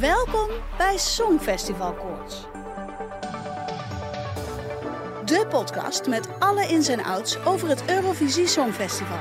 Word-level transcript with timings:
Welkom 0.00 0.48
bij 0.78 0.96
Songfestival 0.98 1.94
Koorts. 1.94 2.40
De 5.24 5.46
podcast 5.48 6.06
met 6.08 6.28
alle 6.38 6.66
ins 6.68 6.88
en 6.88 7.04
outs 7.04 7.44
over 7.44 7.68
het 7.68 7.84
Eurovisie 7.88 8.46
Songfestival. 8.46 9.18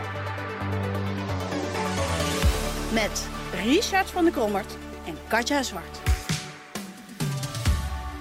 Met 2.93 3.27
Richard 3.63 4.09
van 4.09 4.23
der 4.23 4.33
Krommert 4.33 4.77
en 5.05 5.17
Katja 5.27 5.63
Zwart. 5.63 6.01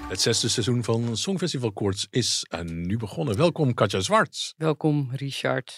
Het 0.09 0.21
zesde 0.21 0.49
seizoen 0.49 0.83
van 0.83 1.17
Songfestival 1.17 1.71
Koorts 1.71 2.07
is 2.09 2.45
nu 2.65 2.97
begonnen. 2.97 3.37
Welkom 3.37 3.73
Katja 3.73 3.99
Zwart. 3.99 4.53
Welkom 4.57 5.09
Richard. 5.11 5.77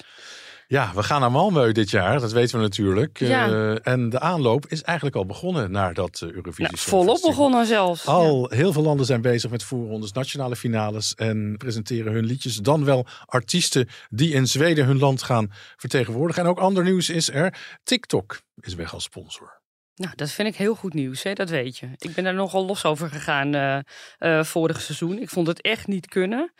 Ja, 0.67 0.91
we 0.95 1.03
gaan 1.03 1.21
naar 1.21 1.31
Malmö 1.31 1.71
dit 1.71 1.89
jaar, 1.89 2.19
dat 2.19 2.31
weten 2.31 2.57
we 2.57 2.63
natuurlijk. 2.63 3.19
Ja. 3.19 3.49
Uh, 3.49 3.87
en 3.87 4.09
de 4.09 4.19
aanloop 4.19 4.65
is 4.67 4.81
eigenlijk 4.81 5.17
al 5.17 5.25
begonnen 5.25 5.71
naar 5.71 5.93
dat 5.93 6.21
uh, 6.23 6.31
Eurovisie 6.31 6.63
Nou, 6.63 6.77
volop 6.77 7.21
begonnen 7.21 7.65
zelfs. 7.65 8.05
Al 8.05 8.49
heel 8.49 8.73
veel 8.73 8.81
landen 8.81 9.05
zijn 9.05 9.21
bezig 9.21 9.51
met 9.51 9.63
voorrondes, 9.63 10.11
nationale 10.11 10.55
finales 10.55 11.15
en 11.15 11.55
presenteren 11.57 12.13
hun 12.13 12.25
liedjes. 12.25 12.55
Dan 12.55 12.85
wel 12.85 13.05
artiesten 13.25 13.87
die 14.09 14.33
in 14.33 14.47
Zweden 14.47 14.85
hun 14.85 14.99
land 14.99 15.23
gaan 15.23 15.51
vertegenwoordigen. 15.77 16.43
En 16.43 16.49
ook 16.49 16.59
ander 16.59 16.83
nieuws 16.83 17.09
is 17.09 17.29
er. 17.29 17.57
TikTok 17.83 18.39
is 18.59 18.75
weg 18.75 18.93
als 18.93 19.03
sponsor. 19.03 19.63
Nou, 19.95 20.15
dat 20.15 20.31
vind 20.31 20.47
ik 20.47 20.55
heel 20.55 20.75
goed 20.75 20.93
nieuws, 20.93 21.23
hè? 21.23 21.33
dat 21.33 21.49
weet 21.49 21.77
je. 21.77 21.87
Ik 21.97 22.13
ben 22.15 22.23
daar 22.23 22.33
nogal 22.33 22.65
los 22.65 22.85
over 22.85 23.09
gegaan 23.09 23.53
eh 23.55 23.79
eh, 24.17 24.43
vorig 24.43 24.81
seizoen. 24.81 25.19
Ik 25.21 25.29
vond 25.29 25.47
het 25.47 25.61
echt 25.61 25.87
niet 25.87 26.07
kunnen. 26.07 26.53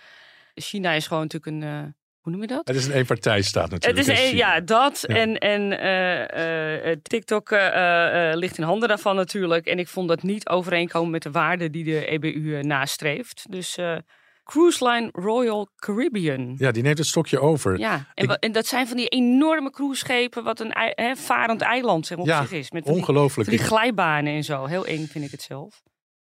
China 0.54 0.92
is 0.92 1.08
gewoon 1.08 1.24
natuurlijk 1.24 1.52
een, 1.52 1.64
eh, 1.64 1.92
hoe 2.26 2.34
noem 2.34 2.42
je 2.44 2.48
dat? 2.56 2.68
Het 2.68 2.76
is 2.76 2.86
een 2.86 2.92
eenpartijstaat 2.92 3.72
Het 3.72 3.72
natuurlijk. 3.72 4.08
is 4.08 4.08
in 4.20 4.24
een, 4.26 4.30
China. 4.32 4.54
ja, 4.56 4.62
dat. 4.62 5.04
Ja. 5.08 5.16
En, 5.16 5.38
en 5.38 5.80
eh, 5.80 6.92
eh, 6.92 6.98
TikTok 7.02 7.52
eh, 7.52 8.30
eh, 8.32 8.38
ligt 8.38 8.58
in 8.58 8.64
handen 8.64 8.88
daarvan 8.90 9.16
natuurlijk. 9.16 9.66
En 9.66 9.80
ik 9.80 9.88
vond 9.88 10.08
dat 10.08 10.24
niet 10.24 10.50
overeenkomen 10.50 11.12
met 11.12 11.24
de 11.24 11.32
waarden 11.32 11.72
die 11.72 11.84
de 11.84 12.06
EBU 12.06 12.62
nastreeft. 12.62 13.46
Dus 13.50 13.78
eh, 13.78 13.96
Cruise 14.44 14.88
Line 14.90 15.10
Royal 15.12 15.70
Caribbean. 15.76 16.56
Ja, 16.58 16.72
die 16.72 16.84
neemt 16.84 16.98
het 16.98 17.08
stokje 17.08 17.40
over. 17.40 17.78
Ja, 17.80 17.94
en, 18.14 18.24
Ik- 18.24 18.30
wa- 18.30 18.38
en 18.40 18.52
dat 18.52 18.66
zijn 18.66 18.88
van 18.88 18.98
die 18.98 19.08
enorme 19.08 19.72
cruiseschepen, 19.72 20.44
wat 20.44 20.60
een 20.60 20.74
varend 21.18 21.62
eiland 21.62 22.06
zeg, 22.08 22.18
op 22.18 22.26
Ja, 22.26 22.42
zich 22.42 22.52
is. 22.52 22.72
Met 22.72 22.84
die, 22.86 22.94
Ongelooflijk. 22.94 23.50
van 23.50 23.58
die 23.58 23.68
glijbanen 23.68 24.34
en 24.34 24.44
zo. 24.44 24.66
Heel 24.66 24.86
eng 24.86 25.06
vind 25.08 25.26
ik 25.26 25.32
het 25.32 25.42
zelf. 25.42 25.82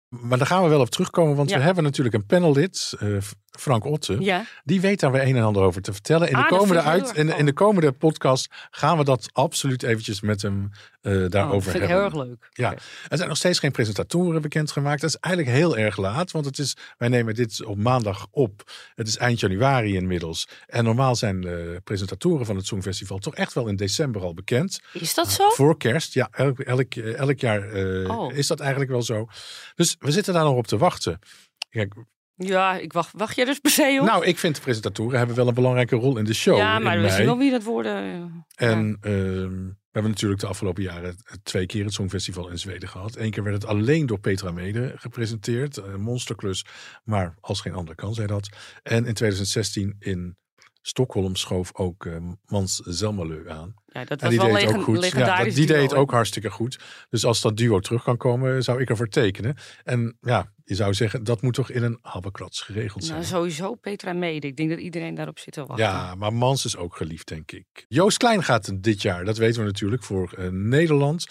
Maar 0.08 0.38
daar 0.38 0.46
gaan 0.46 0.62
we 0.62 0.68
wel 0.68 0.80
op 0.80 0.90
terugkomen, 0.90 1.36
want 1.36 1.50
Ja. 1.50 1.56
we 1.58 1.62
hebben 1.62 1.84
natuurlijk 1.84 2.14
een 2.14 2.26
panellid, 2.26 2.94
eh, 2.98 3.08
Frank 3.50 3.84
Otte. 3.84 4.16
Ja, 4.20 4.44
Die 4.64 4.80
weet 4.80 5.00
daar 5.00 5.12
weer 5.12 5.22
een 5.26 5.36
en 5.36 5.42
ander 5.42 5.62
over 5.62 5.82
te 5.82 5.92
vertellen. 5.92 6.28
In 6.28 6.34
de, 6.34 6.40
Ah, 6.42 6.48
komende, 6.48 6.82
uit, 6.82 7.12
in, 7.14 7.36
in 7.36 7.44
de 7.46 7.52
komende 7.52 7.92
podcast 7.92 8.48
gaan 8.70 8.98
we 8.98 9.04
dat 9.04 9.28
absoluut 9.32 9.82
eventjes 9.82 10.20
met 10.20 10.42
hem 10.42 10.70
eh, 11.08 11.14
oh, 11.14 11.20
dat 11.20 11.30
daarover 11.32 11.70
vind 11.70 11.82
ik 11.84 11.88
hebben. 11.90 12.10
heel 12.12 12.20
erg 12.20 12.28
leuk. 12.28 12.48
Ja, 12.52 12.72
er 13.08 13.16
zijn 13.16 13.28
nog 13.28 13.36
steeds 13.38 13.58
geen 13.58 13.70
presentatoren 13.72 14.42
bekendgemaakt. 14.42 15.00
Dat 15.00 15.10
is 15.10 15.16
eigenlijk 15.16 15.56
heel 15.56 15.76
erg 15.78 15.96
laat, 15.96 16.30
want 16.30 16.44
het 16.44 16.58
is, 16.58 16.76
wij 16.98 17.08
nemen 17.08 17.34
dit 17.34 17.64
op 17.64 17.76
maandag 17.78 18.26
op. 18.30 18.70
Het 18.94 19.08
is 19.08 19.16
eind 19.16 19.40
januari 19.40 19.94
inmiddels. 19.96 20.48
En 20.66 20.84
normaal 20.84 21.16
zijn 21.16 21.40
de 21.40 21.80
presentatoren 21.84 22.46
van 22.46 22.56
het 22.56 22.66
Songfestival 22.66 23.18
toch 23.18 23.34
echt 23.34 23.52
wel 23.52 23.66
in 23.66 23.76
december 23.76 24.22
al 24.22 24.34
bekend. 24.34 24.80
Is 24.92 25.14
dat 25.14 25.30
zo? 25.30 25.48
Voor 25.48 25.76
kerst, 25.76 26.14
ja, 26.14 26.28
elk, 26.32 26.58
elk, 26.60 26.94
elk 26.94 27.38
jaar 27.40 27.68
eh, 27.72 28.18
Oh. 28.18 28.34
is 28.36 28.46
dat 28.46 28.60
eigenlijk 28.60 28.90
wel 28.90 29.02
zo. 29.02 29.26
Dus 29.74 29.96
we 29.98 30.10
zitten 30.10 30.34
daar 30.34 30.44
nog 30.44 30.54
op 30.56 30.66
te 30.66 30.76
wachten. 30.78 31.18
Kijk, 31.70 31.94
Ja, 32.34 32.76
ik 32.76 32.92
wacht, 32.92 33.10
wacht 33.16 33.36
jij 33.36 33.44
dus 33.44 33.58
per 33.58 33.70
se 33.70 33.98
op? 34.00 34.06
nou, 34.06 34.24
ik 34.24 34.38
vind 34.38 34.54
de 34.56 34.60
presentatoren 34.60 35.18
hebben 35.18 35.36
wel 35.36 35.48
een 35.48 35.54
belangrijke 35.54 35.96
rol 35.96 36.16
in 36.18 36.24
de 36.24 36.34
show. 36.34 36.56
ja, 36.56 36.78
maar 36.78 37.00
we 37.00 37.10
zien 37.10 37.24
wel 37.24 37.38
wie 37.38 37.50
dat 37.50 37.62
worden. 37.62 38.46
En 38.54 38.98
ehm, 39.00 39.68
hebben 39.98 40.10
natuurlijk 40.10 40.40
de 40.40 40.46
afgelopen 40.46 40.82
jaren 40.82 41.16
twee 41.42 41.66
keer 41.66 41.84
het 41.84 41.92
Songfestival 41.92 42.48
in 42.48 42.58
Zweden 42.58 42.88
gehad. 42.88 43.16
Eén 43.16 43.30
keer 43.30 43.42
werd 43.42 43.62
het 43.62 43.70
alleen 43.70 44.06
door 44.06 44.20
Petra 44.20 44.50
Mede 44.50 44.92
gepresenteerd. 44.96 45.76
Een 45.76 46.00
monsterklus, 46.00 46.64
maar 47.04 47.34
als 47.40 47.60
geen 47.60 47.74
ander 47.74 47.94
kan 47.94 48.14
zij 48.14 48.26
dat. 48.26 48.48
En 48.82 49.06
in 49.06 49.14
2016 49.14 49.96
in 49.98 50.36
Stockholm 50.88 51.36
schoof 51.36 51.70
ook 51.74 52.06
eh, 52.06 52.16
Mans 52.46 52.76
Zelmerleu 52.84 53.48
aan. 53.50 53.74
Ja, 53.86 54.04
dat 54.04 54.10
En 54.10 54.18
was 54.20 54.28
die 54.30 54.38
wel 54.38 54.60
deed 54.60 54.76
ook 54.76 54.82
goed. 54.82 54.94
Ja, 54.94 55.00
legendarisch 55.00 55.44
dat- 55.46 55.54
die 55.54 55.66
duo, 55.66 55.76
deed 55.76 55.94
ook 55.94 56.10
hartstikke 56.10 56.50
goed. 56.50 56.78
Dus 57.10 57.24
als 57.24 57.40
dat 57.40 57.56
duo 57.56 57.80
terug 57.80 58.02
kan 58.02 58.16
komen, 58.16 58.62
zou 58.62 58.80
ik 58.80 58.88
ervoor 58.88 59.08
tekenen. 59.08 59.56
En 59.84 60.16
ja, 60.20 60.52
je 60.64 60.74
zou 60.74 60.94
zeggen, 60.94 61.24
dat 61.24 61.42
moet 61.42 61.54
toch 61.54 61.70
in 61.70 61.82
een 61.82 61.98
habbekrats 62.02 62.60
geregeld 62.62 63.04
zijn. 63.04 63.16
Nou, 63.16 63.30
sowieso 63.30 63.74
Petra 63.74 64.12
Mede. 64.12 64.46
Ik 64.46 64.56
denk 64.56 64.70
dat 64.70 64.78
iedereen 64.78 65.14
daarop 65.14 65.38
zit 65.38 65.52
te 65.52 65.66
wachten. 65.66 65.86
Ja, 65.86 66.14
maar 66.14 66.32
Mans 66.32 66.64
is 66.64 66.76
ook 66.76 66.96
geliefd, 66.96 67.28
denk 67.28 67.52
ik. 67.52 67.84
Joost 67.88 68.16
Klein 68.16 68.42
gaat 68.44 68.82
dit 68.82 69.02
jaar, 69.02 69.24
dat 69.24 69.36
weten 69.36 69.60
we 69.60 69.66
natuurlijk, 69.66 70.02
voor 70.04 70.32
eh, 70.32 70.48
Nederland 70.48 71.26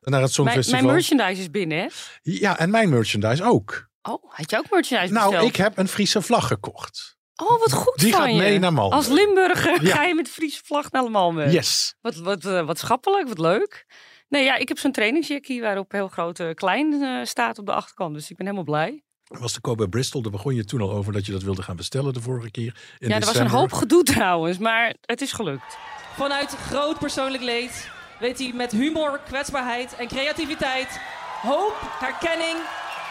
naar 0.00 0.22
het 0.22 0.32
Songfestival. 0.32 0.82
mijn 0.82 0.92
merchandise 0.94 1.40
is 1.40 1.50
binnen, 1.50 1.78
hè? 1.78 1.86
Ja, 2.22 2.58
en 2.58 2.70
mijn 2.70 2.88
merchandise 2.88 3.44
ook. 3.44 3.88
Oh, 4.02 4.24
had 4.32 4.50
je 4.50 4.56
ook 4.58 4.70
merchandise 4.70 5.12
Nou, 5.12 5.30
besteld? 5.30 5.50
ik 5.50 5.56
heb 5.56 5.78
een 5.78 5.88
Friese 5.88 6.22
vlag 6.22 6.46
gekocht. 6.46 7.16
Oh, 7.42 7.58
wat 7.60 7.72
goed 7.72 7.98
Die 7.98 8.12
van 8.12 8.20
gaat 8.20 8.30
je. 8.30 8.36
mee 8.36 8.58
naar 8.58 8.72
Malmö. 8.72 8.76
Als 8.94 9.06
Limburger 9.08 9.82
Ja. 9.84 9.94
ga 9.94 10.04
je 10.04 10.14
met 10.14 10.28
Friese 10.28 10.60
vlag 10.64 10.90
naar 10.90 11.04
Malmö. 11.10 11.50
Yes. 11.50 11.94
Wat, 12.00 12.14
wat, 12.16 12.44
eh, 12.44 12.66
wat 12.66 12.78
schappelijk, 12.78 13.28
wat 13.28 13.38
leuk. 13.38 13.86
Nee, 14.28 14.44
ja, 14.44 14.56
ik 14.56 14.68
heb 14.68 14.78
zo'n 14.78 14.92
trainingsjackie 14.92 15.60
waarop 15.60 15.92
heel 15.92 16.08
groot 16.08 16.40
eh, 16.40 16.54
klein 16.54 17.02
eh, 17.02 17.24
staat 17.24 17.58
op 17.58 17.66
de 17.66 17.72
achterkant. 17.72 18.14
Dus 18.14 18.30
ik 18.30 18.36
ben 18.36 18.46
helemaal 18.46 18.66
blij. 18.66 19.02
Was 19.24 19.52
de 19.52 19.60
koop 19.60 19.76
bij 19.76 19.86
Bristol, 19.86 20.22
daar 20.22 20.30
begon 20.32 20.54
je 20.54 20.64
toen 20.64 20.80
al 20.80 20.92
over 20.92 21.12
dat 21.12 21.26
je 21.26 21.32
dat 21.32 21.42
wilde 21.42 21.62
gaan 21.62 21.76
bestellen 21.76 22.12
de 22.12 22.20
vorige 22.20 22.50
keer. 22.50 22.76
In 22.98 23.08
ja, 23.08 23.14
er 23.14 23.20
was 23.20 23.28
december. 23.28 23.52
een 23.54 23.58
hoop 23.60 23.72
gedoe 23.72 24.02
trouwens, 24.02 24.58
maar 24.58 24.94
het 25.00 25.20
is 25.20 25.32
gelukt. 25.32 25.76
Vanuit 26.16 26.56
groot 26.56 26.98
persoonlijk 26.98 27.42
leed 27.42 27.90
weet 28.20 28.38
hij 28.38 28.52
met 28.54 28.72
humor, 28.72 29.20
kwetsbaarheid 29.26 29.96
en 29.96 30.08
creativiteit 30.08 31.00
hoop, 31.42 31.74
herkenning 31.98 32.56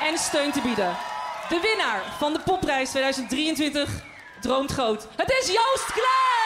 en 0.07 0.17
steun 0.17 0.51
te 0.51 0.61
bieden. 0.61 0.95
De 1.49 1.59
winnaar 1.61 2.03
van 2.17 2.33
de 2.33 2.39
Popprijs 2.39 2.89
2023 2.89 4.03
droomt 4.41 4.71
groot. 4.71 5.07
Het 5.15 5.29
is 5.29 5.47
Joost 5.47 5.91
Klein! 5.91 6.37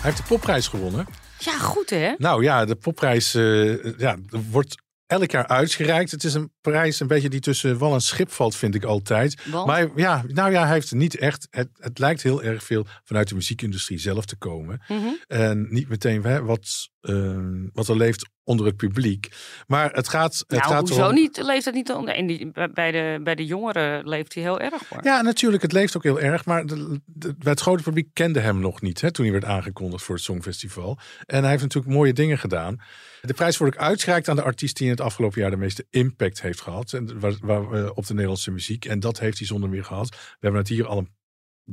Hij 0.00 0.14
heeft 0.14 0.16
de 0.16 0.22
popprijs 0.28 0.68
gewonnen. 0.68 1.06
Ja, 1.38 1.58
goed 1.58 1.90
hè? 1.90 2.14
Nou 2.18 2.42
ja, 2.42 2.64
de 2.64 2.74
popprijs 2.74 3.34
eh, 3.34 3.98
ja, 3.98 4.16
wordt 4.50 4.74
elk 5.06 5.30
jaar 5.30 5.46
uitgereikt. 5.46 6.10
Het 6.10 6.24
is 6.24 6.34
een 6.34 6.52
prijs 6.60 7.00
een 7.00 7.06
beetje 7.06 7.28
die 7.28 7.40
tussen 7.40 7.78
wal 7.78 7.94
en 7.94 8.00
schip 8.00 8.30
valt, 8.30 8.56
vind 8.56 8.74
ik 8.74 8.84
altijd. 8.84 9.42
Want? 9.44 9.66
Maar 9.66 9.88
ja, 9.96 10.24
nou 10.26 10.50
ja, 10.50 10.64
hij 10.64 10.72
heeft 10.72 10.92
niet 10.92 11.16
echt. 11.16 11.46
Het, 11.50 11.68
het 11.72 11.98
lijkt 11.98 12.22
heel 12.22 12.42
erg 12.42 12.62
veel 12.62 12.86
vanuit 13.04 13.28
de 13.28 13.34
muziekindustrie 13.34 13.98
zelf 13.98 14.24
te 14.24 14.36
komen. 14.36 14.82
Mhm. 14.88 15.06
En 15.26 15.66
niet 15.70 15.88
meteen 15.88 16.22
hè, 16.22 16.42
wat, 16.42 16.88
eh, 17.00 17.38
wat 17.72 17.88
er 17.88 17.96
leeft 17.96 18.28
onder 18.46 18.66
het 18.66 18.76
publiek. 18.76 19.28
Maar 19.66 19.92
het 19.92 20.08
gaat. 20.08 20.34
Het 20.38 20.48
nou, 20.48 20.62
gaat 20.62 20.88
hoezo 20.88 21.02
erom- 21.02 21.14
niet? 21.14 21.42
Leeft 21.42 21.64
dat 21.64 21.74
niet 21.74 21.90
onder? 21.90 22.14
En 22.14 22.26
die, 22.26 22.50
bij, 22.72 22.90
de, 22.90 23.20
bij 23.22 23.34
de 23.34 23.44
jongeren 23.44 24.08
leeft 24.08 24.34
hij 24.34 24.42
heel 24.42 24.60
erg 24.60 24.88
hoor. 24.88 25.04
Ja, 25.04 25.22
natuurlijk, 25.22 25.62
het 25.62 25.72
leeft 25.72 25.96
ook 25.96 26.02
heel 26.02 26.20
erg. 26.20 26.44
Maar 26.44 26.66
de, 26.66 27.00
het 27.38 27.60
grote 27.60 27.82
publiek 27.82 28.08
kende 28.12 28.40
hem 28.40 28.60
nog 28.60 28.80
niet 28.80 29.00
hè, 29.00 29.10
toen 29.10 29.24
hij 29.24 29.34
werd 29.34 29.44
aangekondigd 29.44 30.04
voor 30.04 30.14
het 30.14 30.24
Songfestival. 30.24 30.98
En 31.26 31.40
hij 31.40 31.50
heeft 31.50 31.62
natuurlijk 31.62 31.94
mooie 31.94 32.12
dingen 32.12 32.38
gedaan. 32.38 32.80
De 33.20 33.34
prijs 33.34 33.56
wordt 33.56 33.74
ook 33.74 33.82
uitgereikt 33.82 34.28
aan 34.28 34.36
de 34.36 34.42
artiest 34.42 34.76
die 34.76 34.84
in 34.86 34.92
het 34.92 35.00
afgelopen 35.00 35.40
jaar 35.40 35.50
de 35.50 35.56
meeste 35.56 35.86
impact 35.90 36.42
heeft 36.42 36.60
gehad. 36.60 36.92
En 36.92 37.20
waar, 37.20 37.34
waar, 37.40 37.72
eh, 37.72 37.90
op 37.94 38.06
de 38.06 38.12
Nederlandse 38.12 38.50
muziek. 38.50 38.84
En 38.84 39.00
dat 39.00 39.18
heeft 39.18 39.38
hij 39.38 39.46
zonder 39.46 39.68
meer 39.68 39.84
gehad. 39.84 40.08
We 40.08 40.16
hebben 40.40 40.60
het 40.60 40.68
hier 40.68 40.86
al 40.86 40.98
een 40.98 41.14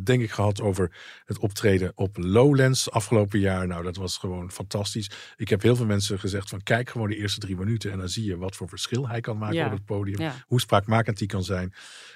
denk 0.03 0.21
ik 0.21 0.31
gehad 0.31 0.61
over 0.61 0.95
het 1.25 1.37
optreden 1.37 1.91
op 1.95 2.17
Lowlands 2.17 2.91
afgelopen 2.91 3.39
jaar. 3.39 3.67
Nou, 3.67 3.83
dat 3.83 3.95
was 3.95 4.17
gewoon 4.17 4.51
fantastisch. 4.51 5.11
Ik 5.35 5.49
heb 5.49 5.61
heel 5.61 5.75
veel 5.75 5.85
mensen 5.85 6.19
gezegd 6.19 6.49
van 6.49 6.63
kijk 6.63 6.89
gewoon 6.89 7.09
de 7.09 7.15
eerste 7.15 7.39
drie 7.39 7.55
minuten 7.55 7.91
en 7.91 7.97
dan 7.97 8.09
zie 8.09 8.25
je 8.25 8.37
wat 8.37 8.55
voor 8.55 8.69
verschil 8.69 9.07
hij 9.07 9.21
kan 9.21 9.37
maken 9.37 9.55
Ja. 9.55 9.65
op 9.65 9.71
het 9.71 9.85
podium. 9.85 10.21
Ja. 10.21 10.33
Hoe 10.47 10.59
spraakmakend 10.59 11.19
hij 11.19 11.27
kan 11.27 11.43
zijn. 11.43 11.73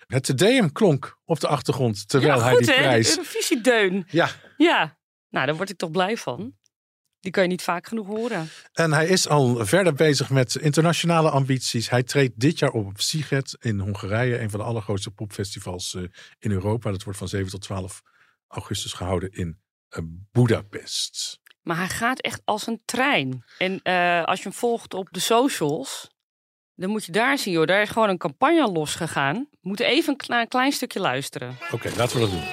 Het 0.08 0.24
Tedeum 0.24 0.72
klonk 0.72 1.18
op 1.26 1.40
de 1.40 1.48
achtergrond 1.48 2.08
terwijl 2.08 2.38
ja, 2.38 2.44
hij 2.44 2.54
goed 2.54 2.66
die 2.66 2.74
hè? 2.74 2.82
prijs... 2.82 3.10
De 3.10 3.18
Eurovisiedeun. 3.18 4.06
Ja, 4.10 4.30
Ja, 4.58 4.98
nou 5.30 5.46
daar 5.46 5.56
word 5.56 5.70
ik 5.70 5.78
toch 5.78 5.92
blij 5.92 6.18
van. 6.18 6.56
Die 7.28 7.36
kan 7.36 7.46
je 7.46 7.52
niet 7.52 7.62
vaak 7.62 7.88
genoeg 7.88 8.08
horen. 8.08 8.50
En 8.74 8.94
hij 8.94 9.08
is 9.08 9.28
al 9.28 9.66
verder 9.66 9.94
bezig 9.94 10.30
met 10.30 10.56
internationale 10.56 11.30
ambities. 11.30 11.90
Hij 11.90 12.04
treedt 12.04 12.40
dit 12.40 12.60
jaar 12.60 12.72
op 12.72 12.86
op 12.86 13.02
Siget 13.02 13.58
in 13.60 13.80
Hongarije, 13.80 14.40
een 14.40 14.50
van 14.50 14.60
de 14.60 14.66
allergrootste 14.66 15.12
popfestivals 15.12 15.96
eh, 15.96 16.04
in 16.40 16.52
Europa. 16.52 16.92
Dat 16.92 17.04
wordt 17.04 17.20
van 17.20 17.28
7 17.28 17.50
tot 17.50 17.62
12 17.62 18.02
augustus 18.48 18.94
gehouden 18.94 19.32
in 19.32 19.60
uh, 19.98 20.04
Budapest. 20.32 21.40
Maar 21.62 21.78
hij 21.78 21.90
gaat 21.90 22.20
echt 22.20 22.42
als 22.46 22.68
een 22.68 22.82
trein. 22.86 23.44
En 23.58 23.80
uh, 23.84 24.24
als 24.24 24.38
je 24.38 24.44
hem 24.44 24.58
volgt 24.58 24.94
op 24.94 25.08
de 25.12 25.20
socials, 25.20 26.10
dan 26.76 26.90
moet 26.90 27.06
je 27.06 27.12
daar 27.12 27.38
zien, 27.38 27.54
joh. 27.54 27.66
Daar 27.66 27.82
is 27.82 27.90
gewoon 27.90 28.10
een 28.10 28.18
campagne 28.18 28.72
losgegaan. 28.72 29.48
We 29.52 29.58
moeten 29.62 29.86
even 29.86 30.16
naar 30.28 30.42
een 30.42 30.48
klein 30.48 30.72
stukje 30.72 31.00
luisteren. 31.00 31.58
Oké, 31.64 31.76
okay, 31.76 31.96
laten 31.96 32.20
we 32.20 32.22
dat 32.22 32.32
doen. 32.32 32.46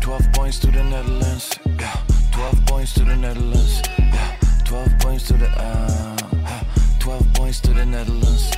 12 0.00 0.30
points 0.30 0.58
to 0.58 0.70
the 0.70 0.82
Netherlands. 0.82 1.58
Yeah. 1.76 2.03
12 2.50 2.66
points 2.66 2.92
to 2.92 3.04
the 3.04 3.16
Netherlands. 3.16 3.80
Yeah. 3.98 4.36
12 4.64 4.98
points 4.98 5.26
to 5.28 5.32
the 5.32 5.48
uh, 5.56 6.33
12 7.04 7.32
points 7.34 7.60
to 7.60 7.74
the 7.74 7.84
Netherlands. 7.84 8.50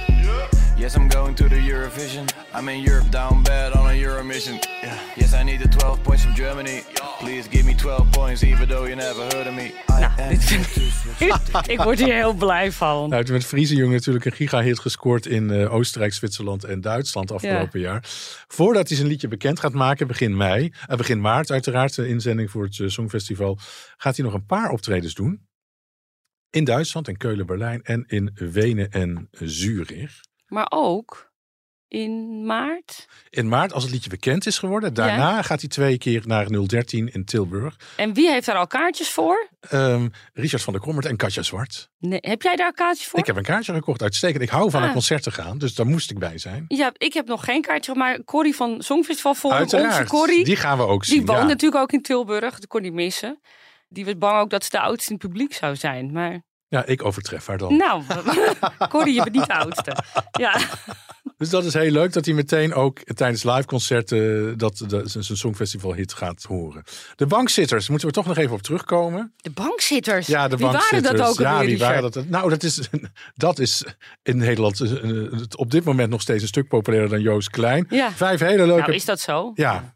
Yes, 0.78 0.94
I'm 0.94 1.08
going 1.08 1.34
to 1.34 1.48
the 1.48 1.56
Eurovision. 1.56 2.32
I'm 2.54 2.68
in 2.68 2.80
Europe 2.80 3.10
down 3.10 3.42
bad 3.42 3.72
on 3.72 3.90
a 3.90 3.94
Euro 3.94 4.22
mission. 4.22 4.60
Yeah. 4.82 4.98
Yes, 5.16 5.34
I 5.34 5.42
need 5.42 5.60
the 5.60 5.68
12 5.68 6.02
points 6.02 6.22
from 6.22 6.34
Germany. 6.34 6.82
Please 7.18 7.48
give 7.48 7.64
me 7.64 7.74
12 7.74 8.10
points, 8.10 8.42
even 8.42 8.68
though 8.68 8.86
you 8.86 8.94
never 8.94 9.22
heard 9.22 9.46
of 9.46 9.54
me. 9.54 9.74
Nou, 9.86 10.28
dit 10.28 10.44
vind 10.44 11.68
ik 11.72 11.80
word 11.80 11.98
hier 11.98 12.14
heel 12.14 12.32
blij 12.34 12.72
van. 12.72 13.08
Nou, 13.08 13.32
met 13.32 13.44
Friese 13.44 13.74
Jong 13.74 13.92
natuurlijk 13.92 14.24
een 14.24 14.32
gigahit 14.32 14.80
gescoord 14.80 15.26
in 15.26 15.50
uh, 15.50 15.74
Oostenrijk, 15.74 16.12
Zwitserland 16.12 16.64
en 16.64 16.80
Duitsland 16.80 17.32
afgelopen 17.32 17.80
ja. 17.80 17.86
jaar. 17.86 18.04
Voordat 18.48 18.88
hij 18.88 18.96
zijn 18.96 19.08
liedje 19.08 19.28
bekend 19.28 19.60
gaat 19.60 19.72
maken, 19.72 20.06
begin 20.06 20.36
mei, 20.36 20.72
uh, 20.90 20.96
begin 20.96 21.20
maart 21.20 21.50
uiteraard, 21.50 21.94
de 21.94 22.08
inzending 22.08 22.50
voor 22.50 22.64
het 22.64 22.78
uh, 22.78 22.88
Songfestival, 22.88 23.58
gaat 23.96 24.16
hij 24.16 24.24
nog 24.24 24.34
een 24.34 24.46
paar 24.46 24.70
optredens 24.70 25.14
doen. 25.14 25.45
In 26.50 26.64
Duitsland, 26.64 27.08
in 27.08 27.16
Keulen, 27.16 27.46
Berlijn 27.46 27.82
en 27.82 28.04
in 28.06 28.30
Wenen 28.34 28.90
en 28.90 29.28
Zurich. 29.30 30.20
Maar 30.46 30.66
ook 30.68 31.34
in 31.88 32.44
maart? 32.46 33.08
In 33.30 33.48
maart, 33.48 33.72
als 33.72 33.82
het 33.82 33.92
liedje 33.92 34.10
bekend 34.10 34.46
is 34.46 34.58
geworden. 34.58 34.94
Daarna 34.94 35.30
ja. 35.30 35.42
gaat 35.42 35.60
hij 35.60 35.68
twee 35.68 35.98
keer 35.98 36.22
naar 36.26 36.66
013 36.66 37.12
in 37.12 37.24
Tilburg. 37.24 37.76
En 37.96 38.14
wie 38.14 38.30
heeft 38.30 38.46
daar 38.46 38.56
al 38.56 38.66
kaartjes 38.66 39.10
voor? 39.10 39.48
Um, 39.72 40.10
Richard 40.32 40.62
van 40.62 40.72
der 40.72 40.82
Kommert 40.82 41.06
en 41.06 41.16
Katja 41.16 41.42
Zwart. 41.42 41.90
Nee, 41.98 42.18
heb 42.22 42.42
jij 42.42 42.56
daar 42.56 42.72
kaartjes 42.72 43.06
voor? 43.06 43.18
Ik 43.18 43.26
heb 43.26 43.36
een 43.36 43.42
kaartje 43.42 43.72
gekocht, 43.72 44.02
uitstekend. 44.02 44.42
Ik 44.42 44.48
hou 44.48 44.70
van 44.70 44.80
ah. 44.80 44.86
een 44.86 44.92
concert 44.92 45.22
te 45.22 45.30
gaan, 45.30 45.58
dus 45.58 45.74
daar 45.74 45.86
moest 45.86 46.10
ik 46.10 46.18
bij 46.18 46.38
zijn. 46.38 46.64
Ja, 46.68 46.92
ik 46.96 47.12
heb 47.12 47.26
nog 47.26 47.44
geen 47.44 47.62
kaartje, 47.62 47.94
maar 47.94 48.24
Corrie 48.24 48.54
van 48.54 48.82
Songfestival 48.82 49.34
voor 49.34 49.52
Uiteraard, 49.52 49.98
onze 49.98 50.04
Corrie. 50.04 50.44
die 50.44 50.56
gaan 50.56 50.78
we 50.78 50.86
ook 50.86 51.04
zien. 51.04 51.18
Die 51.18 51.26
woont 51.26 51.40
ja. 51.40 51.46
natuurlijk 51.46 51.82
ook 51.82 51.92
in 51.92 52.02
Tilburg, 52.02 52.54
dat 52.54 52.66
kon 52.66 52.82
niet 52.82 52.92
missen. 52.92 53.40
Die 53.88 54.04
was 54.04 54.18
bang 54.18 54.40
ook 54.40 54.50
dat 54.50 54.64
ze 54.64 54.70
de 54.70 54.80
oudste 54.80 55.12
in 55.12 55.18
het 55.20 55.28
publiek 55.28 55.54
zou 55.54 55.76
zijn, 55.76 56.12
maar... 56.12 56.42
Ja, 56.68 56.84
ik 56.84 57.04
overtref 57.04 57.46
haar 57.46 57.58
dan. 57.58 57.76
Nou, 57.76 58.02
Corrie, 58.88 59.14
je 59.14 59.22
bent 59.22 59.34
niet 59.34 59.46
de 59.46 59.54
oudste. 59.54 59.96
Ja. 60.32 60.58
Dus 61.36 61.50
dat 61.50 61.64
is 61.64 61.74
heel 61.74 61.90
leuk 61.90 62.12
dat 62.12 62.24
hij 62.24 62.34
meteen 62.34 62.74
ook 62.74 62.98
tijdens 62.98 63.42
liveconcerten 63.42 64.58
dat 64.58 64.84
zijn 65.04 65.24
Songfestival 65.24 65.94
hit 65.94 66.12
gaat 66.12 66.42
horen. 66.42 66.82
De 67.14 67.26
bankzitters, 67.26 67.88
moeten 67.88 68.08
we 68.08 68.14
toch 68.14 68.26
nog 68.26 68.36
even 68.36 68.54
op 68.54 68.62
terugkomen. 68.62 69.32
De 69.36 69.50
bankzitters? 69.50 70.26
Ja, 70.26 70.48
de 70.48 70.56
wie 70.56 70.66
bankzitters. 70.66 71.02
waren 71.02 71.16
dat 71.16 71.28
ook 71.28 71.38
ja, 71.38 71.64
wie 71.64 71.78
waren 71.78 72.10
dat? 72.10 72.28
Nou, 72.28 72.50
dat 72.50 72.62
is, 72.62 72.88
dat 73.34 73.58
is 73.58 73.84
in 74.22 74.36
Nederland 74.36 74.80
eh, 74.80 75.42
op 75.56 75.70
dit 75.70 75.84
moment 75.84 76.10
nog 76.10 76.20
steeds 76.20 76.42
een 76.42 76.48
stuk 76.48 76.68
populairder 76.68 77.10
dan 77.10 77.20
Joost 77.20 77.50
Klein. 77.50 77.86
Ja. 77.90 78.12
Vijf 78.12 78.40
hele 78.40 78.66
leuke... 78.66 78.80
Nou, 78.80 78.94
is 78.94 79.04
dat 79.04 79.20
zo? 79.20 79.52
Ja, 79.54 79.95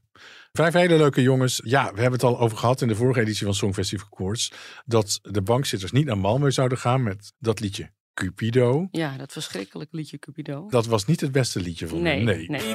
Vijf 0.53 0.73
hele 0.73 0.97
leuke 0.97 1.23
jongens. 1.23 1.61
Ja, 1.65 1.83
we 1.85 2.01
hebben 2.01 2.13
het 2.21 2.23
al 2.23 2.39
over 2.41 2.59
gehad 2.59 2.81
in 2.81 2.89
de 2.89 2.95
vorige 2.95 3.21
editie 3.21 3.45
van 3.45 3.55
Songfestival 3.55 4.09
Koorts. 4.09 4.53
Dat 4.85 5.19
de 5.23 5.43
bankzitters 5.43 5.93
niet 5.93 6.07
naar 6.07 6.17
Malmö 6.19 6.47
zouden 6.47 6.79
gaan 6.79 7.03
met 7.03 7.33
dat 7.39 7.61
liedje 7.61 7.91
Cupido. 8.15 8.89
Ja, 8.91 9.17
dat 9.17 9.33
verschrikkelijk 9.33 9.93
liedje 9.93 10.19
Cupido. 10.19 10.67
Dat 10.69 10.87
was 10.87 11.05
niet 11.07 11.21
het 11.21 11.33
beste 11.33 11.61
liedje 11.61 11.89
van 11.89 12.03
Nee, 12.03 12.17
hem. 12.27 12.47
Nee. 12.47 12.75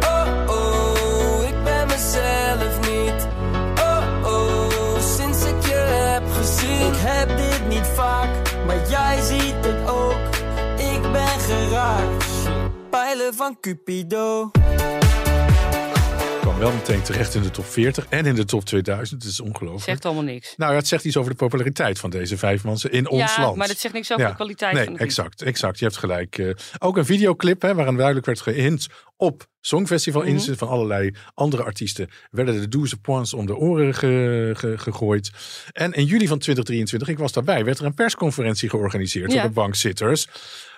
oh 0.00 0.44
oh, 0.46 1.48
ik 1.48 1.64
ben 1.64 1.86
mezelf 1.86 2.78
niet. 2.80 3.28
Oh 3.78 4.20
oh, 4.24 5.00
sinds 5.16 5.44
ik 5.44 5.62
je 5.62 5.74
heb 5.74 6.26
gezien. 6.30 6.86
Ik 6.86 6.98
heb 6.98 7.28
dit 7.36 7.68
niet 7.68 7.86
vaak, 7.86 8.64
maar 8.66 8.88
jij 8.88 9.20
ziet 9.22 9.64
het 9.66 9.88
ook. 9.88 10.28
Ik 10.78 11.12
ben 11.12 11.40
geraakt. 11.40 12.24
Pijlen 12.90 13.34
van 13.34 13.60
Cupido. 13.60 14.50
Wel 16.60 16.72
meteen 16.72 17.02
terecht 17.02 17.34
in 17.34 17.42
de 17.42 17.50
top 17.50 17.64
40 17.64 18.06
en 18.08 18.26
in 18.26 18.34
de 18.34 18.44
top 18.44 18.64
2000. 18.64 19.22
Het 19.22 19.32
is 19.32 19.40
ongelooflijk. 19.40 19.84
Zegt 19.84 20.04
allemaal 20.04 20.22
niks. 20.22 20.54
Nou, 20.56 20.74
het 20.74 20.86
zegt 20.86 21.04
iets 21.04 21.16
over 21.16 21.30
de 21.30 21.36
populariteit 21.36 21.98
van 21.98 22.10
deze 22.10 22.38
vijf 22.38 22.64
mensen 22.64 22.90
in 22.92 23.08
ons 23.08 23.34
ja, 23.36 23.42
land. 23.42 23.56
maar 23.56 23.66
dat 23.68 23.78
zegt 23.78 23.94
niks 23.94 24.12
over 24.12 24.24
Ja. 24.24 24.30
de 24.30 24.36
kwaliteit 24.36 24.72
Nee, 24.74 24.84
van 24.84 24.92
lied. 24.92 25.02
exact, 25.02 25.42
exact. 25.42 25.78
Je 25.78 25.84
hebt 25.84 25.96
gelijk. 25.96 26.38
Eh, 26.38 26.50
ook 26.78 26.96
een 26.96 27.04
videoclip 27.04 27.62
hè, 27.62 27.74
waarin 27.74 27.94
duidelijk 27.96 28.26
werd 28.26 28.40
gehint 28.40 28.86
op 29.16 29.46
Songfestival 29.60 30.22
inzet 30.22 30.58
van 30.58 30.68
allerlei 30.68 31.14
andere 31.34 31.62
artiesten. 31.62 32.08
Werden 32.30 32.60
de 32.60 32.68
12 32.68 33.00
points 33.00 33.34
om 33.34 33.46
de 33.46 33.56
oren 33.56 33.94
ge- 33.94 34.52
ge- 34.56 34.78
gegooid. 34.78 35.30
En 35.72 35.92
in 35.92 36.04
juli 36.04 36.26
van 36.26 36.38
2023, 36.38 37.08
ik 37.08 37.18
was 37.18 37.32
daarbij, 37.32 37.64
werd 37.64 37.78
er 37.78 37.84
een 37.84 37.94
persconferentie 37.94 38.68
georganiseerd 38.68 39.32
Ja. 39.32 39.38
door 39.40 39.48
de 39.48 39.54
bankzitters. 39.54 40.26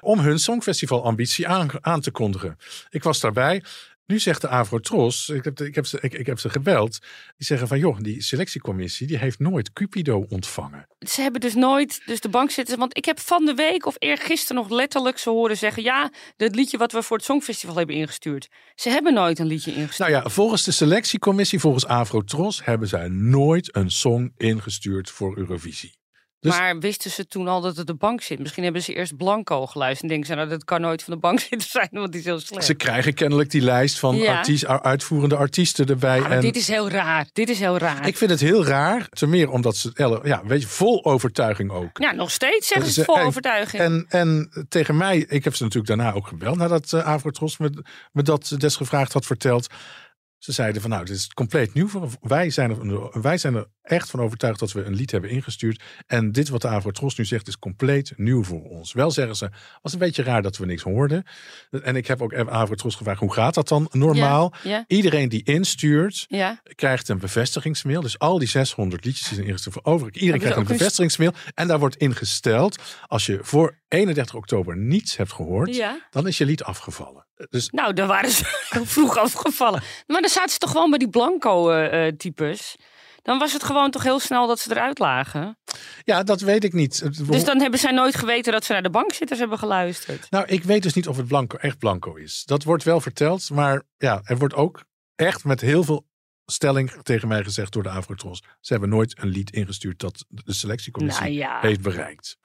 Om 0.00 0.18
hun 0.18 0.38
Songfestival 0.38 1.04
ambitie 1.04 1.48
aan, 1.48 1.68
aan 1.80 2.00
te 2.00 2.10
kondigen. 2.10 2.58
Ik 2.90 3.02
was 3.02 3.20
daarbij. 3.20 3.62
Nu 4.06 4.18
zegt 4.18 4.40
de 4.40 4.48
Avrotros, 4.48 5.28
ik 5.28 5.44
heb, 5.44 5.60
ik, 5.60 5.74
heb 5.74 5.86
ze, 5.86 5.98
ik, 6.00 6.14
ik 6.14 6.26
heb 6.26 6.38
ze 6.38 6.50
gebeld, 6.50 6.98
die 7.36 7.46
zeggen 7.46 7.68
van 7.68 7.78
joh, 7.78 7.98
die 8.00 8.22
selectiecommissie 8.22 9.06
die 9.06 9.18
heeft 9.18 9.38
nooit 9.38 9.72
Cupido 9.72 10.26
ontvangen. 10.28 10.86
Ze 10.98 11.20
hebben 11.20 11.40
dus 11.40 11.54
nooit, 11.54 12.02
dus 12.06 12.20
de 12.20 12.28
bankzitters, 12.28 12.78
want 12.78 12.96
ik 12.96 13.04
heb 13.04 13.20
van 13.20 13.44
de 13.44 13.54
week 13.54 13.86
of 13.86 13.94
eergisteren 13.98 14.62
nog 14.62 14.70
letterlijk 14.70 15.18
ze 15.18 15.30
horen 15.30 15.56
zeggen, 15.56 15.82
ja, 15.82 16.10
dat 16.36 16.54
liedje 16.54 16.78
wat 16.78 16.92
we 16.92 17.02
voor 17.02 17.16
het 17.16 17.26
Songfestival 17.26 17.76
hebben 17.76 17.96
ingestuurd. 17.96 18.48
Ze 18.74 18.88
hebben 18.88 19.14
nooit 19.14 19.38
een 19.38 19.46
liedje 19.46 19.74
ingestuurd. 19.74 20.10
Nou 20.10 20.22
ja, 20.22 20.30
volgens 20.30 20.64
de 20.64 20.72
selectiecommissie, 20.72 21.58
volgens 21.58 21.86
Avrotros, 21.86 22.64
hebben 22.64 22.88
zij 22.88 23.08
nooit 23.08 23.76
een 23.76 23.90
song 23.90 24.32
ingestuurd 24.36 25.10
voor 25.10 25.36
Eurovisie. 25.36 26.00
Dus- 26.42 26.58
Maar 26.58 26.78
wisten 26.78 27.10
ze 27.10 27.26
toen 27.26 27.48
al 27.48 27.60
dat 27.60 27.76
het 27.76 27.86
de 27.86 27.94
bank 27.94 28.20
zit? 28.20 28.38
Misschien 28.38 28.62
hebben 28.64 28.82
ze 28.82 28.94
eerst 28.94 29.16
Blanco 29.16 29.66
geluisterd 29.66 30.02
en 30.02 30.08
denken 30.08 30.26
ze, 30.26 30.34
nou, 30.34 30.48
dat 30.48 30.64
kan 30.64 30.80
nooit 30.80 31.02
van 31.02 31.14
de 31.14 31.20
bank 31.20 31.40
zitten 31.50 31.68
zijn, 31.68 31.88
want 31.90 32.10
die 32.12 32.20
is 32.20 32.26
heel 32.26 32.40
slecht. 32.40 32.64
Ze 32.64 32.74
krijgen 32.74 33.14
kennelijk 33.14 33.50
die 33.50 33.60
lijst 33.60 33.98
van 33.98 34.16
Ja. 34.16 34.36
artiest, 34.36 34.66
uitvoerende 34.66 35.36
artiesten 35.36 35.86
erbij. 35.86 36.18
Ja, 36.18 36.28
en 36.30 36.40
dit 36.40 36.56
is 36.56 36.68
heel 36.68 36.88
raar. 36.90 37.26
Dit 37.32 37.48
is 37.48 37.58
heel 37.58 37.78
raar. 37.78 38.06
Ik 38.06 38.16
vind 38.16 38.30
het 38.30 38.40
heel 38.40 38.64
raar, 38.64 39.08
ten 39.08 39.28
meer 39.30 39.50
omdat 39.50 39.76
ze, 39.76 39.90
ja, 40.24 40.42
weet 40.44 40.60
je, 40.62 40.68
vol 40.68 41.04
overtuiging 41.04 41.70
ook. 41.70 41.98
Ja, 41.98 42.12
nog 42.12 42.30
steeds 42.30 42.68
zeggen 42.68 42.90
ze 42.92 43.04
vol 43.04 43.18
en- 43.18 43.26
overtuiging. 43.26 43.82
En, 43.82 44.06
en 44.08 44.50
tegen 44.68 44.96
mij, 44.96 45.18
ik 45.28 45.44
heb 45.44 45.54
ze 45.54 45.62
natuurlijk 45.62 45.96
daarna 45.96 46.12
ook 46.12 46.26
gebeld, 46.26 46.56
nadat 46.56 46.92
uh, 46.92 47.06
Avrotros 47.06 47.58
me, 47.58 47.84
me 48.12 48.22
dat 48.22 48.54
desgevraagd 48.58 49.12
had 49.12 49.26
verteld. 49.26 49.66
Ze 50.38 50.52
zeiden 50.52 50.80
van 50.82 50.90
nou, 50.90 51.04
dit 51.04 51.16
is 51.16 51.26
compleet 51.28 51.74
nieuw. 51.74 51.88
voor- 51.88 52.08
Wij 52.20 52.50
zijn, 52.50 52.70
er, 52.70 53.20
wij 53.22 53.38
zijn 53.38 53.54
er 53.54 53.66
echt 53.82 54.10
van 54.10 54.20
overtuigd 54.20 54.58
dat 54.58 54.72
we 54.72 54.84
een 54.84 54.94
lied 54.94 55.10
hebben 55.10 55.30
ingestuurd. 55.30 55.82
En 56.06 56.32
dit 56.32 56.48
wat 56.48 56.60
de 56.62 56.68
Avrotros 56.68 57.16
nu 57.16 57.24
zegt 57.24 57.48
is 57.48 57.58
compleet 57.58 58.12
nieuw 58.16 58.44
voor 58.44 58.62
ons. 58.62 58.92
Wel 58.92 59.10
zeggen 59.10 59.36
ze, 59.36 59.50
was 59.82 59.92
een 59.92 59.98
beetje 59.98 60.22
raar 60.22 60.42
dat 60.42 60.56
we 60.56 60.66
niks 60.66 60.82
hoorden. 60.82 61.24
En 61.70 61.96
ik 61.96 62.06
heb 62.06 62.22
ook 62.22 62.34
Avrotros 62.34 62.94
gevraagd, 62.94 63.20
hoe 63.20 63.32
gaat 63.32 63.54
dat 63.54 63.68
dan 63.68 63.88
normaal? 63.90 64.52
Ja, 64.62 64.84
Iedereen 64.86 65.28
die 65.28 65.42
instuurt, 65.44 66.24
ja. 66.28 66.60
krijgt 66.74 67.08
een 67.08 67.18
bevestigingsmail. 67.18 68.00
Dus 68.00 68.18
al 68.18 68.38
die 68.38 68.48
600 68.48 69.04
liedjes 69.04 69.26
die 69.26 69.34
zijn 69.34 69.46
ingestuurd 69.46 69.74
voor 69.74 69.92
over. 69.92 70.12
Iedereen 70.14 70.40
krijgt 70.40 70.58
een 70.58 70.66
bevestigingsmail. 70.66 71.32
En 71.54 71.68
daar 71.68 71.78
wordt 71.78 71.96
ingesteld, 71.96 72.78
als 73.06 73.26
je 73.26 73.38
voor 73.42 73.78
31 73.88 74.34
oktober 74.34 74.76
niets 74.76 75.16
hebt 75.16 75.32
gehoord, 75.32 75.82
dan 76.10 76.26
is 76.26 76.38
je 76.38 76.44
lied 76.44 76.62
afgevallen. 76.64 77.26
Dus 77.50 77.70
Nou, 77.70 77.92
daar 77.92 78.06
waren 78.06 78.30
ze 78.30 78.44
vroeg 78.84 79.16
afgevallen. 79.16 79.82
Maar 80.06 80.20
dan 80.20 80.30
zaten 80.30 80.50
ze 80.50 80.58
toch 80.58 80.70
gewoon 80.70 80.90
bij 80.90 80.98
die 80.98 81.08
Blanco-types. 81.08 82.76
Dan 83.22 83.38
was 83.38 83.52
het 83.52 83.62
gewoon 83.62 83.90
toch 83.90 84.02
heel 84.02 84.18
snel 84.20 84.46
dat 84.46 84.58
ze 84.58 84.70
eruit 84.70 84.98
lagen. 84.98 85.58
ja, 86.04 86.22
dat 86.22 86.40
weet 86.40 86.64
ik 86.64 86.72
niet. 86.72 87.26
Dus 87.30 87.44
dan 87.44 87.60
hebben 87.60 87.80
zij 87.80 87.92
nooit 87.92 88.16
geweten 88.16 88.52
dat 88.52 88.64
ze 88.64 88.72
naar 88.72 88.82
de 88.82 88.90
bankzitters 88.90 89.38
hebben 89.38 89.58
geluisterd. 89.58 90.30
Nou, 90.30 90.44
ik 90.46 90.64
weet 90.64 90.82
dus 90.82 90.94
niet 90.94 91.08
of 91.08 91.16
het 91.16 91.26
blanco, 91.26 91.56
echt 91.56 91.78
blanco 91.78 92.14
is. 92.14 92.42
Dat 92.44 92.64
wordt 92.64 92.84
wel 92.84 93.00
verteld, 93.00 93.50
maar 93.50 93.82
ja, 93.96 94.20
er 94.24 94.38
wordt 94.38 94.54
ook 94.54 94.84
echt 95.14 95.44
met 95.44 95.60
heel 95.60 95.84
veel 95.84 96.06
stelling 96.46 96.92
tegen 97.02 97.28
mij 97.28 97.44
gezegd 97.44 97.72
door 97.72 97.82
de 97.82 97.88
Avrotros. 97.88 98.42
Ze 98.60 98.72
hebben 98.72 98.90
nooit 98.90 99.18
een 99.18 99.28
lied 99.28 99.52
ingestuurd 99.52 99.98
dat 99.98 100.24
de 100.28 100.52
selectiecommissie 100.52 101.24
Nou 101.24 101.36
ja. 101.36 101.60
heeft 101.60 101.80
bereikt. 101.80 102.36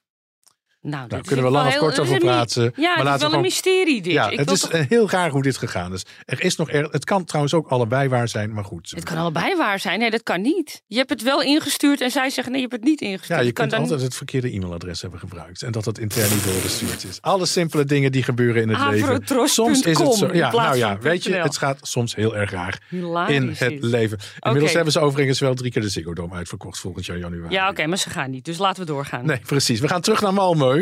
Nou, 0.87 1.07
Daar 1.07 1.17
dit 1.17 1.27
kunnen 1.27 1.45
we 1.45 1.51
lang 1.51 1.67
of 1.67 1.77
kort 1.77 1.99
over 1.99 2.17
praten. 2.17 2.73
Ja, 2.75 2.95
maar 2.95 3.05
het 3.05 3.15
is 3.15 3.21
wel 3.21 3.29
we 3.29 3.35
een 3.35 3.41
mysterie 3.41 4.01
dit. 4.01 4.13
Ja, 4.13 4.29
Ik 4.29 4.39
het 4.39 4.51
is 4.51 4.59
toch- 4.59 4.87
heel 4.87 5.09
raar 5.09 5.29
hoe 5.29 5.41
dit 5.41 5.57
gegaan 5.57 5.93
is. 5.93 6.03
Er 6.25 6.43
is 6.43 6.55
nog 6.55 6.71
er, 6.71 6.83
het 6.91 7.05
kan 7.05 7.25
trouwens 7.25 7.53
ook 7.53 7.67
allebei 7.67 8.09
waar 8.09 8.27
zijn, 8.27 8.53
maar 8.53 8.63
goed. 8.63 8.91
Het 8.95 9.03
kan 9.03 9.17
allebei 9.17 9.55
waar 9.55 9.79
zijn. 9.79 9.99
Nee, 9.99 10.09
dat 10.11 10.23
kan 10.23 10.41
niet. 10.41 10.83
Je 10.87 10.97
hebt 10.97 11.09
het 11.09 11.23
wel 11.23 11.41
ingestuurd 11.41 12.01
en 12.01 12.11
zij 12.11 12.29
zeggen 12.29 12.51
nee, 12.53 12.61
je 12.61 12.67
hebt 12.67 12.79
het 12.81 12.89
niet 12.89 13.01
ingestuurd. 13.01 13.39
Ja, 13.39 13.45
je 13.45 13.51
kunt 13.51 13.73
altijd 13.73 14.01
het 14.01 14.15
verkeerde 14.15 14.51
e-mailadres 14.51 15.01
hebben 15.01 15.19
gebruikt. 15.19 15.61
En 15.61 15.71
dat 15.71 15.85
het 15.85 15.97
intern 15.97 16.29
niet 16.29 16.43
doorgestuurd 16.43 17.03
is. 17.09 17.17
Alle 17.21 17.45
simpele 17.45 17.85
dingen 17.85 18.11
die 18.11 18.23
gebeuren 18.23 18.61
in 18.61 18.69
het 18.69 18.89
leven. 18.89 19.49
Soms 19.49 19.81
is 19.81 19.99
het 19.99 20.13
zo. 20.13 20.29
Ja, 20.33 20.51
nou 20.51 20.77
ja, 20.77 20.97
weet 20.99 21.23
je, 21.23 21.33
het 21.35 21.57
gaat 21.57 21.79
soms 21.81 22.15
heel 22.15 22.35
erg 22.35 22.51
raar 22.51 22.81
Hilarisch 22.89 23.35
in 23.35 23.55
het 23.57 23.83
leven. 23.83 24.17
Inmiddels 24.39 24.73
hebben 24.73 24.93
ze 24.93 24.99
overigens 24.99 25.39
wel 25.39 25.53
drie 25.53 25.71
keer 25.71 25.81
de 25.81 25.89
Ziggo 25.89 26.13
Dome 26.13 26.35
uitverkocht 26.35 26.79
volgend 26.79 27.05
jaar 27.05 27.17
januari. 27.17 27.53
Ja, 27.53 27.69
oké, 27.69 27.85
maar 27.87 27.97
ze 27.97 28.09
gaan 28.09 28.31
niet. 28.31 28.45
Dus 28.45 28.57
laten 28.57 28.85
we 28.85 28.91
doorgaan. 28.91 29.25
Nee, 29.25 29.39
precies. 29.45 29.79
We 29.79 29.87
gaan 29.87 30.01
terug 30.01 30.21
naar 30.21 30.33
Malmö. 30.33 30.76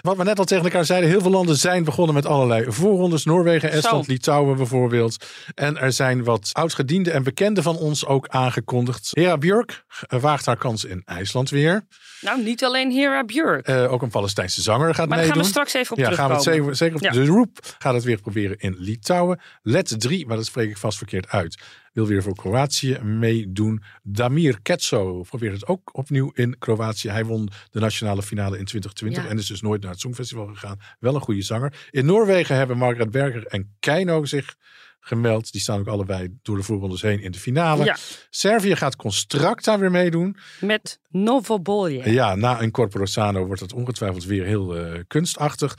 Wat 0.00 0.16
we 0.16 0.24
net 0.24 0.38
al 0.38 0.44
tegen 0.44 0.64
elkaar 0.64 0.84
zeiden, 0.84 1.10
heel 1.10 1.20
veel 1.20 1.30
landen 1.30 1.56
zijn 1.56 1.84
begonnen 1.84 2.14
met 2.14 2.26
allerlei 2.26 2.72
voorrondes. 2.72 3.24
Noorwegen, 3.24 3.70
Estland, 3.70 4.04
Zo. 4.04 4.12
Litouwen 4.12 4.56
bijvoorbeeld. 4.56 5.26
En 5.54 5.78
er 5.78 5.92
zijn 5.92 6.24
wat 6.24 6.50
oudgedienden 6.52 7.12
en 7.12 7.22
bekenden 7.22 7.62
van 7.62 7.76
ons 7.76 8.06
ook 8.06 8.28
aangekondigd. 8.28 9.10
Hera 9.12 9.38
Björk 9.38 9.84
waagt 10.08 10.46
haar 10.46 10.56
kans 10.56 10.84
in 10.84 11.02
IJsland 11.04 11.50
weer. 11.50 11.86
Nou, 12.20 12.42
niet 12.42 12.64
alleen 12.64 12.90
Hera 12.90 13.24
Björk. 13.24 13.66
Eh, 13.66 13.92
ook 13.92 14.02
een 14.02 14.10
Palestijnse 14.10 14.62
zanger 14.62 14.94
gaat 14.94 15.08
maar 15.08 15.18
daar 15.18 15.26
meedoen. 15.26 15.32
gaan 15.32 15.42
we 15.42 15.48
straks 15.48 15.74
even 15.74 15.92
op 15.92 15.98
ja, 15.98 16.04
gaan 16.04 16.30
we 16.30 16.36
terugkomen. 16.36 16.68
het 16.68 16.76
zeker, 16.78 16.92
zeker 16.92 17.08
op. 17.08 17.14
Ja. 17.14 17.24
De 17.24 17.30
Roep 17.30 17.74
gaat 17.78 17.94
het 17.94 18.04
weer 18.04 18.20
proberen 18.20 18.58
in 18.58 18.76
Litouwen. 18.78 19.40
Let 19.62 20.00
3, 20.00 20.26
maar 20.26 20.36
dat 20.36 20.46
spreek 20.46 20.70
ik 20.70 20.76
vast 20.76 20.98
verkeerd 20.98 21.28
uit. 21.28 21.62
Wil 21.94 22.06
weer 22.06 22.22
voor 22.22 22.34
Kroatië 22.34 22.98
meedoen. 23.02 23.82
Damir 24.02 24.58
Ketso 24.62 25.22
probeert 25.22 25.52
het 25.52 25.66
ook 25.66 25.90
opnieuw 25.98 26.30
in 26.34 26.58
Kroatië. 26.58 27.08
Hij 27.08 27.24
won 27.24 27.48
de 27.70 27.80
nationale 27.80 28.22
finale 28.22 28.58
in 28.58 28.64
2020 28.64 29.22
Ja. 29.22 29.28
en 29.30 29.38
is 29.38 29.46
dus 29.46 29.60
nooit 29.60 29.82
naar 29.82 29.90
het 29.90 30.00
Songfestival 30.00 30.46
gegaan. 30.46 30.78
Wel 31.00 31.14
een 31.14 31.20
goede 31.20 31.42
zanger. 31.42 31.88
In 31.90 32.06
Noorwegen 32.06 32.56
hebben 32.56 32.78
Margaret 32.78 33.10
Berger 33.10 33.46
en 33.46 33.74
Keino 33.80 34.24
zich 34.24 34.56
gemeld. 35.00 35.52
Die 35.52 35.60
staan 35.60 35.78
ook 35.80 35.86
allebei 35.88 36.38
door 36.42 36.56
de 36.56 36.62
voorrondes 36.62 37.02
heen 37.02 37.20
in 37.20 37.30
de 37.30 37.38
finale. 37.38 37.84
Ja. 37.84 37.96
Servië 38.30 38.76
gaat 38.76 38.96
Constracta 38.96 39.78
weer 39.78 39.90
meedoen. 39.90 40.36
Met 40.60 41.00
Novobolje. 41.08 42.12
Ja, 42.12 42.34
na 42.34 42.62
een 42.62 42.70
Corporo 42.70 43.04
Sano 43.04 43.46
wordt 43.46 43.60
het 43.60 43.72
ongetwijfeld 43.72 44.24
weer 44.24 44.44
heel 44.44 44.76
eh, 44.76 45.00
kunstachtig. 45.06 45.78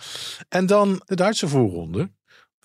En 0.50 0.65
dan 0.65 1.01
de 1.05 1.15
Duitse 1.15 1.48
voorronde. 1.48 2.12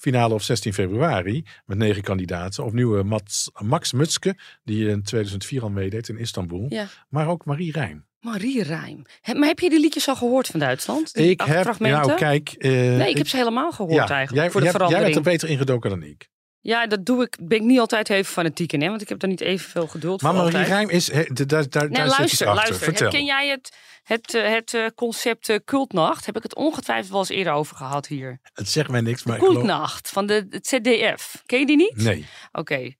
Finale 0.00 0.34
op 0.34 0.42
16 0.42 0.72
februari 0.74 1.44
met 1.66 1.78
negen 1.78 2.02
kandidaten. 2.02 2.64
Opnieuw 2.64 2.98
eh, 2.98 3.04
Mats, 3.04 3.50
Max 3.58 3.92
Mutske, 3.92 4.36
die 4.64 4.88
in 4.88 5.02
2004 5.02 5.62
al 5.62 5.70
meedeed 5.70 6.08
in 6.08 6.18
Istanbul. 6.18 6.66
Ja. 6.68 6.86
Maar 7.08 7.28
ook 7.28 7.44
Marie 7.44 7.72
Rijn. 7.72 8.04
Marie 8.20 8.62
Rijm. 8.62 9.02
He- 9.20 9.34
Maar 9.34 9.48
heb 9.48 9.58
je 9.58 9.70
die 9.70 9.80
liedjes 9.80 10.08
al 10.08 10.16
gehoord 10.16 10.46
van 10.46 10.60
Duitsland? 10.60 11.14
Die 11.14 11.30
Ik 11.30 11.40
heb, 11.40 11.62
fragmenten? 11.62 12.06
nou 12.06 12.18
kijk... 12.18 12.48
eh, 12.48 12.70
nee, 12.70 13.10
ik 13.10 13.16
heb 13.16 13.28
ze 13.28 13.36
helemaal 13.36 13.72
gehoord 13.72 13.94
ja, 13.94 14.08
eigenlijk. 14.08 14.42
Jij, 14.42 14.50
voor 14.50 14.60
de 14.60 14.66
jij, 14.66 14.72
jij 14.74 14.86
bent 14.86 14.90
verandering. 14.90 15.26
er 15.26 15.32
beter 15.32 15.48
ingedoken 15.48 15.90
dan 15.90 16.02
ik. 16.02 16.28
Ja, 16.62 16.86
dat 16.86 17.06
doe 17.06 17.22
ik. 17.22 17.36
Ben 17.42 17.58
ik 17.58 17.64
niet 17.64 17.78
altijd 17.78 18.10
even 18.10 18.32
fanatiek 18.32 18.72
in, 18.72 18.82
hè? 18.82 18.88
Want 18.88 19.02
ik 19.02 19.08
heb 19.08 19.18
daar 19.18 19.30
niet 19.30 19.40
evenveel 19.40 19.86
geduld 19.86 20.22
Maar 20.22 20.34
voor. 20.34 20.42
Marie 20.42 20.58
altijd. 20.58 20.76
Rijm 20.76 20.90
is... 20.90 21.12
he, 21.12 21.24
daar 21.46 21.68
daar, 21.68 21.90
Nee, 21.90 22.08
zit 22.08 22.18
luister, 22.18 22.46
achter. 22.46 22.54
luister. 22.54 22.76
Vertel. 22.76 23.10
Ken 23.10 23.24
jij 23.24 23.48
het, 23.48 23.76
het, 24.02 24.34
eh, 24.34 24.52
het 24.52 24.74
eh, 24.74 24.86
concept 24.94 25.48
eh, 25.48 25.56
cultnacht? 25.64 26.26
Heb 26.26 26.36
ik 26.36 26.42
het 26.42 26.54
ongetwijfeld 26.54 27.10
wel 27.10 27.18
eens 27.20 27.28
eerder 27.28 27.52
over 27.52 27.76
gehad 27.76 28.06
hier. 28.06 28.40
Het 28.52 28.68
zegt 28.68 28.88
mij 28.88 29.00
niks, 29.00 29.24
maar 29.24 29.38
geloof... 29.38 29.52
Cultnacht 29.54 30.08
van 30.10 30.26
de, 30.26 30.46
het 30.50 30.66
ZDF. 30.66 31.42
Ken 31.46 31.58
je 31.58 31.66
die 31.66 31.76
niet? 31.76 31.96
Nee. 31.96 32.26
Oké. 32.52 32.94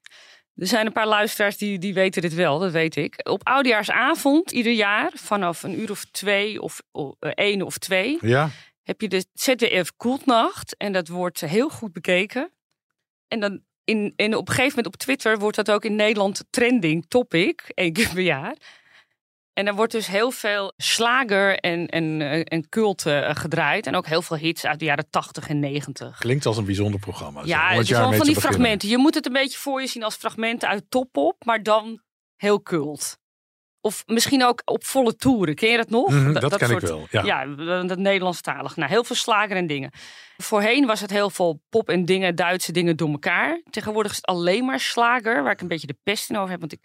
Er 0.54 0.66
zijn 0.66 0.86
een 0.86 0.92
paar 0.92 1.06
luisteraars 1.06 1.56
die, 1.56 1.78
die 1.78 1.94
weten 1.94 2.22
dit 2.22 2.34
wel, 2.34 2.58
dat 2.58 2.72
weet 2.72 2.96
ik. 2.96 3.28
Op 3.28 3.46
oudejaarsavond 3.46 4.50
ieder 4.50 4.72
jaar, 4.72 5.10
vanaf 5.14 5.62
een 5.62 5.80
uur 5.80 5.90
of 5.90 6.04
twee 6.04 6.62
of 6.62 6.82
oh, 6.92 7.16
één 7.20 7.62
of 7.62 7.78
twee, 7.78 8.18
Ja? 8.20 8.50
heb 8.82 9.00
je 9.00 9.08
de 9.08 9.24
ZDF 9.32 9.92
Koeltnacht. 9.96 10.76
En 10.76 10.92
dat 10.92 11.08
wordt 11.08 11.40
heel 11.40 11.68
goed 11.68 11.92
bekeken. 11.92 12.50
En 13.30 13.40
dan 13.40 13.60
in, 13.84 14.12
en 14.16 14.34
op 14.34 14.48
een 14.48 14.54
gegeven 14.54 14.76
moment 14.76 14.94
op 14.94 15.00
Twitter 15.00 15.38
wordt 15.38 15.56
dat 15.56 15.70
ook 15.70 15.84
in 15.84 15.96
Nederland 15.96 16.44
trending 16.50 17.04
topic, 17.08 17.70
één 17.74 17.92
keer 17.92 18.08
per 18.08 18.22
jaar. 18.22 18.56
En 19.52 19.66
er 19.66 19.74
wordt 19.74 19.92
dus 19.92 20.06
heel 20.06 20.30
veel 20.30 20.72
slager 20.76 21.58
en, 21.58 21.86
en, 21.86 22.20
eh, 22.20 22.42
en 22.44 22.68
cult 22.68 23.06
eh, 23.06 23.30
gedraaid. 23.34 23.86
En 23.86 23.94
ook 23.94 24.06
heel 24.06 24.22
veel 24.22 24.36
hits 24.36 24.64
uit 24.64 24.78
de 24.78 24.84
jaren 24.84 25.10
80 25.10 25.48
en 25.48 25.58
90. 25.58 26.18
Klinkt 26.18 26.46
als 26.46 26.56
een 26.56 26.64
bijzonder 26.64 27.00
programma. 27.00 27.42
Ja, 27.44 27.70
om 27.70 27.76
het 27.76 27.90
is 27.90 27.90
wel 27.90 28.00
van 28.00 28.10
die 28.10 28.18
beginnen. 28.18 28.42
fragmenten. 28.42 28.88
Je 28.88 28.98
moet 28.98 29.14
het 29.14 29.26
een 29.26 29.32
beetje 29.32 29.58
voor 29.58 29.80
je 29.80 29.86
zien 29.86 30.02
als 30.02 30.14
fragmenten 30.14 30.68
uit 30.68 30.84
Toppop, 30.88 31.44
maar 31.44 31.62
dan 31.62 32.00
heel 32.36 32.62
cult. 32.62 33.18
Of 33.80 34.02
misschien 34.06 34.44
ook 34.44 34.62
op 34.64 34.84
volle 34.84 35.16
toeren. 35.16 35.54
Ken 35.54 35.70
je 35.70 35.76
dat 35.76 35.90
nog? 35.90 36.10
Mhm, 36.10 36.32
dat 36.32 36.56
ken 36.56 36.70
ik 36.70 36.80
wel, 36.80 37.06
ja. 37.10 37.24
Ja, 37.24 37.44
dat 37.82 37.98
Nederlandstalig. 37.98 38.76
Nou, 38.76 38.90
heel 38.90 39.04
veel 39.04 39.16
slager 39.16 39.56
en 39.56 39.66
dingen. 39.66 39.90
Voorheen 40.36 40.86
was 40.86 41.00
het 41.00 41.10
heel 41.10 41.30
veel 41.30 41.60
pop 41.68 41.88
en 41.88 42.04
dingen, 42.04 42.34
Duitse 42.34 42.72
dingen 42.72 42.96
door 42.96 43.10
elkaar. 43.10 43.60
Tegenwoordig 43.70 44.10
is 44.10 44.16
het 44.16 44.26
alleen 44.26 44.64
maar 44.64 44.80
slager, 44.80 45.42
waar 45.42 45.52
ik 45.52 45.60
een 45.60 45.68
beetje 45.68 45.86
de 45.86 45.98
pest 46.02 46.30
in 46.30 46.36
over 46.36 46.50
heb. 46.50 46.60
Want 46.60 46.72
ik 46.72 46.84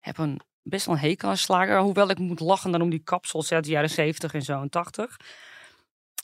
heb 0.00 0.18
een 0.18 0.40
best 0.62 0.86
wel 0.86 0.94
een 0.94 1.00
hekel 1.00 1.28
aan 1.28 1.36
slager. 1.36 1.78
Hoewel 1.78 2.10
ik 2.10 2.18
moet 2.18 2.40
lachen 2.40 2.70
dan 2.70 2.82
om 2.82 2.90
die 2.90 3.02
kapsels 3.04 3.52
uit 3.52 3.64
de 3.64 3.70
jaren 3.70 3.90
70 3.90 4.34
en 4.34 4.42
zo 4.42 4.60
en 4.60 4.68
80. 4.68 5.16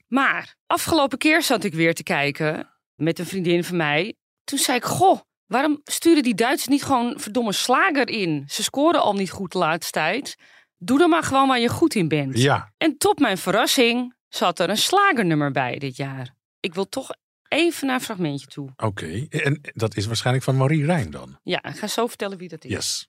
Maar 0.09 0.55
afgelopen 0.67 1.19
keer 1.19 1.43
zat 1.43 1.65
ik 1.65 1.75
weer 1.75 1.95
te 1.95 2.03
kijken 2.03 2.71
met 2.95 3.19
een 3.19 3.27
vriendin 3.27 3.65
van 3.65 3.77
mij. 3.77 4.15
Toen 4.45 4.59
zei 4.59 4.77
ik, 4.77 4.85
goh, 4.85 5.21
waarom 5.53 5.81
sturen 5.85 6.23
die 6.23 6.35
Duitsers 6.35 6.69
niet 6.69 6.83
gewoon 6.83 7.15
verdomme 7.21 7.53
slager 7.53 8.09
in? 8.09 8.45
Ze 8.47 8.63
scoren 8.63 9.01
al 9.01 9.13
niet 9.15 9.31
goed 9.31 9.53
de 9.53 9.59
laatste 9.59 9.93
tijd. 9.93 10.37
Doe 10.77 10.99
dan 10.99 11.11
maar 11.11 11.23
gewoon 11.23 11.49
waar 11.49 11.61
je 11.61 11.69
goed 11.69 11.95
in 11.95 12.09
bent. 12.09 12.39
Ja, 12.39 12.73
En 12.77 12.99
tot 12.99 13.19
mijn 13.19 13.39
verrassing 13.39 14.15
zat 14.29 14.59
er 14.59 14.71
een 14.71 14.77
slagernummer 14.77 15.51
bij 15.51 15.79
dit 15.79 15.97
jaar. 15.97 16.35
Ik 16.61 16.75
wil 16.75 16.89
toch 16.89 17.11
even 17.49 17.87
naar 17.87 17.97
een 17.97 18.03
fragmentje 18.03 18.47
toe. 18.47 18.71
oké. 18.77 19.27
En 19.29 19.61
dat 19.75 19.97
is 19.97 20.07
waarschijnlijk 20.07 20.45
van 20.45 20.57
Marie 20.57 20.85
Rijn 20.85 21.11
dan. 21.11 21.39
Ja, 21.43 21.63
ik 21.65 21.77
ga 21.77 21.87
zo 21.87 22.07
vertellen 22.07 22.39
wie 22.39 22.49
dat 22.49 22.65
is. 22.65 22.71
Yes. 22.71 23.09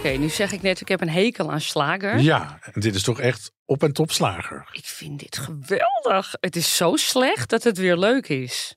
Oké, 0.00 0.08
nu 0.08 0.28
zeg 0.28 0.52
ik 0.52 0.62
net, 0.62 0.80
ik 0.80 0.88
heb 0.88 1.00
een 1.00 1.08
hekel 1.10 1.50
aan 1.50 1.60
slager. 1.60 2.18
Ja, 2.18 2.58
en 2.72 2.80
dit 2.80 2.94
is 2.94 3.02
toch 3.02 3.20
echt 3.20 3.52
op 3.64 3.82
en 3.82 3.92
top 3.92 4.10
slager. 4.12 4.68
Ik 4.72 4.84
vind 4.84 5.18
dit 5.18 5.36
geweldig. 5.38 6.34
Het 6.40 6.56
is 6.56 6.76
zo 6.76 6.96
slecht 6.96 7.50
dat 7.50 7.62
het 7.62 7.78
weer 7.78 7.96
leuk 7.96 8.28
is. 8.28 8.74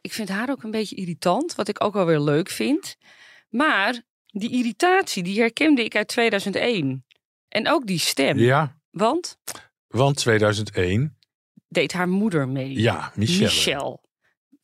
Ik 0.00 0.12
vind 0.12 0.28
haar 0.28 0.50
ook 0.50 0.62
een 0.62 0.70
beetje 0.70 0.96
irritant, 0.96 1.54
wat 1.54 1.68
ik 1.68 1.84
ook 1.84 1.92
wel 1.94 2.06
weer 2.06 2.20
leuk 2.20 2.48
vind. 2.48 2.96
Maar 3.48 4.02
die 4.26 4.50
irritatie, 4.52 5.22
die 5.22 5.40
herkende 5.40 5.84
ik 5.84 5.96
uit 5.96 6.08
2001. 6.08 7.04
En 7.48 7.68
ook 7.70 7.86
die 7.86 7.98
stem. 7.98 8.38
Ja, 8.38 8.78
Want 8.90 9.38
want 9.86 10.16
2001, 10.16 11.18
deed 11.68 11.92
haar 11.92 12.08
moeder 12.08 12.48
mee. 12.48 12.80
ja, 12.80 13.12
Michelle. 13.14 13.44
Michelle. 13.44 13.98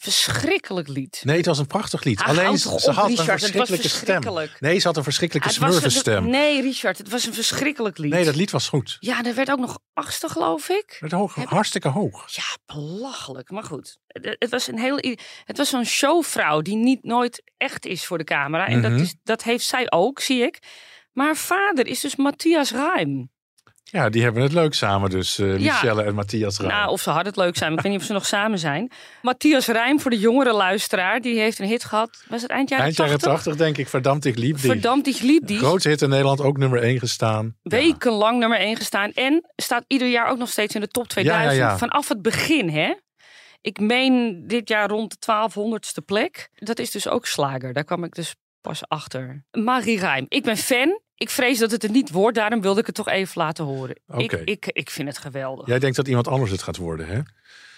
Verschrikkelijk 0.02 0.88
lied. 0.88 1.20
Nee, 1.24 1.36
het 1.36 1.46
was 1.46 1.58
een 1.58 1.66
prachtig 1.66 2.02
lied. 2.02 2.20
Alleen 2.22 2.58
ze 2.58 2.68
op, 2.68 2.80
had 2.80 3.08
Richard, 3.08 3.28
een 3.28 3.38
verschrikkelijke 3.38 3.88
stem. 3.88 4.22
Nee, 4.60 4.78
ze 4.78 4.86
had 4.86 4.96
een 4.96 5.02
verschrikkelijke 5.02 5.50
smurfenstem. 5.52 6.26
Nee, 6.28 6.62
Richard, 6.62 6.98
het 6.98 7.08
was 7.08 7.26
een 7.26 7.34
verschrikkelijk 7.34 7.98
lied. 7.98 8.12
Nee, 8.12 8.24
dat 8.24 8.34
lied 8.36 8.50
was 8.50 8.68
goed. 8.68 8.96
Ja, 9.00 9.24
er 9.24 9.34
werd 9.34 9.50
ook 9.50 9.58
nog 9.58 9.78
achtste, 9.94 10.28
geloof 10.28 10.68
ik. 10.68 10.96
Het 11.00 11.12
hoog, 11.12 11.34
Heb- 11.34 11.48
hartstikke 11.48 11.88
hoog. 11.88 12.34
Ja, 12.34 12.74
belachelijk. 12.74 13.50
Maar 13.50 13.62
goed, 13.64 13.98
het, 14.06 14.36
het 14.38 14.50
was 14.50 14.66
een 14.66 14.78
heel. 14.78 14.96
Het 15.44 15.56
was 15.56 15.68
zo'n 15.68 15.84
showvrouw 15.84 16.60
die 16.60 16.76
niet 16.76 17.04
nooit 17.04 17.42
echt 17.56 17.86
is 17.86 18.06
voor 18.06 18.18
de 18.18 18.24
camera. 18.24 18.66
En 18.66 18.78
Mhm. 18.78 18.90
dat, 18.90 19.00
is, 19.00 19.14
dat 19.22 19.42
heeft 19.42 19.64
zij 19.64 19.90
ook, 19.90 20.20
zie 20.20 20.42
ik. 20.42 20.58
Maar 21.12 21.26
haar 21.26 21.36
vader 21.36 21.86
is 21.86 22.00
dus 22.00 22.16
Matthias 22.16 22.70
Ruim. 22.72 23.30
Ja, 23.92 24.08
die 24.08 24.22
hebben 24.22 24.42
het 24.42 24.52
leuk 24.52 24.74
samen 24.74 25.10
dus. 25.10 25.38
eh, 25.38 25.58
Ja. 25.58 25.72
Michelle 25.72 26.02
en 26.02 26.14
Matthias 26.14 26.58
Rijn. 26.58 26.72
Nou, 26.72 26.90
of 26.90 27.00
ze 27.00 27.10
hadden 27.10 27.26
het 27.32 27.36
leuk 27.42 27.56
samen. 27.56 27.76
Ik 27.76 27.82
weet 27.82 27.92
niet 27.92 28.00
of 28.00 28.06
ze 28.06 28.12
nog 28.12 28.26
samen 28.26 28.58
zijn. 28.58 28.90
Matthias 29.22 29.66
Rijm, 29.66 30.00
voor 30.00 30.10
de 30.10 30.18
jongere 30.18 30.52
luisteraar, 30.52 31.20
die 31.20 31.38
heeft 31.38 31.58
een 31.58 31.66
hit 31.66 31.84
gehad. 31.84 32.24
Was 32.28 32.42
het 32.42 32.50
eind 32.50 32.68
jaren 32.68 32.84
Eind 32.84 32.96
jaren 32.96 33.12
80? 33.18 33.32
80 33.32 33.56
denk 33.56 33.76
ik. 33.78 33.88
Verdammt, 33.88 34.24
ik 34.24 34.36
liep 34.36 34.56
die. 34.60 34.70
Verdammt, 34.70 35.06
ik 35.06 35.20
liep 35.20 35.46
die. 35.46 35.58
Grootste 35.58 35.88
hit 35.88 36.02
in 36.02 36.08
Nederland, 36.08 36.40
ook 36.40 36.56
nummer 36.58 36.82
1 36.82 36.98
gestaan. 36.98 37.56
Wekenlang 37.62 38.38
nummer 38.38 38.58
1 38.58 38.76
gestaan. 38.76 39.12
En 39.12 39.50
staat 39.56 39.84
ieder 39.86 40.08
jaar 40.08 40.28
ook 40.30 40.38
nog 40.38 40.48
steeds 40.48 40.74
in 40.74 40.80
de 40.80 40.88
top 40.88 41.08
2000. 41.08 41.50
Ja, 41.56 41.62
ja, 41.64 41.70
ja. 41.70 41.78
Vanaf 41.78 42.08
het 42.08 42.22
begin, 42.22 42.68
hè? 42.70 42.94
Ik 43.60 43.80
meen 43.80 44.44
dit 44.46 44.68
jaar 44.68 44.88
rond 44.88 45.16
de 45.20 45.26
1200ste 45.26 46.04
plek. 46.04 46.48
Dat 46.54 46.78
is 46.78 46.90
dus 46.90 47.08
ook 47.08 47.26
slager. 47.26 47.72
Daar 47.72 47.84
kwam 47.84 48.04
ik 48.04 48.14
dus 48.14 48.34
pas 48.60 48.88
achter. 48.88 49.44
Marie 49.50 49.98
Rijm. 49.98 50.26
Ik 50.28 50.42
ben 50.42 50.56
fan. 50.56 51.00
Ik 51.20 51.30
vrees 51.30 51.58
dat 51.58 51.70
het 51.70 51.84
er 51.84 51.90
niet 51.90 52.10
wordt. 52.10 52.36
Daarom 52.36 52.60
wilde 52.60 52.80
ik 52.80 52.86
het 52.86 52.94
toch 52.94 53.08
even 53.08 53.32
laten 53.42 53.64
horen. 53.64 53.96
Ik, 54.16 54.32
Oké. 54.32 54.36
ik, 54.44 54.66
ik 54.66 54.90
vind 54.90 55.08
het 55.08 55.18
geweldig. 55.18 55.66
Jij 55.66 55.78
denkt 55.78 55.96
dat 55.96 56.08
iemand 56.08 56.28
anders 56.28 56.50
het 56.50 56.62
gaat 56.62 56.76
worden, 56.76 57.06
hè? 57.06 57.20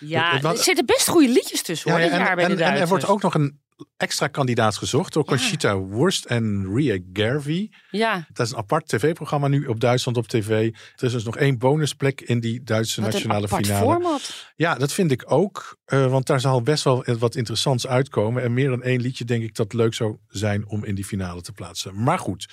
Ja, 0.00 0.34
het- 0.34 0.44
er 0.44 0.56
zitten 0.58 0.86
best 0.86 1.08
goede 1.08 1.28
liedjes 1.28 1.62
tussen 1.62 1.90
hoor, 1.90 2.00
ja, 2.00 2.06
en, 2.10 2.18
jaar 2.18 2.34
bij 2.36 2.44
en, 2.44 2.56
de 2.56 2.64
en 2.64 2.74
er 2.74 2.88
wordt 2.88 3.06
ook 3.06 3.22
nog 3.22 3.34
een 3.34 3.60
extra 3.96 4.26
kandidaat 4.26 4.76
gezocht 4.76 5.12
door 5.12 5.24
Conchita 5.24 5.84
Wurst 5.86 6.24
en 6.24 6.74
Ria 6.74 6.98
Garvey. 7.12 7.70
Ja, 7.90 8.26
Dat 8.32 8.46
is 8.46 8.52
een 8.52 8.58
apart 8.58 8.88
tv-programma 8.88 9.48
nu 9.48 9.66
op 9.66 9.80
Duitsland 9.80 10.16
op 10.16 10.26
tv. 10.28 10.48
Er 10.96 11.04
is 11.04 11.12
dus 11.12 11.24
nog 11.24 11.36
één 11.36 11.58
bonusplek 11.58 12.20
in 12.20 12.40
die 12.40 12.62
Duitse 12.62 13.00
wat 13.00 13.12
nationale 13.12 13.48
finale. 13.48 13.84
format. 13.84 14.50
Ja, 14.56 14.74
dat 14.74 14.92
vind 14.92 15.10
ik 15.10 15.32
ook. 15.32 15.76
eh, 15.84 16.06
want 16.10 16.26
daar 16.26 16.40
zal 16.40 16.62
best 16.62 16.84
wel 16.84 17.04
wat 17.18 17.34
interessants 17.34 17.86
uitkomen. 17.86 18.42
En 18.42 18.52
meer 18.54 18.68
dan 18.68 18.82
één 18.82 19.00
liedje 19.00 19.24
denk 19.24 19.42
ik 19.42 19.54
dat 19.54 19.72
leuk 19.72 19.94
zou 19.94 20.16
zijn 20.28 20.66
om 20.68 20.84
in 20.84 20.94
die 20.94 21.04
finale 21.04 21.40
te 21.42 21.52
plaatsen. 21.52 22.02
Maar 22.02 22.18
goed, 22.18 22.48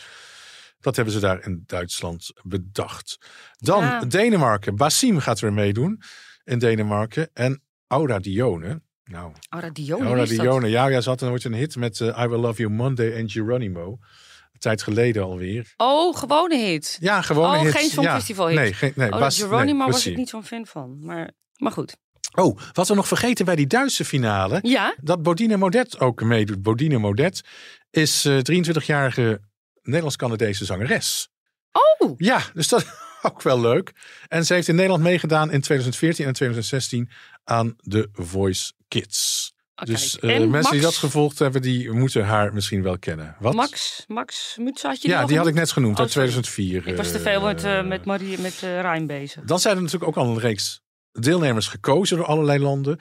dat 0.80 0.96
hebben 0.96 1.14
ze 1.14 1.20
daar 1.20 1.46
in 1.46 1.64
Duitsland 1.66 2.32
bedacht. 2.44 3.18
Dan 3.58 3.84
Ja. 3.84 4.00
Denemarken. 4.00 4.76
Basim 4.76 5.20
gaat 5.20 5.40
weer 5.40 5.54
meedoen 5.54 6.02
in 6.44 6.60
Denemarken. 6.60 7.30
En 7.34 7.62
Aura 7.88 8.20
Dione. 8.20 8.82
Nou, 9.04 9.32
Aura 9.50 9.70
Dione, 9.70 10.06
Aura? 10.06 10.26
Dione. 10.26 10.70
Ja, 10.70 10.88
ja, 10.88 11.02
ze 11.02 11.10
had 11.10 11.22
nooit 11.22 11.44
een 11.44 11.54
hit 11.54 11.76
met 11.76 12.02
eh, 12.02 12.24
I 12.24 12.28
Will 12.28 12.40
Love 12.40 12.62
You 12.62 12.74
Monday 12.74 13.14
en 13.14 13.30
Geronimo. 13.30 13.98
Een 14.52 14.60
tijd 14.60 14.82
geleden 14.84 15.24
alweer. 15.24 15.74
Oh, 15.78 16.18
gewone 16.18 16.58
hit. 16.58 16.98
Ja, 17.00 17.22
gewoon 17.22 17.56
Oh, 17.56 17.62
hit. 17.62 17.72
geen 17.76 17.90
Songfestivalhit. 17.90 18.56
Ja, 18.56 18.62
nee, 18.62 18.74
geen, 18.74 18.92
nee, 18.96 19.12
Oh, 19.12 19.28
Geronimo 19.30 19.84
nee, 19.84 19.92
was 19.92 20.06
ik 20.08 20.18
niet 20.18 20.30
zo'n 20.30 20.44
fan 20.44 20.66
van. 20.66 20.98
Maar, 21.02 21.32
maar 21.58 21.72
goed. 21.72 21.96
Oh, 22.34 22.60
wat 22.74 22.88
we 22.88 22.96
nog 22.96 23.08
vergeten 23.08 23.46
bij 23.46 23.56
die 23.56 23.68
Duitse 23.68 24.06
finale. 24.06 24.60
Ja, 24.62 24.96
Dat 25.02 25.24
Bodine 25.24 25.58
Modet 25.58 26.00
ook 26.00 26.22
meedoet. 26.24 26.62
Bodine 26.62 26.98
Modet 26.98 27.42
is 27.92 28.26
eh 28.26 28.38
23-jarige 28.38 29.42
Nederlands-Canadese 29.90 30.66
zangeres. 30.66 31.30
Oh. 31.72 32.14
Ja, 32.18 32.42
dus 32.54 32.68
dat 32.68 32.82
is 32.82 32.88
ook 33.32 33.42
wel 33.42 33.60
leuk. 33.62 33.94
En 34.28 34.46
ze 34.46 34.54
heeft 34.54 34.68
in 34.68 34.76
Nederland 34.76 35.04
meegedaan 35.04 35.52
in 35.52 35.62
2014 35.62 36.26
en 36.26 36.34
2016 36.34 37.10
aan 37.44 37.76
The 37.88 38.10
Voice 38.14 38.72
Kids. 38.88 39.52
Oh, 39.76 39.86
dus 39.86 40.20
eh, 40.20 40.36
En 40.36 40.50
mensen 40.50 40.72
die 40.72 40.82
dat 40.82 40.96
gevolgd 40.96 41.40
hebben, 41.40 41.62
die 41.62 41.92
moeten 41.92 42.26
haar 42.26 42.54
misschien 42.54 42.84
wel 42.84 43.00
kennen. 43.00 43.36
Wat? 43.40 43.54
Max, 43.54 44.04
Max 44.08 44.56
Mutsa 44.60 44.90
had 44.90 45.02
je 45.02 45.08
ja, 45.08 45.26
die 45.26 45.38
had 45.38 45.48
ik 45.48 45.54
net 45.54 45.72
genoemd 45.72 45.96
Oh, 45.96 46.02
uit 46.02 46.12
sorry. 46.12 46.28
2004. 46.30 46.88
Ik 46.88 46.98
was 46.98 47.12
te 47.12 47.20
veel 47.20 47.42
met, 47.42 47.64
eh, 47.64 47.80
eh, 47.80 47.86
met, 47.86 48.06
Marie, 48.06 48.40
met 48.40 48.64
eh 48.64 48.82
Rijn 48.82 49.08
bezig. 49.08 49.44
Dan 49.44 49.60
zijn 49.60 49.76
er 49.76 49.82
natuurlijk 49.82 50.18
ook 50.18 50.24
al 50.24 50.32
een 50.32 50.40
reeks 50.40 50.82
deelnemers 51.12 51.68
gekozen 51.68 52.18
door 52.18 52.26
allerlei 52.26 52.60
landen. 52.60 53.00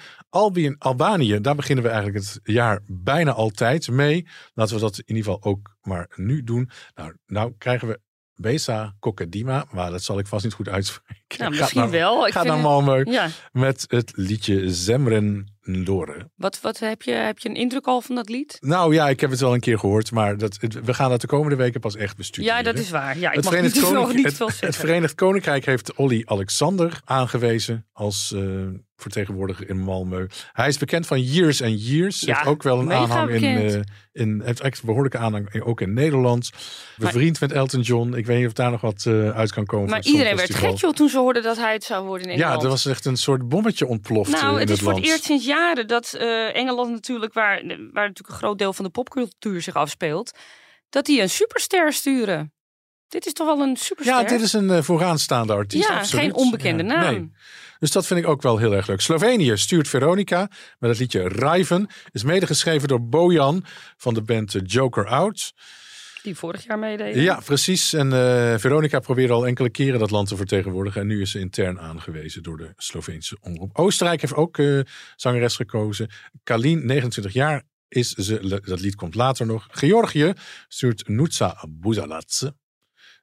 Albanië, 0.78 1.40
daar 1.40 1.54
beginnen 1.54 1.84
we 1.84 1.90
eigenlijk 1.90 2.24
het 2.24 2.40
jaar 2.42 2.80
bijna 2.86 3.32
altijd 3.32 3.90
mee. 3.90 4.26
Laten 4.54 4.74
we 4.74 4.80
dat 4.80 4.98
in 4.98 5.16
ieder 5.16 5.32
geval 5.32 5.52
ook 5.52 5.76
maar 5.82 6.10
nu 6.14 6.44
doen. 6.44 6.70
Nou, 6.94 7.14
nou 7.26 7.54
krijgen 7.58 7.88
we 7.88 8.00
Besa 8.40 8.94
Kokadima, 8.98 9.64
maar 9.72 9.90
dat 9.90 10.02
zal 10.02 10.18
ik 10.18 10.26
vast 10.26 10.44
niet 10.44 10.52
goed 10.52 10.68
uitspreken. 10.68 11.38
Nou, 11.38 11.50
misschien 11.58 11.80
naar- 11.80 11.90
wel. 11.90 12.26
Ik 12.26 12.32
Ga 12.32 12.40
vind 12.42 12.62
naar 12.62 12.96
het- 12.96 13.08
Ja, 13.08 13.28
met 13.52 13.84
het 13.88 14.12
liedje 14.14 14.70
Zemren 14.74 15.56
Ndore. 15.62 16.30
wat, 16.36 16.60
wat 16.60 16.78
heb, 16.78 17.02
je, 17.02 17.10
heb 17.12 17.38
je 17.38 17.48
een 17.48 17.54
indruk 17.54 17.86
al 17.86 18.00
van 18.00 18.14
dat 18.14 18.28
lied? 18.28 18.56
Nou 18.60 18.94
ja, 18.94 19.08
ik 19.08 19.20
heb 19.20 19.30
het 19.30 19.40
wel 19.40 19.54
een 19.54 19.60
keer 19.60 19.78
gehoord, 19.78 20.10
maar 20.12 20.36
dat, 20.36 20.56
het- 20.60 20.84
we 20.84 20.94
gaan 20.94 21.10
dat 21.10 21.20
de 21.20 21.26
komende 21.26 21.56
weken 21.56 21.80
pas 21.80 21.96
echt 21.96 22.16
bestuderen. 22.16 22.56
Ja, 22.56 22.62
dat 22.62 22.78
is 22.78 22.90
waar. 22.90 23.18
Ja, 23.18 23.28
ik 23.28 23.34
Het 23.34 23.44
mag 23.44 23.52
Verenigd, 23.52 23.74
niet, 23.74 23.82
nog 23.84 23.92
Koninkrijk- 23.92 24.16
niet 24.16 24.38
het, 24.38 24.54
veel 24.56 24.68
het. 24.68 24.76
Verenigd 24.76 25.14
Koninkrijk 25.14 25.66
heeft 25.66 25.94
Olly 25.94 26.22
Alexander 26.24 27.00
aangewezen 27.04 27.86
als 27.92 28.32
eh, 28.34 28.42
vertegenwoordiger 29.02 29.68
in 29.68 29.78
Malmö. 29.84 30.26
Hij 30.52 30.68
is 30.68 30.78
bekend 30.78 31.06
van 31.06 31.22
Years 31.22 31.62
and 31.62 31.86
Years. 31.88 32.20
Ja, 32.20 32.34
heeft 32.34 32.46
ook 32.46 32.62
wel 32.62 32.80
een 32.80 32.92
aanhang 32.92 33.30
in, 33.30 33.44
eh, 33.44 33.80
in. 34.12 34.42
Heeft 34.44 34.60
echt 34.60 34.84
behoorlijke 34.84 35.18
aanhang 35.18 35.62
ook 35.62 35.80
in 35.80 35.92
Nederland. 35.92 36.50
Bevriend 36.96 37.40
met 37.40 37.52
Elton 37.52 37.80
John. 37.80 38.14
Ik 38.14 38.26
weet 38.26 38.38
niet 38.38 38.46
of 38.46 38.52
daar 38.52 38.70
nog 38.70 38.80
wat 38.80 39.04
eh, 39.06 39.30
uit 39.30 39.52
kan 39.52 39.64
komen. 39.66 39.88
Maar 39.88 39.98
het 39.98 40.06
iedereen 40.08 40.36
werd 40.36 40.54
gek 40.54 40.76
joh, 40.76 40.92
toen 40.92 41.08
ze 41.08 41.18
hoorden 41.18 41.42
dat 41.42 41.56
hij 41.56 41.72
het 41.72 41.84
zou 41.84 42.06
worden 42.06 42.26
in 42.26 42.36
Ja, 42.36 42.42
Engeland. 42.42 42.62
er 42.62 42.68
was 42.68 42.86
echt 42.86 43.04
een 43.04 43.16
soort 43.16 43.48
bommetje 43.48 43.86
ontploft 43.86 44.32
eh, 44.34 44.40
Nou, 44.42 44.52
in 44.54 44.58
het 44.60 44.68
het, 44.68 44.78
is 44.78 44.84
voor 44.84 44.92
land. 44.92 45.04
het 45.04 45.12
eerst 45.12 45.24
sinds 45.24 45.46
jaren 45.46 45.86
dat 45.86 46.14
eh, 46.14 46.56
Engeland 46.56 46.90
natuurlijk, 46.90 47.32
waar, 47.32 47.56
waar 47.66 48.06
natuurlijk 48.06 48.28
een 48.28 48.34
groot 48.34 48.58
deel 48.58 48.72
van 48.72 48.84
de 48.84 48.90
popcultuur 48.90 49.62
zich 49.62 49.74
afspeelt, 49.74 50.38
dat 50.88 51.06
die 51.06 51.20
een 51.22 51.30
superster 51.30 51.92
sturen. 51.92 52.52
Dit 53.08 53.26
is 53.26 53.32
toch 53.32 53.46
wel 53.46 53.60
een 53.66 53.76
superster? 53.76 54.14
Ja, 54.14 54.22
dit 54.24 54.40
is 54.40 54.52
een 54.52 54.70
eh, 54.70 54.82
vooraanstaande 54.82 55.52
artiest. 55.52 55.88
Ja, 55.88 55.98
absoluut. 55.98 56.24
geen 56.24 56.34
onbekende 56.34 56.82
Ja, 56.84 56.88
naam. 57.00 57.14
nee. 57.14 57.30
Dus 57.78 57.90
dat 57.90 58.06
vind 58.06 58.20
ik 58.20 58.28
ook 58.28 58.42
wel 58.42 58.58
heel 58.58 58.74
erg 58.74 58.86
leuk. 58.86 59.00
Slovenië 59.00 59.56
stuurt 59.56 59.88
Veronica 59.88 60.50
met 60.78 60.90
het 60.90 60.98
liedje 60.98 61.28
Riven. 61.28 61.86
Is 62.10 62.22
medegeschreven 62.22 62.88
door 62.88 63.08
Bojan 63.08 63.64
van 63.96 64.14
de 64.14 64.22
band 64.22 64.56
Joker 64.64 65.06
Out. 65.06 65.52
Die 66.22 66.36
vorig 66.36 66.64
jaar 66.64 66.78
meedeed. 66.78 67.14
Ja, 67.14 67.40
precies. 67.44 67.92
En 67.92 68.12
eh, 68.12 68.58
Veronica 68.58 68.98
probeerde 68.98 69.32
al 69.32 69.46
enkele 69.46 69.70
keren 69.70 69.98
dat 69.98 70.10
land 70.10 70.28
te 70.28 70.36
vertegenwoordigen. 70.36 71.00
En 71.00 71.06
nu 71.06 71.20
is 71.20 71.30
ze 71.30 71.38
intern 71.38 71.80
aangewezen 71.80 72.42
door 72.42 72.56
de 72.56 72.72
Sloveense 72.76 73.36
omroep. 73.40 73.78
Oostenrijk 73.78 74.20
heeft 74.20 74.34
ook 74.34 74.58
eh, 74.58 74.80
zangeres 75.16 75.56
gekozen. 75.56 76.10
Kalin, 76.42 76.86
29 76.86 77.32
jaar 77.32 77.62
is 77.88 78.12
ze. 78.12 78.60
Dat 78.64 78.80
lied 78.80 78.94
komt 78.94 79.14
later 79.14 79.46
nog. 79.46 79.66
Georgië 79.70 80.32
stuurt 80.68 81.08
Nutsa 81.08 81.64
Buzaladze. 81.68 82.54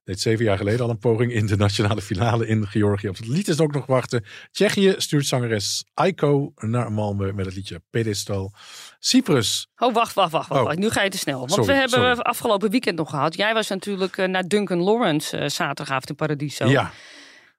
Deed 0.06 0.20
zeven 0.20 0.46
jaar 0.46 0.58
geleden 0.58 0.82
al 0.82 0.90
een 0.90 0.98
poging 0.98 1.34
in 1.34 1.46
de 1.46 1.56
nationale 1.56 2.02
finale 2.02 2.48
in 2.48 2.68
Georgië. 2.68 3.10
Op 3.10 3.18
het 3.18 3.28
lied 3.28 3.48
is 3.48 3.60
ook 3.60 3.74
nog 3.74 3.86
wachten. 3.86 4.26
Tsjechië 4.52 4.94
stuurt 4.98 5.26
zangeres 5.26 5.86
Aiko 5.94 6.54
naar 6.56 6.92
Malmö 6.92 7.34
met 7.34 7.46
het 7.46 7.56
liedje 7.56 7.82
Pedestal. 7.90 8.54
Cyprus. 9.00 9.68
Oh, 9.78 9.94
wacht, 9.94 10.14
wacht, 10.14 10.32
wacht. 10.32 10.50
wacht. 10.50 10.68
Oh. 10.68 10.74
Nu 10.74 10.90
ga 10.90 11.02
je 11.02 11.10
te 11.10 11.18
snel. 11.18 11.40
Want 11.40 11.52
Sorry, 11.52 11.66
we 11.66 11.74
hebben 11.74 12.00
sorry. 12.00 12.20
afgelopen 12.20 12.70
weekend 12.70 12.98
nog 12.98 13.10
gehad. 13.10 13.36
Jij 13.36 13.54
was 13.54 13.68
natuurlijk 13.68 14.18
eh, 14.18 14.28
naar 14.28 14.48
Duncan 14.48 14.82
Lawrence 14.82 15.38
eh, 15.38 15.50
zaterdagavond 15.50 16.10
in 16.10 16.16
Paradiso. 16.16 16.66
Ja, 16.66 16.92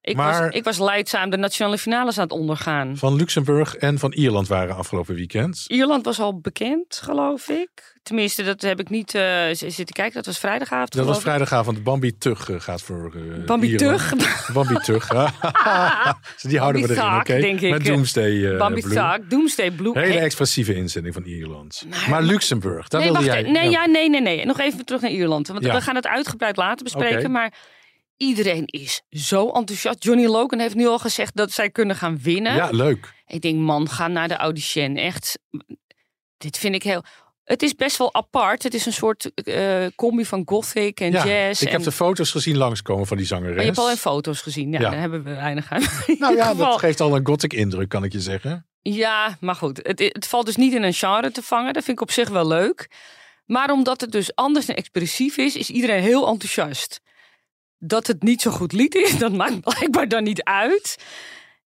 ik, 0.06 0.16
maar- 0.16 0.42
was, 0.44 0.54
ik 0.54 0.64
was 0.64 0.78
leidzaam 0.78 1.30
de 1.30 1.36
nationale 1.36 1.78
finales 1.78 2.16
aan 2.18 2.22
het 2.24 2.32
ondergaan. 2.32 2.96
van 2.96 3.14
Luxemburg 3.16 3.76
en 3.76 3.98
van 3.98 4.12
Ierland 4.12 4.48
waren 4.48 4.76
afgelopen 4.76 5.14
weekend. 5.14 5.64
Ierland 5.66 6.04
was 6.04 6.20
al 6.20 6.40
bekend, 6.40 7.00
geloof 7.02 7.48
ik. 7.48 7.94
Tenminste, 8.02 8.42
dat 8.42 8.62
heb 8.62 8.80
ik 8.80 8.90
niet 8.90 9.10
z- 9.10 9.52
zitten 9.52 9.94
kijken. 9.94 10.14
Dat 10.14 10.26
was 10.26 10.38
vrijdagavond. 10.38 10.92
Dat 10.92 11.06
was 11.06 11.20
vrijdagavond. 11.20 11.82
Bambi 11.82 12.18
Tug 12.18 12.50
eh, 12.50 12.60
gaat 12.60 12.82
voor 12.82 13.12
eh, 13.14 13.44
Bambi 13.44 13.66
Ierland. 13.70 14.08
Tug? 14.18 14.52
Bambi 14.52 14.74
Tug. 14.74 15.08
Die 16.48 16.58
houden 16.58 16.82
we 16.82 16.88
erin, 16.96 17.14
oké? 17.14 17.34
Ik. 17.34 17.70
Met 17.70 17.84
Doomsday 17.84 18.56
Bambi. 18.56 18.80
Thug, 18.80 19.18
Doomsday 19.28 19.70
Blue. 19.70 19.98
Hele 19.98 20.18
expressieve 20.18 20.74
inzending 20.74 21.14
van 21.14 21.24
Ierland. 21.24 21.86
Maar, 22.08 22.22
Luxemburg, 22.22 22.88
daar 22.88 23.00
nee, 23.00 23.10
wilde 23.12 23.26
wacht, 23.26 23.40
jij... 23.40 23.50
nee, 23.50 23.70
ja. 23.70 23.70
ja, 23.70 23.86
nee, 23.86 24.10
nee, 24.10 24.20
nee. 24.20 24.44
Nog 24.46 24.60
even 24.60 24.84
terug 24.84 25.00
naar 25.00 25.10
Ierland. 25.10 25.48
Want 25.48 25.64
Ja. 25.64 25.74
we 25.74 25.80
gaan 25.80 25.94
het 25.94 26.06
uitgebreid 26.06 26.56
later 26.56 26.84
bespreken. 26.84 27.30
Maar 27.30 27.52
iedereen 28.16 28.66
is 28.66 29.02
zo 29.10 29.50
enthousiast. 29.50 30.04
Johnny 30.04 30.26
Logan 30.26 30.58
heeft 30.58 30.74
nu 30.74 30.86
al 30.86 30.98
gezegd 30.98 31.36
dat 31.36 31.52
zij 31.52 31.70
kunnen 31.70 31.96
gaan 31.96 32.18
winnen. 32.22 32.54
Ja, 32.54 32.68
leuk. 32.70 33.14
Ik 33.26 33.40
denk, 33.40 33.58
man, 33.58 33.88
ga 33.88 34.08
naar 34.08 34.28
de 34.28 34.36
audition. 34.36 34.96
Echt, 34.96 35.38
dit 36.38 36.58
vind 36.58 36.74
ik 36.74 36.82
heel... 36.82 37.02
Het 37.44 37.62
is 37.62 37.74
best 37.74 37.96
wel 37.96 38.14
apart. 38.14 38.62
Het 38.62 38.74
is 38.74 38.86
een 38.86 38.92
soort 38.92 39.30
eh, 39.34 39.86
combi 39.96 40.24
van 40.24 40.42
gothic 40.44 41.00
en 41.00 41.10
Ja, 41.12 41.26
jazz. 41.26 41.60
ik 41.60 41.66
en... 41.68 41.72
heb 41.74 41.82
de 41.82 41.92
foto's 41.92 42.30
gezien 42.30 42.56
langskomen 42.56 43.06
van 43.06 43.16
die 43.16 43.26
zangeres. 43.26 43.54
Maar 43.54 43.60
je 43.64 43.70
hebt 43.70 43.78
al 43.82 43.90
in 43.90 43.96
foto's 43.96 44.40
gezien. 44.40 44.72
Ja, 44.72 44.80
Ja. 44.80 44.90
daar 44.90 45.00
hebben 45.00 45.24
we 45.24 45.34
weinig 45.34 45.70
aan. 45.72 45.82
Nou 46.18 46.36
ja, 46.36 46.54
dat 46.54 46.78
geeft 46.78 47.00
al 47.00 47.16
een 47.16 47.26
gothic 47.26 47.52
indruk, 47.52 47.88
kan 47.88 48.04
ik 48.04 48.12
je 48.12 48.20
zeggen. 48.20 48.66
Ja, 48.82 49.36
maar 49.40 49.54
goed. 49.54 49.80
Het, 49.82 49.98
het 49.98 50.26
valt 50.26 50.46
dus 50.46 50.56
niet 50.56 50.72
in 50.74 50.82
een 50.82 50.94
genre 50.94 51.30
te 51.30 51.42
vangen. 51.42 51.72
Dat 51.72 51.84
vind 51.84 51.96
ik 51.96 52.02
op 52.02 52.10
zich 52.10 52.28
wel 52.28 52.46
leuk. 52.46 52.90
Maar 53.44 53.70
omdat 53.70 54.00
het 54.00 54.12
dus 54.12 54.34
anders 54.34 54.68
en 54.68 54.76
expressief 54.76 55.36
is, 55.36 55.56
is 55.56 55.70
iedereen 55.70 56.02
heel 56.02 56.28
enthousiast. 56.28 57.00
Dat 57.78 58.06
het 58.06 58.22
niet 58.22 58.42
zo 58.42 58.50
goed 58.50 58.72
lied 58.72 58.94
is, 58.94 59.18
dat 59.24 59.32
maakt 59.32 59.60
blijkbaar 59.60 60.08
dan 60.08 60.22
niet 60.22 60.42
uit. 60.42 61.04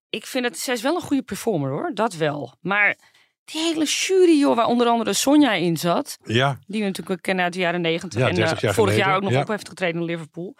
Ik 0.08 0.26
vind 0.26 0.44
het, 0.44 0.58
zij 0.58 0.74
is 0.74 0.82
wel 0.82 0.94
een 0.94 1.02
goede 1.02 1.22
performer 1.22 1.70
hoor, 1.70 1.90
dat 1.94 2.14
wel. 2.14 2.56
Maar 2.60 2.96
die 3.44 3.60
hele 3.60 3.84
jury 3.84 4.38
joh, 4.38 4.56
waar 4.56 4.66
onder 4.66 4.86
andere 4.86 5.12
Sonja 5.12 5.52
in 5.52 5.76
zat. 5.76 6.18
Ja, 6.24 6.58
Die 6.66 6.80
we 6.80 6.86
natuurlijk 6.86 7.22
kennen 7.22 7.44
uit 7.44 7.52
de 7.52 7.58
jaren 7.58 7.80
negentig. 7.80 8.20
Ja, 8.20 8.28
en 8.28 8.34
30 8.34 8.56
eh, 8.56 8.60
jaar 8.62 8.74
vorig 8.74 8.90
geleden, 8.90 9.08
jaar 9.08 9.16
ook 9.16 9.22
nog 9.22 9.32
ja. 9.32 9.40
op 9.40 9.48
heeft 9.48 9.68
getreden 9.68 10.00
in 10.00 10.06
Liverpool. 10.06 10.56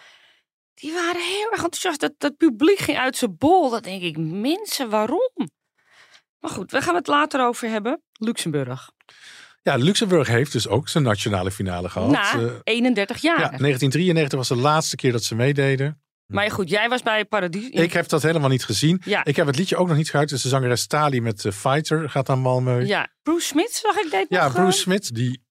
Die 0.75 0.93
waren 0.93 1.21
heel 1.21 1.51
erg 1.51 1.63
enthousiast. 1.63 2.01
Dat, 2.01 2.13
dat 2.19 2.37
publiek 2.37 2.79
ging 2.79 2.99
uit 2.99 3.17
zijn 3.17 3.37
bol. 3.39 3.71
Dat 3.71 3.85
denk 3.85 4.03
ik, 4.03 4.17
mensen, 4.19 4.91
waarom? 4.91 5.33
Maar 6.39 6.51
goed, 6.51 6.71
we 6.71 6.83
gaan 6.83 6.95
het 6.95 7.07
later 7.07 7.47
over 7.47 7.69
hebben. 7.69 8.03
Luxemburg. 8.13 8.91
Ja, 9.63 9.77
Luxemburg 9.77 10.29
heeft 10.29 10.53
dus 10.53 10.69
ook 10.69 10.89
zijn 10.89 11.05
nationale 11.05 11.51
finale 11.51 11.89
gehad. 11.89 12.11
Na 12.11 12.33
Eh, 12.41 12.53
31 12.65 13.19
jaar. 13.23 13.41
ja, 13.41 13.49
1993 13.59 14.39
was 14.39 14.49
de 14.49 14.57
laatste 14.57 14.97
keer 14.97 15.13
dat 15.13 15.25
ze 15.25 15.35
meededen. 15.35 16.03
Maar 16.27 16.51
goed, 16.51 16.71
jij 16.71 16.89
was 16.89 17.03
bij 17.03 17.25
Paradies. 17.25 17.69
Ik 17.69 17.93
heb 17.93 18.09
dat 18.09 18.23
helemaal 18.23 18.49
niet 18.49 18.65
gezien. 18.65 19.01
Ja. 19.05 19.25
Ik 19.25 19.37
heb 19.37 19.47
het 19.47 19.57
liedje 19.57 19.77
ook 19.77 19.89
nog 19.89 19.97
niet 19.97 20.11
gehoord. 20.11 20.29
Dus 20.29 20.43
de 20.43 20.49
zangeres 20.49 20.87
Tali 20.87 21.21
met 21.21 21.45
eh, 21.45 21.53
Fighter 21.53 22.11
gaat 22.11 22.27
naar 22.27 22.39
Malmö. 22.39 22.87
Ja, 22.87 23.09
Bruce 23.23 23.47
Smith 23.47 23.73
zag 23.73 23.97
ik 23.97 24.11
deed 24.11 24.27
Ja, 24.29 24.45
nog, 24.45 24.53
Bruce 24.53 24.77
eh, 24.77 24.83
Smith, 24.83 25.15
die 25.15 25.43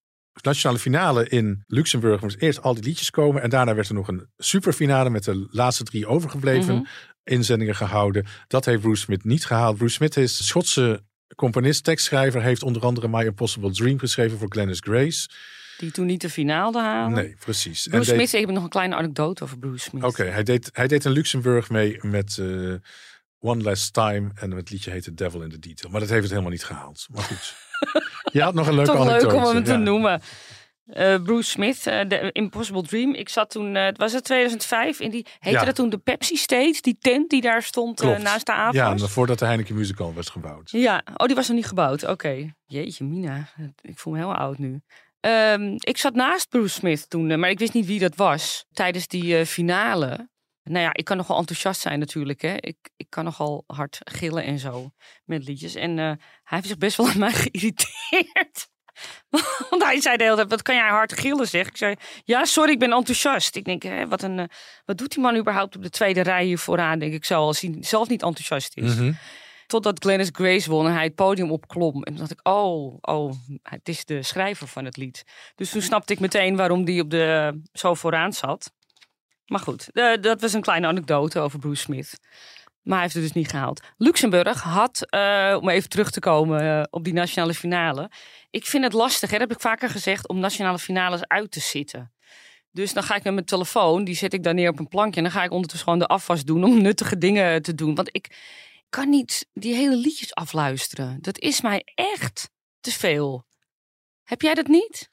nationale 0.42 0.80
finale 0.80 1.30
in 1.30 1.64
Luxemburg 1.68 2.22
moest 2.22 2.38
eerst 2.42 2.62
al 2.62 2.74
die 2.74 2.84
liedjes 2.84 3.10
komen. 3.10 3.42
En 3.42 3.50
daarna 3.50 3.76
werd 3.76 3.88
er 3.88 3.94
nog 3.94 4.08
een 4.08 4.28
superfinale 4.38 5.10
met 5.10 5.24
de 5.24 5.48
laatste 5.52 5.84
drie 5.84 6.08
overgebleven 6.08 6.76
Mhm. 6.76 6.84
inzendingen 7.24 7.76
gehouden. 7.76 8.26
Dat 8.48 8.66
heeft 8.66 8.82
Bruce 8.82 9.02
Smith 9.02 9.24
niet 9.24 9.46
gehaald. 9.46 9.78
Bruce 9.78 9.94
Smith 9.94 10.18
is 10.18 10.48
Schotse 10.48 11.04
componist, 11.36 11.84
tekstschrijver. 11.84 12.42
Heeft 12.42 12.64
onder 12.64 12.82
andere 12.82 13.08
My 13.08 13.24
Impossible 13.26 13.72
Dream 13.72 14.00
geschreven 14.00 14.38
voor 14.38 14.48
Glennis 14.52 14.80
Grace. 14.80 15.30
Die 15.78 15.92
toen 15.92 16.06
niet 16.06 16.22
de 16.22 16.30
finale 16.30 16.80
haalde. 16.82 17.16
Nee, 17.16 17.36
precies. 17.40 17.86
En 17.86 17.92
Bruce 17.92 18.06
deed- 18.06 18.16
Smith, 18.20 18.34
ik 18.42 18.46
heb 18.46 18.56
nog 18.56 18.64
een 18.64 18.70
kleine 18.70 18.96
anekdote 18.96 19.44
over 19.44 19.58
Bruce 19.58 19.90
Smith. 19.90 20.04
Oké, 20.04 20.24
hij, 20.24 20.44
deed, 20.44 20.70
hij 20.74 20.88
deed 20.88 21.06
in 21.06 21.12
Luxemburg 21.12 21.70
mee 21.70 21.98
met 22.02 22.38
eh, 22.38 22.74
One 23.40 23.64
Last 23.64 23.94
Time. 23.94 24.32
En 24.36 24.52
het 24.52 24.70
liedje 24.70 24.92
heette 24.92 25.14
Devil 25.14 25.42
in 25.42 25.50
the 25.50 25.60
Detail. 25.60 25.92
Maar 25.92 26.00
dat 26.00 26.10
heeft 26.10 26.22
het 26.22 26.32
helemaal 26.32 26.52
niet 26.52 26.64
gehaald. 26.64 27.06
Maar 27.10 27.24
goed. 27.24 27.56
Je 28.34 28.42
had 28.42 28.54
nog 28.54 28.68
een 28.68 28.76
leuke 28.76 28.92
Toch 28.92 29.00
leuk 29.06 29.10
anekdote. 29.10 29.36
om 29.48 29.56
hem 29.56 29.64
te 29.64 29.76
noemen. 29.76 30.22
Eh, 30.90 31.22
Bruce 31.24 31.50
Smith, 31.50 31.88
eh, 31.88 32.00
The 32.00 32.30
Impossible 32.32 32.84
Dream. 32.84 33.14
Ik 33.14 33.30
zat 33.30 33.50
toen, 33.50 33.76
eh, 33.76 33.86
het 33.86 33.98
was 33.98 34.14
het 34.14 34.24
2005, 34.24 35.00
in 35.00 35.10
die, 35.10 35.26
heette 35.40 35.60
Ja. 35.60 35.66
dat 35.66 35.76
toen 35.76 35.90
de 35.90 35.98
Pepsi 35.98 36.36
Stage, 36.36 36.78
die 36.82 36.98
tent 37.00 37.30
die 37.30 37.42
daar 37.42 37.64
stond 37.64 38.02
naast 38.02 38.46
de 38.46 38.54
AFAS? 38.54 38.76
Ja, 39.02 39.08
voordat 39.08 39.40
de 39.40 39.46
Heineken 39.46 39.76
Musical 39.76 40.14
werd 40.14 40.30
gebouwd. 40.30 40.72
Ja, 40.72 41.04
oh, 41.16 41.26
die 41.28 41.36
was 41.36 41.48
nog 41.48 41.56
niet 41.56 41.66
gebouwd. 41.66 42.04
Oké. 42.04 42.54
Jeetje, 42.66 43.04
Mina. 43.04 43.50
Ik 43.82 44.00
voel 44.00 44.14
me 44.14 44.20
heel 44.20 44.36
oud 44.36 44.58
nu. 44.58 44.82
Ehm, 45.20 45.76
ik 45.78 45.98
zat 45.98 46.14
naast 46.14 46.50
Bruce 46.50 46.74
Smith 46.74 47.10
toen, 47.10 47.40
maar 47.40 47.50
ik 47.50 47.60
wist 47.60 47.74
niet 47.74 47.86
wie 47.86 48.00
dat 48.00 48.16
was. 48.16 48.66
Tijdens 48.72 49.08
die 49.08 49.46
finale. 49.46 50.30
Nou 50.64 50.84
ja, 50.84 50.94
ik 50.94 51.06
kan 51.06 51.18
nogal 51.18 51.38
enthousiast 51.38 51.82
zijn 51.82 52.00
natuurlijk. 52.00 52.42
Hè. 52.42 52.56
Ik, 52.60 52.78
ik 52.96 53.10
kan 53.10 53.24
nogal 53.24 53.64
hard 53.68 53.98
gillen 54.00 54.44
en 54.44 54.60
zo 54.60 54.90
met 55.26 55.44
liedjes. 55.48 55.76
En 55.76 55.98
hij 55.98 56.18
heeft 56.44 56.68
zich 56.68 56.78
best 56.78 56.98
wel 56.98 57.08
aan 57.10 57.20
mij 57.20 57.32
geïrriteerd. 57.44 58.68
Want 59.70 59.84
hij 59.84 60.02
zei 60.02 60.18
de 60.18 60.24
hele 60.24 60.36
tijd, 60.36 60.50
wat 60.50 60.62
kan 60.62 60.76
jij 60.76 60.90
hard 60.90 61.20
gillen 61.20 61.48
zeg. 61.48 61.68
Ik 61.68 61.78
zei, 61.78 61.96
ja 62.24 62.46
sorry, 62.46 62.72
ik 62.72 62.80
ben 62.80 62.92
enthousiast. 62.92 63.56
Ik 63.56 63.66
denk, 63.66 63.84
hè, 63.84 64.08
wat, 64.08 64.24
een, 64.24 64.40
eh, 64.40 64.46
wat 64.86 64.98
doet 64.98 65.12
die 65.12 65.24
man 65.24 65.38
überhaupt 65.38 65.76
op 65.76 65.84
de 65.84 65.90
tweede 65.90 66.22
rij 66.22 66.46
hier 66.46 66.58
vooraan? 66.58 67.00
Denk 67.00 67.14
ik 67.14 67.26
zo, 67.26 67.42
als 67.42 67.62
hij 67.62 67.78
zelf 67.80 68.08
niet 68.08 68.24
enthousiast 68.24 68.78
is. 68.78 68.96
Mhm. 68.96 69.12
Totdat 69.68 70.00
Glennis 70.00 70.30
Grace 70.32 70.70
won 70.70 70.86
en 70.88 70.94
hij 70.94 71.04
het 71.04 71.16
podium 71.16 71.52
opklom. 71.52 72.04
En 72.04 72.04
toen 72.04 72.16
dacht 72.16 72.32
ik, 72.32 72.48
oh, 72.48 72.98
oh, 73.02 73.34
het 73.64 73.90
is 73.90 74.06
de 74.06 74.24
schrijver 74.24 74.68
van 74.68 74.86
het 74.86 74.98
lied. 74.98 75.24
Dus 75.56 75.70
toen 75.70 75.82
snapte 75.82 76.14
ik 76.14 76.20
meteen 76.20 76.56
waarom 76.56 76.86
die 76.86 77.02
op 77.02 77.10
de, 77.10 77.60
zo 77.74 77.94
vooraan 77.94 78.34
zat. 78.34 78.72
Maar 79.46 79.60
goed, 79.60 79.90
eh, 79.94 80.22
dat 80.22 80.42
was 80.42 80.54
een 80.54 80.62
kleine 80.62 80.88
anekdote 80.88 81.40
over 81.40 81.60
Bruce 81.60 81.82
Smith. 81.82 82.20
Maar 82.90 82.98
hij 82.98 83.08
heeft 83.08 83.20
het 83.20 83.34
dus 83.34 83.42
niet 83.42 83.50
gehaald. 83.50 83.82
Luxemburg 83.98 84.62
had, 84.62 85.06
eh, 85.10 85.58
om 85.62 85.70
even 85.70 85.90
terug 85.90 86.12
te 86.12 86.20
komen 86.20 86.62
eh, 86.62 86.84
op 86.90 87.04
die 87.04 87.14
nationale 87.14 87.54
finale. 87.54 88.12
Ik 88.50 88.66
vind 88.66 88.84
het 88.84 88.94
lastig, 88.94 89.30
hè, 89.30 89.38
dat 89.38 89.48
heb 89.48 89.58
ik 89.58 89.64
vaker 89.64 89.90
gezegd, 89.90 90.28
om 90.28 90.40
nationale 90.40 90.80
finales 90.80 91.28
uit 91.28 91.52
te 91.52 91.60
zitten. 91.60 92.14
Dus 92.72 92.94
dan 92.94 93.04
ga 93.04 93.16
ik 93.16 93.24
met 93.24 93.34
mijn 93.34 93.46
telefoon, 93.46 94.04
die 94.04 94.16
zet 94.16 94.34
ik 94.34 94.44
dan 94.44 94.56
neer 94.56 94.70
op 94.70 94.80
een 94.80 94.88
plankje. 94.88 95.18
En 95.18 95.24
dan 95.24 95.32
ga 95.32 95.44
ik 95.44 95.52
ondertussen 95.52 95.88
gewoon 95.88 96.00
de 96.00 96.08
afwas 96.08 96.44
doen 96.44 96.64
om 96.64 96.82
nuttige 96.88 97.18
dingen 97.18 97.62
te 97.62 97.76
doen. 97.76 97.96
Want 97.96 98.10
ik 98.12 98.38
kan 98.90 99.10
niet 99.10 99.48
die 99.54 99.76
hele 99.76 99.96
liedjes 99.96 100.36
afluisteren. 100.36 101.18
Dat 101.22 101.40
is 101.40 101.62
mij 101.62 101.82
echt 101.96 102.50
te 102.80 102.92
veel. 102.92 103.46
Heb 104.24 104.42
jij 104.42 104.54
dat 104.54 104.68
niet? 104.68 105.10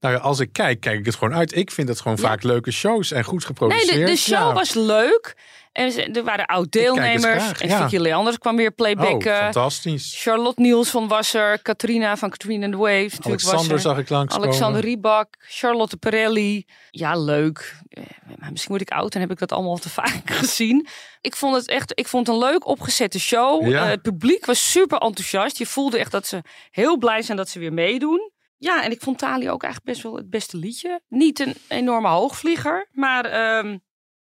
Nou 0.00 0.14
ja, 0.14 0.20
als 0.20 0.40
ik 0.40 0.52
kijk, 0.52 0.80
kijk 0.80 0.98
ik 0.98 1.06
het 1.06 1.14
gewoon 1.14 1.34
uit. 1.34 1.56
Ik 1.56 1.70
vind 1.70 1.88
het 1.88 2.00
gewoon 2.00 2.16
Ja. 2.20 2.28
vaak 2.28 2.42
leuke 2.42 2.70
shows 2.70 3.10
en 3.12 3.24
goed 3.24 3.38
Nee, 3.38 3.46
geproduceerd. 3.46 4.06
de, 4.06 4.12
de 4.12 4.16
show 4.16 4.32
Ja. 4.38 4.52
was 4.52 4.74
leuk. 4.74 5.36
En 5.72 6.14
er 6.14 6.24
waren 6.24 6.46
oud-deelnemers. 6.46 7.52
En 7.60 7.68
ja. 7.68 7.80
Vicky 7.88 8.02
Leanders 8.02 8.38
kwam 8.38 8.56
weer 8.56 8.68
Oh, 8.68 8.74
playbacken. 8.74 9.36
fantastisch. 9.36 10.14
Charlotte 10.22 10.60
Nielsen 10.60 11.08
was 11.08 11.34
er. 11.34 11.62
Katrina 11.62 12.16
van 12.16 12.30
Katrina 12.30 12.64
and 12.64 12.72
the 12.72 12.78
Waves 12.78 13.18
Alexander 13.22 13.72
er. 13.72 13.80
zag 13.80 13.98
ik 13.98 14.08
langskomen. 14.08 14.46
Alexander 14.46 14.80
Riebak, 14.80 15.34
Charlotte 15.38 15.96
Perelli. 15.96 16.66
Ja, 16.90 17.16
leuk. 17.16 17.76
Eh, 17.88 18.02
Maar 18.38 18.50
misschien 18.50 18.70
word 18.76 18.90
ik 18.90 18.96
oud 18.96 19.14
en 19.14 19.20
heb 19.20 19.30
ik 19.30 19.38
dat 19.38 19.52
allemaal 19.52 19.76
te 19.78 19.88
vaak 19.88 20.22
gezien. 20.40 20.86
Ik 21.20 21.36
vond 21.36 21.54
het 21.56 21.68
echt, 21.68 21.92
ik 21.94 22.08
vond 22.08 22.26
het 22.26 22.36
een 22.36 22.42
leuk 22.42 22.66
opgezette 22.66 23.20
show. 23.20 23.68
Ja. 23.68 23.82
Eh, 23.84 23.88
het 23.90 24.02
publiek 24.02 24.46
was 24.46 24.70
super 24.70 24.98
enthousiast. 24.98 25.58
Je 25.58 25.66
voelde 25.66 25.98
echt 25.98 26.10
dat 26.12 26.26
ze 26.26 26.42
heel 26.70 26.98
blij 26.98 27.22
zijn 27.22 27.36
dat 27.36 27.48
ze 27.48 27.58
weer 27.58 27.72
meedoen. 27.72 28.30
Ja, 28.58 28.84
en 28.84 28.90
ik 28.90 29.00
vond 29.02 29.18
Tali 29.18 29.50
ook 29.50 29.62
eigenlijk 29.62 29.92
best 29.92 30.02
wel 30.02 30.16
het 30.16 30.30
beste 30.30 30.56
liedje. 30.56 31.00
Niet 31.08 31.40
een 31.40 31.54
enorme 31.68 32.08
hoogvlieger, 32.08 32.88
maar 32.92 33.24
ehm, 33.24 33.78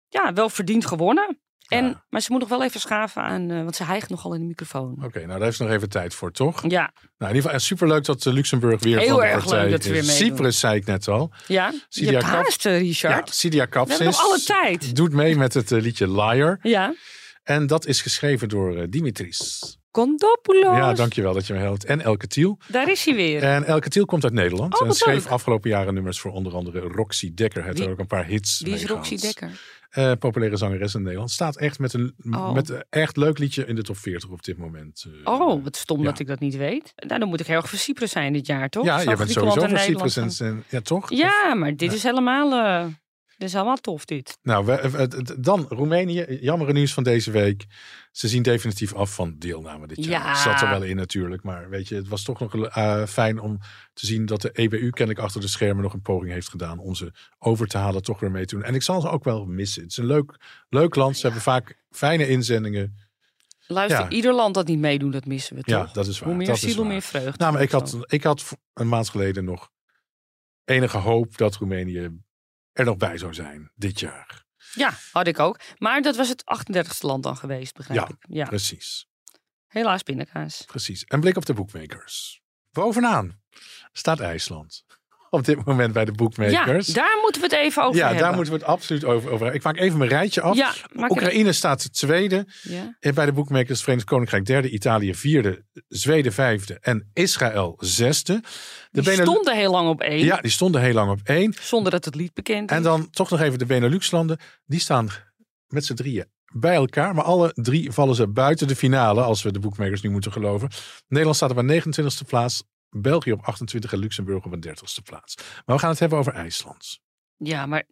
ja, 0.08 0.34
wel 0.34 0.50
verdiend 0.50 0.86
gewonnen. 0.86 1.40
En, 1.68 1.86
Ja. 1.86 2.06
Maar 2.10 2.22
ze 2.22 2.32
moet 2.32 2.40
nog 2.42 2.50
wel 2.50 2.64
even 2.64 2.80
schaven 2.80 3.22
aan, 3.22 3.50
eh, 3.52 3.58
want 3.64 3.76
ze 3.76 3.84
hijgt 3.84 4.10
nogal 4.10 4.34
in 4.34 4.40
de 4.40 4.46
microfoon. 4.46 5.04
Oké, 5.04 5.18
nou 5.20 5.28
daar 5.32 5.42
heeft 5.42 5.58
ze 5.58 5.64
nog 5.64 5.72
even 5.72 5.90
tijd 5.90 6.14
voor, 6.14 6.32
toch? 6.32 6.62
Ja, 6.68 6.92
Nou, 6.94 7.10
in 7.18 7.28
ieder 7.28 7.42
geval 7.42 7.60
superleuk 7.60 8.06
dat 8.06 8.26
eh, 8.26 8.34
Luxemburg 8.34 8.84
weer 8.84 8.98
Heel 9.00 9.08
van 9.10 9.20
de 9.20 9.26
erg 9.26 9.44
partij 9.44 9.62
leuk 9.62 9.72
dat 9.72 9.86
is. 9.86 9.92
weer. 9.92 10.04
Cyprus 10.04 10.60
zei 10.60 10.76
ik 10.76 10.86
net 10.86 11.08
al. 11.08 11.32
ja. 11.48 11.74
je 11.90 12.12
Kap- 12.12 12.22
haast, 12.22 12.66
eh, 12.66 12.74
Ja, 12.74 12.78
Richard. 12.80 13.36
Sidia 13.36 13.68
We 13.70 13.80
hebben 13.80 14.06
nog 14.06 14.22
alle 14.24 14.40
tijd. 14.44 14.96
doet 14.96 15.14
mee 15.14 15.36
met 15.36 15.54
het 15.54 15.72
eh, 15.72 15.82
liedje 15.82 16.12
Liar. 16.12 16.60
Ja. 16.62 16.94
En 17.44 17.68
dat 17.68 17.86
is 17.86 18.02
geschreven 18.02 18.50
door 18.50 18.76
eh, 18.78 18.84
Dimitris. 18.90 19.78
Condopoulos. 19.92 20.78
Ja, 20.78 20.94
dankjewel 20.94 21.34
dat 21.34 21.48
je 21.48 21.54
me 21.54 21.60
helpt. 21.60 21.86
En 21.86 22.02
Elke 22.02 22.28
Thiel. 22.28 22.58
Daar 22.68 22.90
is 22.92 23.06
hij 23.06 23.16
weer. 23.16 23.44
En 23.44 23.64
Elke 23.64 23.90
Thiel 23.90 24.06
komt 24.06 24.24
uit 24.24 24.34
Nederland. 24.34 24.82
Oh, 24.82 24.88
en 24.88 24.94
schreef 24.94 25.24
leuk. 25.24 25.32
afgelopen 25.34 25.70
jaren 25.70 25.94
nummers 25.94 26.20
voor 26.20 26.32
onder 26.32 26.54
andere 26.54 26.80
Roxy 26.80 27.34
Dekker. 27.34 27.64
Heeft 27.64 27.78
Wie- 27.78 27.86
er 27.86 27.92
ook 27.92 28.00
een 28.00 28.08
paar 28.08 28.26
hits 28.26 28.62
Wie 28.62 28.74
is 28.74 28.86
Roxy 28.86 29.18
gehad. 29.18 29.22
Dekker? 29.40 29.60
Eh, 29.92 30.12
populaire 30.20 30.58
zangeres 30.58 30.96
in 30.96 31.02
Nederland. 31.02 31.32
Staat 31.32 31.58
echt 31.58 31.80
met 31.80 31.94
een 31.94 32.14
Oh. 32.32 32.54
met 32.54 32.70
een 32.70 32.84
echt 32.90 33.18
leuk 33.18 33.38
liedje 33.38 33.66
in 33.66 33.76
de 33.76 33.82
top 33.84 33.98
40 33.98 34.30
op 34.30 34.44
dit 34.44 34.58
moment. 34.58 35.06
eh. 35.24 35.34
Oh, 35.34 35.64
wat 35.64 35.76
stom 35.76 36.00
ja. 36.00 36.04
dat 36.06 36.20
ik 36.20 36.28
dat 36.28 36.40
niet 36.40 36.56
weet. 36.56 36.94
Nou, 36.96 37.20
dan 37.20 37.30
moet 37.30 37.40
ik 37.40 37.48
heel 37.48 37.56
erg 37.56 37.70
voor 37.70 37.80
Cyprus 37.80 38.12
zijn 38.12 38.34
dit 38.34 38.46
jaar, 38.48 38.70
toch? 38.70 38.86
ja, 38.86 39.00
je 39.00 39.06
bent 39.16 39.32
sowieso 39.32 39.60
voor 39.68 39.78
Cyprus. 39.80 40.16
En, 40.18 40.24
Nederland 40.26 40.40
en- 40.40 40.64
ja, 40.70 40.82
toch? 40.82 41.10
Ja, 41.10 41.54
maar 41.54 41.76
dit 41.76 41.94
is 41.94 42.04
helemaal... 42.04 42.52
eh, 42.54 42.86
dit 43.42 43.50
is 43.50 43.56
helemaal 43.56 43.78
tof, 43.78 44.06
dit. 44.06 44.38
Nou, 44.42 44.66
we, 44.66 45.38
dan 45.40 45.66
Roemenië. 45.70 46.26
Jammer 46.42 46.74
nieuws 46.74 46.94
van 46.94 47.04
deze 47.04 47.32
week. 47.32 47.66
Ze 48.12 48.28
zien 48.28 48.42
definitief 48.44 48.94
af 48.94 49.14
van 49.14 49.36
deelname 49.38 49.88
dit 49.88 50.06
jaar. 50.06 50.26
Ja. 50.26 50.36
Zat 50.36 50.62
er 50.62 50.70
wel 50.70 50.84
in 50.84 50.96
natuurlijk. 50.96 51.44
Maar 51.44 51.70
weet 51.70 51.88
je, 51.88 51.96
het 51.96 52.08
was 52.08 52.24
toch 52.24 52.40
nog 52.40 52.56
eh, 52.56 53.06
fijn 53.06 53.40
om 53.40 53.60
te 53.94 54.06
zien 54.06 54.26
dat 54.26 54.42
de 54.42 54.52
EBU 54.52 54.90
kennelijk 54.90 55.26
achter 55.26 55.42
de 55.42 55.48
schermen 55.48 55.84
nog 55.84 55.94
een 55.94 56.02
poging 56.02 56.32
heeft 56.32 56.50
gedaan 56.50 56.80
om 56.80 56.96
ze 56.96 57.12
over 57.40 57.68
te 57.68 57.78
halen, 57.78 58.02
toch 58.02 58.20
weer 58.20 58.32
mee 58.32 58.46
te 58.46 58.56
doen. 58.56 58.64
En 58.64 58.76
ik 58.76 58.82
zal 58.82 59.02
ze 59.02 59.10
ook 59.10 59.24
wel 59.24 59.46
missen. 59.46 59.82
Het 59.82 59.92
is 59.92 59.98
een 59.98 60.06
leuk, 60.06 60.36
leuk 60.70 60.96
land. 60.96 61.18
Ze 61.18 61.22
hebben 61.22 61.42
vaak 61.42 61.78
fijne 61.90 62.28
inzendingen. 62.28 62.98
Luister, 63.68 64.00
Ja. 64.02 64.10
ieder 64.10 64.34
land 64.34 64.54
dat 64.54 64.68
niet 64.68 64.80
meedoet, 64.80 65.14
dat 65.14 65.26
missen 65.26 65.56
we 65.56 65.62
Ja, 65.66 65.84
toch? 65.84 65.92
dat 65.92 66.08
is 66.08 66.20
waar. 66.20 66.30
Hoe 66.30 66.38
meer 66.38 66.56
ziel, 66.56 66.76
hoe 66.76 66.86
meer 66.88 67.02
vreugde. 67.02 67.38
Nou, 67.38 67.54
maar 67.54 67.62
ik 67.62 67.72
had, 67.72 67.98
ik 68.06 68.24
had 68.24 68.58
een 68.74 68.90
maand 68.90 69.10
geleden 69.10 69.44
nog 69.46 69.70
enige 70.66 70.98
hoop 70.98 71.38
dat 71.38 71.56
Roemenië 71.56 72.20
er 72.74 72.86
nog 72.86 72.98
bij 72.98 73.18
zou 73.18 73.34
zijn 73.34 73.72
dit 73.76 74.00
jaar. 74.00 74.46
Ja, 74.74 74.94
had 75.12 75.28
ik 75.28 75.40
ook. 75.40 75.60
Maar 75.78 76.02
dat 76.02 76.16
was 76.16 76.30
het 76.30 76.44
38e 76.44 77.00
land 77.00 77.24
dan 77.24 77.38
geweest, 77.38 77.74
begrijp 77.76 78.00
Ja, 78.00 78.08
ik. 78.08 78.26
Ja, 78.36 78.46
Precies. 78.46 79.08
helaas 79.68 80.04
pindakaas. 80.04 80.64
Precies. 80.66 81.04
Een 81.08 81.20
blik 81.20 81.36
op 81.38 81.46
de 81.46 81.54
boekmakers. 81.54 82.42
Bovenaan 82.72 83.42
staat 83.92 84.20
IJsland. 84.20 84.86
Op 85.34 85.46
dit 85.46 85.66
moment 85.66 85.94
bij 85.94 86.06
de 86.06 86.12
Ja, 86.12 86.18
boekmakers. 86.18 86.88
daar 86.88 87.18
moeten 87.22 87.42
we 87.42 87.48
het 87.48 87.56
even 87.58 87.84
over 87.84 87.98
Ja, 87.98 88.06
hebben. 88.06 88.24
daar 88.24 88.34
moeten 88.36 88.54
we 88.54 88.60
het 88.60 88.68
absoluut 88.68 89.04
over, 89.06 89.16
over 89.30 89.32
hebben. 89.32 89.54
Ik 89.54 89.64
maak 89.64 89.78
even 89.78 89.98
mijn 89.98 90.10
rijtje 90.10 90.42
af. 90.42 90.56
Ja, 90.56 90.74
Oekraïne 91.10 91.52
staat 91.54 91.94
tweede. 91.94 92.46
Ja. 92.62 92.96
En 93.00 93.14
bij 93.14 93.26
de 93.26 93.32
boekmakers 93.32 93.82
Verenigd 93.82 94.08
Koninkrijk 94.08 94.46
derde, 94.46 94.70
Italië 94.70 95.16
vierde, 95.16 95.66
Zweden 95.88 96.34
vijfde 96.34 96.78
en 96.82 97.10
Israël 97.14 97.76
zesde. 97.80 98.42
De 98.90 99.02
Die 99.02 99.14
stonden 99.14 99.56
heel 99.56 99.72
lang 99.72 99.90
op 99.90 100.02
één, 100.02 100.26
Ja, 100.26 100.38
die 100.42 100.52
stonden 100.52 100.82
heel 100.82 100.94
lang 100.94 101.12
op 101.12 101.20
één. 101.24 101.54
zonder 101.62 101.92
dat 101.92 102.06
het 102.06 102.16
lied 102.16 102.34
bekend 102.34 102.72
is. 102.72 102.78
En 102.78 102.84
dan 102.84 103.10
toch 103.10 103.30
nog 103.30 103.42
even 103.42 103.60
de 103.60 103.66
Benelux-landen. 103.66 104.40
Die 104.66 104.80
staan 104.80 105.10
met 105.68 105.86
z'n 105.86 105.94
drieën 105.94 106.26
bij 106.54 106.76
elkaar. 106.76 107.16
Maar 107.16 107.24
alle 107.24 107.52
drie 107.54 107.92
vallen 107.92 108.16
ze 108.16 108.28
buiten 108.28 108.68
de 108.68 108.76
finale. 108.76 109.22
Als 109.22 109.42
we 109.44 109.52
de 109.52 109.60
boekmakers 109.60 110.02
nu 110.02 110.10
moeten 110.10 110.32
geloven. 110.32 110.70
Nederland 111.08 111.36
staat 111.38 111.52
op 111.52 111.58
een 111.58 111.68
29e 111.68 112.26
plaats. 112.28 112.64
België 112.92 113.32
op 113.32 113.42
28 113.44 113.94
en 113.94 114.00
Luxemburg 114.00 114.46
op 114.46 114.52
een 114.52 114.68
30ste 114.68 115.04
plaats. 115.04 115.36
Maar 115.36 115.76
we 115.76 115.82
gaan 115.82 115.90
het 115.90 116.00
hebben 116.00 116.18
over 116.20 116.34
IJsland. 116.34 117.00
Ja, 117.38 117.66
maar 117.66 117.84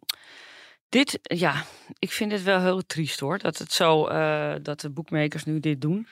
dit, 0.88 1.18
ja, 1.22 1.64
ik 1.98 2.12
vind 2.12 2.32
het 2.32 2.42
wel 2.42 2.60
heel 2.60 2.86
triest 2.86 3.20
hoor. 3.20 3.38
Dat 3.38 3.58
het 3.58 3.72
zo, 3.72 4.06
eh, 4.06 4.52
dat 4.62 4.80
de 4.80 4.90
boekmakers 4.90 5.44
nu 5.44 5.60
dit 5.60 5.80
doen. 5.80 6.06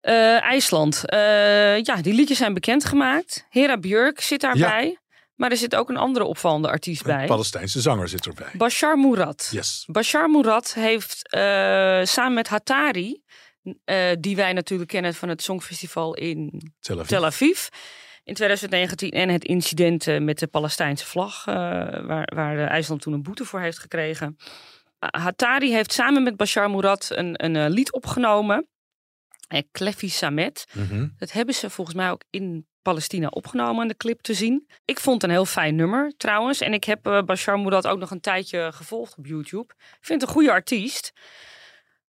Eh, 0.00 0.42
IJsland. 0.42 1.08
Eh, 1.08 1.82
ja, 1.82 1.96
die 2.02 2.14
liedjes 2.14 2.38
zijn 2.38 2.54
bekendgemaakt. 2.54 3.46
Hera 3.48 3.78
Björk 3.78 4.20
zit 4.20 4.40
daarbij. 4.40 4.98
Maar 5.34 5.50
er 5.50 5.56
zit 5.56 5.74
ook 5.74 5.88
een 5.88 5.96
andere 5.96 6.24
opvallende 6.24 6.68
artiest 6.68 7.00
Een 7.00 7.16
bij. 7.16 7.26
Palestijnse 7.26 7.80
zanger 7.80 8.08
zit 8.08 8.26
erbij. 8.26 8.50
Bashar 8.52 8.98
Murad. 8.98 9.48
Yes. 9.52 9.84
Bashar 9.86 10.30
Murad 10.30 10.74
heeft 10.74 11.22
samen 12.08 12.34
met 12.34 12.48
Hatari, 12.48 13.22
eh, 13.84 14.10
die 14.20 14.36
wij 14.36 14.52
natuurlijk 14.52 14.90
kennen 14.90 15.14
van 15.14 15.28
het 15.28 15.42
Songfestival 15.42 16.14
in 16.14 16.72
Tel 16.80 16.98
Aviv. 16.98 17.08
Tel 17.08 17.24
Aviv 17.24 17.68
in 18.24 18.34
2019 18.34 19.10
en 19.10 19.28
het 19.28 19.44
incident 19.44 20.20
met 20.20 20.38
de 20.38 20.46
Palestijnse 20.46 21.06
vlag, 21.06 21.46
eh, 21.46 21.54
waar, 22.06 22.32
waar 22.34 22.66
IJsland 22.66 23.00
toen 23.00 23.12
een 23.12 23.22
boete 23.22 23.44
voor 23.44 23.60
heeft 23.60 23.78
gekregen. 23.78 24.36
Hatari 24.98 25.72
heeft 25.72 25.92
samen 25.92 26.22
met 26.22 26.36
Bashar 26.36 26.70
Murad 26.70 27.08
een, 27.10 27.44
een 27.44 27.56
eh, 27.56 27.68
lied 27.68 27.92
opgenomen, 27.92 28.68
Kleffi 29.70 30.08
Samet. 30.08 30.66
Mhm. 30.72 31.08
Dat 31.18 31.32
hebben 31.32 31.54
ze 31.54 31.70
volgens 31.70 31.96
mij 31.96 32.10
ook 32.10 32.22
in 32.30 32.66
Palestina 32.82 33.28
opgenomen 33.28 33.82
aan 33.82 33.88
de 33.88 33.96
clip 33.96 34.20
te 34.20 34.34
zien. 34.34 34.68
Ik 34.84 35.00
vond 35.00 35.22
het 35.22 35.30
een 35.30 35.36
heel 35.36 35.46
fijn 35.46 35.76
nummer 35.76 36.12
trouwens. 36.16 36.60
En 36.60 36.72
ik 36.72 36.84
heb 36.84 37.22
Bashar 37.26 37.60
Murad 37.60 37.86
ook 37.86 37.98
nog 37.98 38.10
een 38.10 38.20
tijdje 38.20 38.72
gevolgd 38.72 39.16
op 39.16 39.26
YouTube. 39.26 39.72
Ik 39.76 39.98
vind 40.00 40.20
het 40.20 40.30
een 40.30 40.36
goede 40.36 40.52
artiest. 40.52 41.12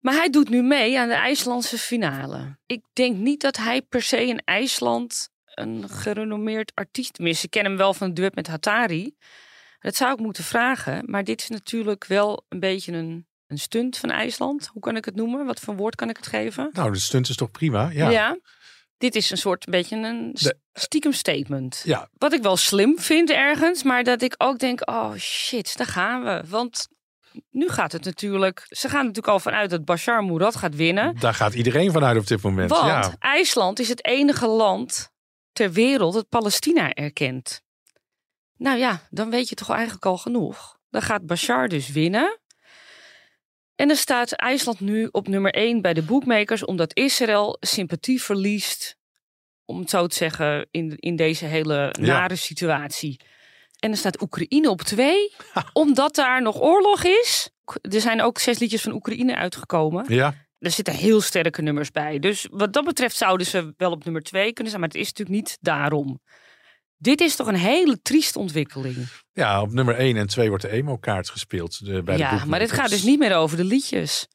Maar 0.04 0.14
hij 0.14 0.30
doet 0.30 0.50
nu 0.50 0.62
mee 0.64 1.00
aan 1.00 1.08
de 1.08 1.14
IJslandse 1.14 1.78
finale. 1.78 2.58
Ik 2.66 2.82
denk 2.94 3.18
niet 3.18 3.42
dat 3.42 3.58
hij 3.58 3.82
per 3.82 4.02
se 4.02 4.26
in 4.28 4.42
IJsland 4.46 5.30
een 5.46 5.90
gerenommeerd 5.90 6.72
artiest 6.76 7.20
is. 7.20 7.44
Ik 7.44 7.50
ken 7.50 7.64
hem 7.64 7.78
wel 7.78 7.94
van 7.94 8.08
het 8.08 8.16
duet 8.16 8.36
met 8.36 8.48
Hatari. 8.48 9.16
Dat 9.80 9.96
zou 9.96 10.14
ik 10.14 10.20
moeten 10.20 10.44
vragen. 10.44 11.04
Maar 11.06 11.24
dit 11.24 11.42
is 11.42 11.50
natuurlijk 11.50 12.06
wel 12.06 12.46
een 12.50 12.60
beetje 12.60 12.92
een, 12.92 13.28
een 13.48 13.58
stunt 13.60 13.98
van 13.98 14.10
IJsland. 14.12 14.68
Hoe 14.74 14.82
kan 14.82 14.96
ik 14.96 15.06
het 15.06 15.16
noemen? 15.16 15.46
Wat 15.46 15.60
voor 15.60 15.76
woord 15.76 15.96
kan 15.96 16.10
ik 16.10 16.18
het 16.18 16.28
geven? 16.28 16.70
Nou, 16.74 16.92
de 16.92 17.00
stunt 17.00 17.30
is 17.30 17.36
toch 17.36 17.52
prima? 17.52 17.90
Ja. 17.90 18.10
Ja. 18.10 18.38
dit 18.98 19.16
is 19.16 19.30
een 19.32 19.38
soort 19.38 19.66
beetje 19.66 19.96
een 19.96 20.32
s- 20.34 20.42
De- 20.44 20.58
stiekem 20.74 21.12
statement. 21.14 21.82
Ja, 21.86 22.10
Wat 22.18 22.34
ik 22.34 22.42
wel 22.42 22.58
slim 22.58 23.00
vind 23.00 23.30
ergens, 23.30 23.84
maar 23.84 24.04
dat 24.04 24.22
ik 24.22 24.36
ook 24.38 24.60
denk, 24.60 24.90
oh 24.90 25.14
shit, 25.16 25.78
daar 25.78 25.88
gaan 25.88 26.24
we. 26.24 26.44
Want 26.48 26.88
nu 27.50 27.70
gaat 27.70 27.92
het 27.92 28.06
natuurlijk, 28.06 28.66
ze 28.68 28.90
gaan 28.90 29.06
natuurlijk 29.06 29.34
al 29.34 29.40
vanuit 29.40 29.70
dat 29.70 29.86
Bashar 29.86 30.24
Murad 30.24 30.56
gaat 30.56 30.76
winnen. 30.76 31.16
daar 31.20 31.34
gaat 31.34 31.54
iedereen 31.54 31.92
vanuit 31.92 32.18
op 32.18 32.28
dit 32.28 32.42
moment. 32.42 32.70
Want 32.70 32.86
ja. 32.86 33.16
IJsland 33.20 33.80
is 33.80 33.90
het 33.90 34.06
enige 34.06 34.48
land 34.48 35.12
ter 35.52 35.72
wereld 35.72 36.14
dat 36.14 36.30
Palestina 36.30 36.94
erkent. 36.94 37.62
Nou 38.58 38.78
ja, 38.78 39.02
dan 39.10 39.30
weet 39.30 39.50
je 39.50 39.56
toch 39.56 39.70
eigenlijk 39.70 40.06
al 40.06 40.18
genoeg. 40.18 40.78
Dan 40.90 41.02
gaat 41.02 41.26
Bashar 41.26 41.68
dus 41.68 41.90
winnen. 41.90 42.40
En 43.76 43.88
dan 43.88 43.98
staat 43.98 44.32
IJsland 44.32 44.80
nu 44.80 45.08
op 45.12 45.28
nummer 45.28 45.52
1 45.52 45.82
bij 45.82 45.94
de 45.94 46.02
boekmakers, 46.02 46.66
omdat 46.66 46.96
Israël 46.96 47.58
sympathie 47.60 48.22
verliest, 48.22 48.98
om 49.66 49.80
het 49.80 49.90
zo 49.90 50.08
te 50.08 50.16
zeggen, 50.16 50.68
in, 50.72 50.98
in 50.98 51.16
deze 51.16 51.46
hele 51.46 51.96
nare 52.00 52.36
situatie. 52.36 53.20
En 53.84 53.90
dan 53.90 53.98
staat 53.98 54.22
Oekraïne 54.22 54.70
op 54.70 54.82
2, 54.82 55.34
omdat 55.74 56.16
daar 56.16 56.42
nog 56.42 56.62
oorlog 56.62 57.04
is. 57.04 57.50
Er 57.82 58.02
zijn 58.02 58.22
ook 58.22 58.40
zes 58.40 58.60
liedjes 58.60 58.82
van 58.82 58.94
Oekraïne 58.94 59.36
uitgekomen. 59.36 60.06
ja, 60.14 60.34
Er 60.60 60.72
zitten 60.72 60.94
heel 60.94 61.22
sterke 61.22 61.62
nummers 61.62 61.92
bij. 61.92 62.20
Dus 62.20 62.48
wat 62.52 62.74
dat 62.74 62.86
betreft 62.86 63.16
zouden 63.16 63.48
ze 63.48 63.74
wel 63.78 63.92
op 63.92 64.04
nummer 64.04 64.22
2 64.22 64.54
kunnen 64.54 64.72
zijn, 64.72 64.80
maar 64.80 64.90
het 64.90 65.00
is 65.02 65.08
natuurlijk 65.08 65.38
niet 65.38 65.58
daarom. 65.62 66.22
Dit 66.98 67.22
is 67.22 67.36
toch 67.36 67.48
een 67.48 67.56
hele 67.56 68.02
trieste 68.02 68.40
ontwikkeling. 68.40 69.08
ja, 69.32 69.62
op 69.62 69.72
nummer 69.72 69.96
1 69.96 70.18
en 70.18 70.28
2 70.28 70.48
wordt 70.48 70.64
de 70.64 70.70
emo-kaart 70.70 71.30
gespeeld. 71.30 71.86
De, 71.86 72.04
bij 72.04 72.16
de 72.16 72.22
ja, 72.22 72.46
maar 72.46 72.60
dit 72.60 72.72
gaat 72.72 72.90
dus 72.90 73.04
niet 73.04 73.20
meer 73.20 73.36
over 73.36 73.58
de 73.58 73.64
liedjes. 73.64 74.28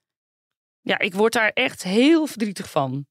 Ja, 0.80 0.98
ik 0.98 1.14
word 1.14 1.32
daar 1.32 1.50
echt 1.54 1.82
heel 1.82 2.26
verdrietig 2.26 2.70
van. 2.70 3.06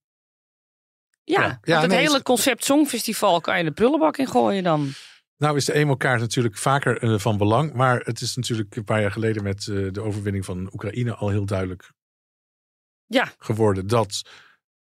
Ja, 1.23 1.59
Ja. 1.63 1.79
het 1.81 1.89
nee, 1.89 1.99
hele 1.99 2.21
concept 2.21 2.65
Songfestival 2.65 3.41
kan 3.41 3.57
je 3.57 3.63
de 3.63 3.71
prullenbak 3.71 4.17
in 4.17 4.27
gooien 4.27 4.63
dan. 4.63 4.91
Nou 5.37 5.57
is 5.57 5.65
de 5.65 5.73
emo-kaart 5.73 6.19
natuurlijk 6.19 6.57
vaker 6.57 7.01
eh, 7.01 7.19
van 7.19 7.37
belang. 7.37 7.73
Maar 7.73 7.99
het 7.99 8.21
is 8.21 8.35
natuurlijk 8.35 8.75
een 8.75 8.83
paar 8.83 9.01
jaar 9.01 9.11
geleden 9.11 9.43
met 9.43 9.67
eh, 9.67 9.87
de 9.91 10.01
overwinning 10.01 10.45
van 10.45 10.69
Oekraïne 10.73 11.15
al 11.15 11.29
heel 11.29 11.45
duidelijk 11.45 11.91
Ja, 13.05 13.31
geworden 13.37 13.87
dat... 13.87 14.21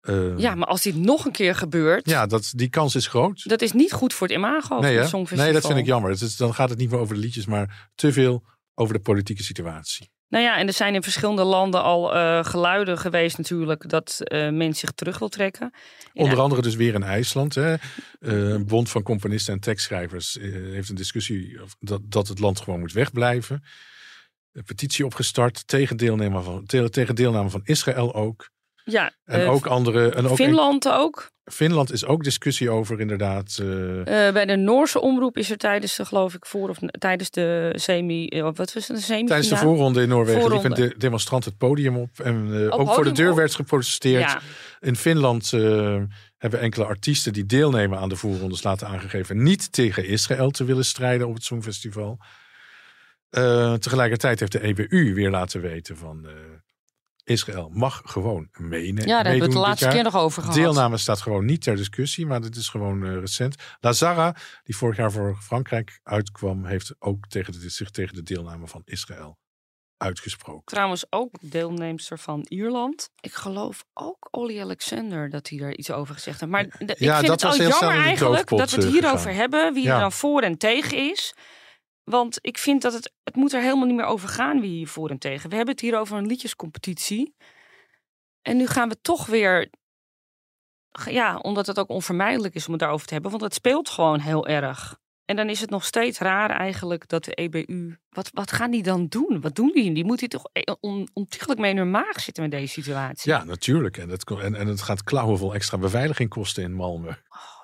eh, 0.00 0.38
ja, 0.38 0.55
maar 0.55 0.68
als 0.68 0.83
dit 0.83 0.96
nog 0.96 1.24
een 1.24 1.33
keer 1.33 1.55
gebeurt, 1.55 2.09
ja, 2.09 2.26
dat, 2.26 2.52
die 2.55 2.68
kans 2.68 2.94
is 2.94 3.07
groot. 3.07 3.48
dat 3.48 3.62
is 3.62 3.72
niet 3.72 3.92
goed 3.92 4.12
voor 4.12 4.26
het 4.26 4.37
imago 4.37 4.74
nee, 4.74 4.83
van 4.83 4.92
hè? 4.92 5.00
het 5.00 5.09
Songfestival. 5.09 5.44
nee, 5.44 5.55
dat 5.55 5.66
vind 5.66 5.78
ik 5.78 5.87
jammer. 5.87 6.11
Het 6.11 6.20
is, 6.20 6.37
dan 6.37 6.55
gaat 6.55 6.68
het 6.68 6.78
niet 6.78 6.90
meer 6.90 7.00
over 7.00 7.14
de 7.14 7.20
liedjes, 7.20 7.46
maar 7.46 7.90
te 7.94 8.12
veel 8.12 8.44
over 8.74 8.94
de 8.94 9.00
politieke 9.00 9.42
situatie. 9.42 10.12
Nou 10.33 10.45
ja, 10.45 10.57
en 10.59 10.66
er 10.66 10.73
zijn 10.73 10.95
in 10.95 11.03
verschillende 11.03 11.45
landen 11.45 11.83
al 11.83 12.14
eh, 12.14 12.45
geluiden 12.45 12.99
geweest 12.99 13.38
natuurlijk 13.38 13.88
dat 13.88 14.21
eh 14.21 14.51
men 14.51 14.75
zich 14.75 14.90
terug 14.90 15.18
wil 15.18 15.29
trekken. 15.29 15.73
Onder 16.14 16.40
andere 16.40 16.62
dus 16.62 16.75
weer 16.75 16.95
in 16.95 17.03
IJsland. 17.03 17.55
Hè. 17.55 17.73
Eh, 17.73 17.79
Een 18.21 18.66
bond 18.66 18.90
van 18.90 19.03
componisten 19.03 19.55
en 19.55 19.61
tekstschrijvers 19.61 20.38
heeft 20.40 20.88
een 20.88 20.95
discussie 20.95 21.61
dat, 21.81 22.01
dat 22.05 22.29
het 22.29 22.38
land 22.38 22.61
gewoon 22.61 22.81
moet 22.81 22.92
wegblijven. 22.92 23.64
Een 24.53 24.64
petitie 24.64 25.05
opgestart 25.05 25.66
tegen 25.66 25.97
van, 26.42 26.64
te- 26.66 26.90
tegen 26.90 27.14
deelname 27.14 27.51
van 27.51 27.61
Israël 27.64 28.14
ook. 28.14 28.51
Ja, 28.85 29.12
En 29.25 29.40
eh, 29.40 29.53
ook 29.53 29.66
andere. 29.66 30.11
En 30.11 30.27
ook 30.27 30.37
Finland 30.37 30.88
ook. 30.88 31.31
Finland 31.45 31.92
is 31.92 32.05
ook 32.05 32.25
discussie 32.25 32.71
over, 32.71 33.01
inderdaad. 33.01 33.59
eh, 33.61 34.27
Eh, 34.27 34.35
bij 34.35 34.47
de 34.47 34.57
Noorse 34.57 35.01
omroep 35.01 35.37
is 35.37 35.51
er 35.51 35.57
tijdens 35.57 35.97
de, 35.97 36.05
geloof 36.05 36.35
ik, 36.35 36.47
voor 36.47 36.68
of 36.68 36.79
tijdens 36.99 37.31
de 37.31 37.73
semi, 37.77 38.29
wat 38.42 38.57
was 38.57 38.73
het, 38.75 38.87
de 38.87 39.01
semi 39.01 39.25
tijdens 39.27 39.49
de 39.49 39.57
voorronde 39.57 40.03
in 40.03 40.09
Noorwegen 40.09 40.40
Voorronde. 40.40 40.68
liep 40.68 40.79
een 40.79 40.88
de- 40.88 40.95
demonstrant 40.99 41.45
het 41.45 41.57
podium 41.59 41.97
op. 41.97 42.21
En 42.21 42.71
ook 42.71 42.95
voor 42.95 43.05
de 43.05 43.12
deur 43.12 43.31
op? 43.31 43.37
werd 43.37 43.55
geprotesteerd. 43.55 44.23
Ja, 44.31 44.40
In 44.81 44.97
Finland 44.97 45.51
hebben 46.37 46.61
enkele 46.61 46.85
artiesten 46.85 47.33
die 47.33 47.47
deelnemen 47.47 47.99
aan 47.99 48.09
de 48.09 48.16
voorrondes 48.16 48.62
laten 48.62 48.87
aangegeven 48.88 49.42
niet 49.42 49.73
tegen 49.73 50.07
Israël 50.07 50.51
te 50.51 50.64
willen 50.64 50.85
strijden 50.85 51.29
op 51.29 51.35
het 51.35 51.45
Songfestival. 51.45 52.18
Tegelijkertijd 53.79 54.40
heeft 54.40 54.53
de 54.53 54.62
EBU 54.62 55.14
weer 55.14 55.31
laten 55.31 55.61
weten 55.61 55.97
van 55.97 56.27
Israël 57.24 57.68
mag 57.72 58.00
gewoon 58.04 58.48
menen. 58.58 59.06
ja 59.06 59.06
daar 59.06 59.16
hebben 59.16 59.35
we 59.38 59.44
het 59.44 59.52
de 59.52 59.58
laatste 59.58 59.88
keer 59.88 60.02
nog 60.02 60.16
over 60.16 60.42
gehad. 60.42 60.56
Deelname 60.56 60.96
staat 60.96 61.20
gewoon 61.20 61.44
niet 61.44 61.62
ter 61.62 61.76
discussie, 61.76 62.26
maar 62.26 62.40
dit 62.40 62.56
is 62.56 62.68
gewoon 62.68 63.04
eh, 63.06 63.14
recent. 63.18 63.54
Lazara, 63.80 64.37
die 64.64 64.76
vorig 64.76 64.96
jaar 64.96 65.12
voor 65.12 65.37
Frankrijk 65.42 66.00
uitkwam, 66.02 66.64
heeft 66.64 66.94
ook 66.98 67.26
tegen 67.28 67.52
de, 67.52 67.68
zich 67.70 67.90
tegen 67.90 68.14
de 68.14 68.22
deelname 68.22 68.66
van 68.66 68.82
Israël 68.85 69.38
uitgesproken. 69.96 70.64
Trouwens 70.64 71.04
ook 71.11 71.35
deelnemster 71.40 72.18
van 72.18 72.46
Ierland. 72.48 73.11
Ik 73.20 73.32
geloof 73.35 73.85
ook 73.94 74.28
Olly 74.30 74.61
Alexander 74.61 75.30
dat 75.30 75.48
hij 75.48 75.58
daar 75.58 75.74
iets 75.74 75.90
over 75.90 76.14
gezegd 76.14 76.40
heeft. 76.40 76.52
Maar 76.52 76.64
de- 76.78 76.92
ik 76.92 76.98
Ja, 76.98 77.14
vind 77.16 77.26
dat 77.26 77.40
het 77.42 77.50
was 77.58 77.61
al 77.61 77.66
jammer 77.80 78.04
eigenlijk 78.04 78.48
dat 78.48 78.70
we 78.70 78.76
het 78.76 78.85
eh, 78.85 78.90
hierover 78.90 79.18
gegaan. 79.18 79.35
hebben. 79.35 79.72
Wie 79.74 79.82
Ja. 79.85 79.94
er 79.94 80.00
dan 80.00 80.12
voor 80.12 80.42
en 80.42 80.58
tegen 80.58 81.11
is. 81.11 81.35
Want 82.05 82.38
ik 82.41 82.59
vind 82.59 82.83
dat 82.83 82.93
het, 82.93 83.12
het 83.23 83.37
moet 83.37 83.53
er 83.53 83.61
helemaal 83.61 83.87
niet 83.87 83.97
meer 83.97 84.05
over 84.05 84.29
gaan 84.29 84.61
wie 84.61 84.71
hier 84.71 84.88
voor 84.88 85.11
en 85.11 85.19
tegen. 85.19 85.51
We 85.51 85.57
hebben 85.57 85.75
het 85.75 85.83
hier 85.83 85.99
over 85.99 86.17
een 86.17 86.27
liedjescompetitie. 86.27 87.35
En 88.43 88.57
nu 88.57 88.67
gaan 88.67 88.88
we 88.88 89.01
toch 89.01 89.27
weer... 89.27 89.71
Ja, 91.11 91.37
omdat 91.37 91.67
het 91.67 91.79
ook 91.79 91.88
onvermijdelijk 91.88 92.55
is 92.55 92.67
om 92.67 92.73
het 92.73 92.81
daarover 92.81 93.07
te 93.07 93.12
hebben. 93.12 93.31
Want 93.31 93.43
het 93.43 93.55
speelt 93.55 93.88
gewoon 93.88 94.21
heel 94.21 94.47
erg. 94.47 95.01
En 95.25 95.37
dan 95.37 95.49
is 95.49 95.61
het 95.61 95.71
nog 95.71 95.85
steeds 95.85 96.19
raar 96.19 96.51
eigenlijk 96.51 97.09
dat 97.09 97.25
de 97.25 97.35
EBU... 97.35 97.97
Wat, 98.09 98.31
wat 98.33 98.53
gaan 98.53 98.71
die 98.71 98.83
dan 98.83 99.07
doen? 99.07 99.41
Wat 99.41 99.55
doen 99.55 99.73
die? 99.75 99.95
Die 99.95 100.05
moeten 100.05 100.29
toch 100.29 100.49
eh, 100.53 100.75
on, 100.81 101.09
ontiegelijk 101.12 101.61
mee 101.61 101.71
in 101.71 101.77
hun 101.77 101.91
maag 101.91 102.21
zitten 102.21 102.43
met 102.43 102.53
deze 102.53 102.73
situatie. 102.73 103.33
Ja, 103.33 103.45
natuurlijk. 103.45 103.97
En 103.97 104.09
het, 104.09 104.31
en, 104.31 104.55
en 104.55 104.67
het 104.67 104.83
gaat 104.83 105.05
klauwenvol 105.05 105.55
extra 105.55 105.79
beveiliging 105.79 106.29
kosten 106.29 106.62
in 106.62 106.73
Malmö. 106.73 107.19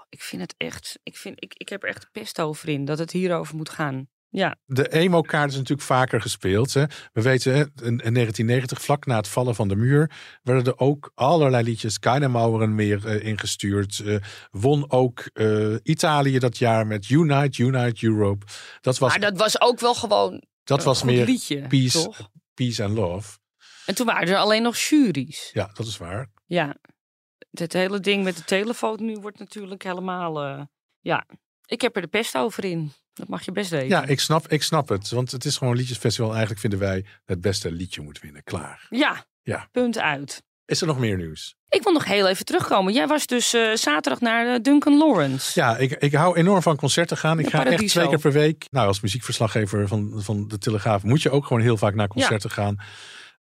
Ik 0.08 0.22
vind 0.22 0.42
het 0.42 0.54
echt... 0.56 0.98
Ik, 1.02 1.16
vind, 1.16 1.42
ik, 1.42 1.54
ik 1.54 1.68
heb 1.68 1.82
er 1.82 1.88
echt 1.88 2.08
pest 2.12 2.40
over 2.40 2.68
in 2.68 2.84
dat 2.84 2.98
het 2.98 3.12
hierover 3.12 3.56
moet 3.56 3.70
gaan. 3.70 4.08
Ja, 4.30 4.56
De 4.64 4.92
emo-kaart 4.92 5.50
is 5.50 5.56
natuurlijk 5.56 5.86
vaker 5.86 6.20
gespeeld. 6.20 6.74
Hè. 6.74 6.84
We 7.12 7.22
weten, 7.22 7.52
hè, 7.52 7.60
in, 7.60 7.68
in 7.84 8.14
1990, 8.14 8.82
vlak 8.82 9.06
na 9.06 9.16
het 9.16 9.28
vallen 9.28 9.54
van 9.54 9.68
de 9.68 9.76
muur, 9.76 10.10
werden 10.42 10.64
er 10.64 10.78
ook 10.78 11.12
allerlei 11.14 11.64
liedjes, 11.64 11.98
keine 11.98 12.28
Mauren 12.28 12.74
meer 12.74 13.06
eh, 13.06 13.26
ingestuurd. 13.26 13.98
Eh, 13.98 14.16
won 14.50 14.90
ook 14.90 15.20
eh, 15.32 15.74
Italië 15.82 16.38
dat 16.38 16.58
jaar 16.58 16.86
met 16.86 17.08
Unite, 17.08 17.62
Unite 17.62 18.06
Europe. 18.06 18.46
Dat 18.80 18.98
was, 18.98 19.10
maar 19.10 19.20
dat 19.20 19.36
was 19.36 19.60
ook 19.60 19.80
wel 19.80 19.94
gewoon 19.94 20.42
dat 20.64 20.84
was 20.84 21.02
meer 21.02 21.24
liedje, 21.24 21.66
peace, 21.66 22.02
toch? 22.02 22.30
peace 22.54 22.84
and 22.84 22.94
love. 22.94 23.38
En 23.86 23.94
toen 23.94 24.06
waren 24.06 24.28
er 24.28 24.36
alleen 24.36 24.62
nog 24.62 24.76
juries. 24.76 25.50
Ja, 25.52 25.70
dat 25.74 25.86
is 25.86 25.96
waar. 25.96 26.30
Ja, 26.46 26.76
het 27.50 27.72
hele 27.72 28.00
ding 28.00 28.24
met 28.24 28.36
de 28.36 28.44
telefoon 28.44 29.04
nu 29.04 29.18
wordt 29.20 29.38
natuurlijk 29.38 29.82
helemaal... 29.82 30.66
ja, 31.00 31.26
ik 31.66 31.80
heb 31.80 31.96
er 31.96 32.02
de 32.02 32.08
pest 32.08 32.36
over 32.36 32.64
in. 32.64 32.92
Dat 33.18 33.28
mag 33.28 33.44
je 33.44 33.52
best 33.52 33.70
weten. 33.70 33.88
Ja, 33.88 34.04
ik 34.06 34.20
snap, 34.20 34.48
ik 34.48 34.62
snap 34.62 34.88
het. 34.88 35.10
Want 35.10 35.30
het 35.30 35.44
is 35.44 35.56
gewoon 35.56 35.72
een 35.72 35.78
liedjesfestival. 35.78 36.30
Eigenlijk 36.30 36.60
vinden 36.60 36.78
wij 36.78 37.04
het 37.24 37.40
beste 37.40 37.72
liedje 37.72 38.00
moet 38.02 38.20
winnen. 38.20 38.42
Klaar. 38.44 38.86
Ja, 38.90 39.24
Ja. 39.42 39.68
punt 39.72 39.98
uit. 39.98 40.42
Is 40.64 40.80
er 40.80 40.86
nog 40.86 40.98
meer 40.98 41.16
nieuws? 41.16 41.56
Ik 41.68 41.82
wil 41.82 41.92
nog 41.92 42.04
heel 42.04 42.28
even 42.28 42.44
terugkomen. 42.44 42.92
Jij 42.92 43.06
was 43.06 43.26
dus 43.26 43.52
eh, 43.54 43.74
zaterdag 43.74 44.20
naar 44.20 44.54
eh, 44.54 44.60
Duncan 44.62 44.98
Lawrence. 44.98 45.60
Ja, 45.60 45.76
ik, 45.76 45.90
ik 45.92 46.12
hou 46.14 46.36
enorm 46.36 46.62
van 46.62 46.76
concerten 46.76 47.16
gaan. 47.16 47.38
Ik 47.38 47.44
Ja, 47.44 47.50
ga 47.50 47.64
echt 47.66 47.88
twee 47.88 48.08
keer 48.08 48.18
per 48.18 48.32
week. 48.32 48.64
Nou, 48.70 48.86
als 48.86 49.00
muziekverslaggever 49.00 49.88
van, 49.88 50.12
van 50.16 50.48
de 50.48 50.58
Telegraaf 50.58 51.02
moet 51.02 51.22
je 51.22 51.30
ook 51.30 51.46
gewoon 51.46 51.62
heel 51.62 51.76
vaak 51.76 51.94
naar 51.94 52.08
concerten 52.08 52.50
gaan. 52.50 52.76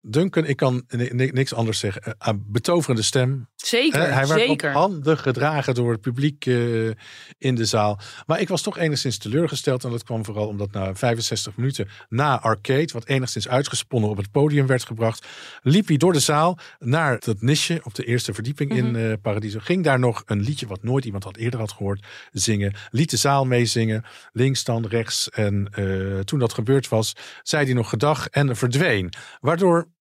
Duncan, 0.06 0.46
ik 0.46 0.56
kan 0.56 0.84
ni- 0.88 1.10
ni- 1.12 1.30
niks 1.34 1.54
anders 1.54 1.80
zeggen. 1.80 2.02
Eh, 2.04 2.12
ah, 2.18 2.36
betoverende 2.46 3.02
stem. 3.02 3.48
Zeker, 3.56 4.00
Eh, 4.02 4.14
hij 4.14 4.28
werd 4.28 4.50
op 4.50 4.62
handen 4.62 5.18
gedragen 5.18 5.74
door 5.76 5.92
het 5.92 6.02
publiek 6.02 6.46
eh, 6.46 6.86
in 7.38 7.56
de 7.56 7.66
zaal. 7.66 8.00
Maar 8.26 8.40
ik 8.42 8.48
was 8.48 8.62
toch 8.62 8.78
enigszins 8.78 9.18
teleurgesteld. 9.18 9.84
En 9.84 9.90
dat 9.92 10.04
kwam 10.04 10.26
vooral 10.26 10.48
omdat 10.48 10.72
na 10.72 10.96
65 10.96 11.56
minuten 11.56 11.88
na 12.10 12.42
Arcade, 12.42 12.90
wat 12.94 13.06
enigszins 13.08 13.48
uitgesponnen 13.48 14.10
op 14.10 14.18
het 14.18 14.32
podium 14.32 14.68
werd 14.68 14.84
gebracht, 14.86 15.28
liep 15.62 15.88
hij 15.88 15.98
door 15.98 16.14
de 16.14 16.20
zaal 16.20 16.58
naar 16.80 17.20
dat 17.20 17.42
nisje 17.42 17.80
op 17.84 17.96
de 17.96 18.04
eerste 18.06 18.34
verdieping 18.34 18.72
in 18.76 18.92
Mhm. 18.92 19.16
Paradiso. 19.22 19.60
Ging 19.62 19.84
daar 19.84 20.00
nog 20.00 20.24
een 20.26 20.42
liedje 20.42 20.68
wat 20.68 20.84
nooit 20.84 21.06
iemand 21.06 21.24
had 21.24 21.38
eerder 21.38 21.60
had 21.60 21.72
gehoord 21.72 22.06
zingen. 22.32 22.74
Liet 22.92 23.10
de 23.10 23.18
zaal 23.18 23.46
meezingen. 23.46 24.04
Links 24.32 24.64
dan, 24.64 24.86
rechts. 24.88 25.30
En 25.30 25.72
toen 26.26 26.40
dat 26.40 26.54
gebeurd 26.54 26.90
was, 26.90 27.14
zei 27.44 27.66
hij 27.66 27.74
nog 27.74 27.90
gedag 27.90 28.28
en 28.28 28.56
verdween. 28.56 29.14
Waardoor 29.40 29.92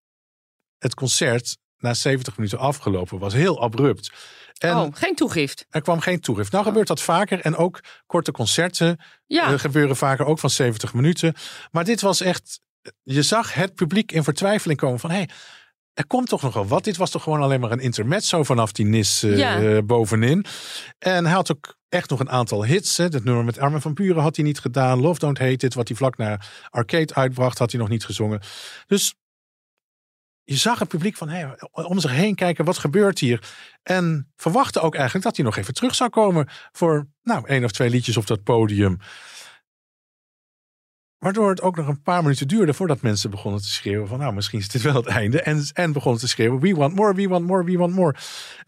het 0.83 0.95
concert 0.95 1.57
na 1.79 1.95
70 1.95 2.37
minuten 2.37 2.59
afgelopen 2.59 3.19
was. 3.19 3.33
Heel 3.33 3.63
abrupt. 3.63 4.13
En 4.59 4.77
oh, 4.77 4.89
geen 4.93 5.15
toegift. 5.15 5.67
er 5.71 5.83
kwam 5.83 6.01
geen 6.01 6.21
toegift. 6.21 6.53
Nou 6.53 6.65
gebeurt 6.65 6.87
dat 6.87 7.01
vaker. 7.01 7.41
En 7.41 7.57
ook 7.57 7.81
korte 8.07 8.33
concerten 8.33 9.01
Ja, 9.27 9.53
eh, 9.53 9.59
gebeuren 9.59 9.97
vaker 9.97 10.27
ook 10.27 10.39
van 10.39 10.51
70 10.51 10.95
minuten. 10.95 11.35
Maar 11.71 11.85
dit 11.85 12.01
was 12.01 12.21
echt... 12.21 12.61
Je 13.03 13.23
zag 13.23 13.55
het 13.55 13.75
publiek 13.75 14.13
in 14.13 14.25
vertwijfeling 14.25 14.79
komen 14.79 14.99
van... 15.01 15.11
Hey, 15.11 15.29
er 15.95 16.07
komt 16.07 16.29
toch 16.29 16.43
nog 16.43 16.55
wel 16.55 16.67
wat. 16.67 16.85
Dit 16.85 16.97
was 16.97 17.11
toch 17.11 17.23
gewoon 17.23 17.43
alleen 17.43 17.61
maar 17.61 17.71
een 17.71 17.81
intermezzo 17.81 18.43
vanaf 18.43 18.73
die 18.73 18.87
nis 18.87 19.23
eh, 19.23 19.39
Ja. 19.39 19.61
eh, 19.63 19.79
bovenin. 19.85 20.45
En 20.99 21.25
hij 21.25 21.35
had 21.35 21.53
ook 21.53 21.77
echt 21.89 22.11
nog 22.11 22.21
een 22.21 22.31
aantal 22.31 22.65
hits. 22.65 22.97
Hè. 22.97 23.09
Dat 23.09 23.25
nummer 23.25 23.45
met 23.45 23.59
Armin 23.59 23.81
van 23.81 23.95
Buren 23.95 24.23
had 24.23 24.37
hij 24.37 24.45
niet 24.45 24.59
gedaan. 24.61 25.01
Love 25.01 25.19
Don't 25.19 25.39
Hate 25.39 25.67
It, 25.67 25.75
wat 25.75 25.89
hij 25.89 25.97
vlak 25.97 26.17
na 26.17 26.41
Arcade 26.71 27.15
uitbracht, 27.15 27.59
had 27.59 27.71
hij 27.71 27.81
nog 27.81 27.89
niet 27.89 28.05
gezongen. 28.05 28.41
Dus 28.87 29.15
je 30.45 30.57
zag 30.57 30.79
het 30.79 30.89
publiek 30.89 31.17
van 31.17 31.57
om 31.73 32.01
zich 32.01 32.11
heen 32.11 32.35
kijken, 32.35 32.65
wat 32.65 32.79
gebeurt 32.79 33.19
hier? 33.19 33.51
En 33.83 34.33
verwachtte 34.37 34.81
ook 34.81 34.95
eigenlijk 34.95 35.25
dat 35.25 35.37
hij 35.37 35.45
nog 35.45 35.57
even 35.57 35.75
terug 35.75 35.95
zou 35.95 36.11
komen 36.11 36.49
voor 36.73 37.09
nou, 37.23 37.47
één 37.47 37.65
of 37.65 37.71
twee 37.71 37.91
liedjes 37.91 38.17
op 38.17 38.27
dat 38.27 38.43
podium. 38.43 38.99
Waardoor 41.23 41.51
het 41.51 41.63
ook 41.63 41.77
nog 41.77 41.89
een 41.89 42.03
paar 42.03 42.23
minuten 42.23 42.49
duurde 42.49 42.75
voordat 42.75 43.01
mensen 43.01 43.31
begonnen 43.31 43.61
te 43.61 43.69
schreeuwen 43.69 44.09
van 44.09 44.19
nou, 44.19 44.35
misschien 44.35 44.59
is 44.59 44.69
dit 44.69 44.83
wel 44.83 44.95
het 44.95 45.07
einde. 45.07 45.43
En, 45.43 45.65
en 45.73 45.93
begonnen 45.93 46.21
te 46.21 46.29
schreeuwen, 46.29 46.61
we 46.61 46.75
want 46.75 46.95
more, 46.95 47.15
we 47.15 47.29
want 47.29 47.47
more, 47.47 47.65
we 47.65 47.77
want 47.77 47.95
more. 47.95 48.15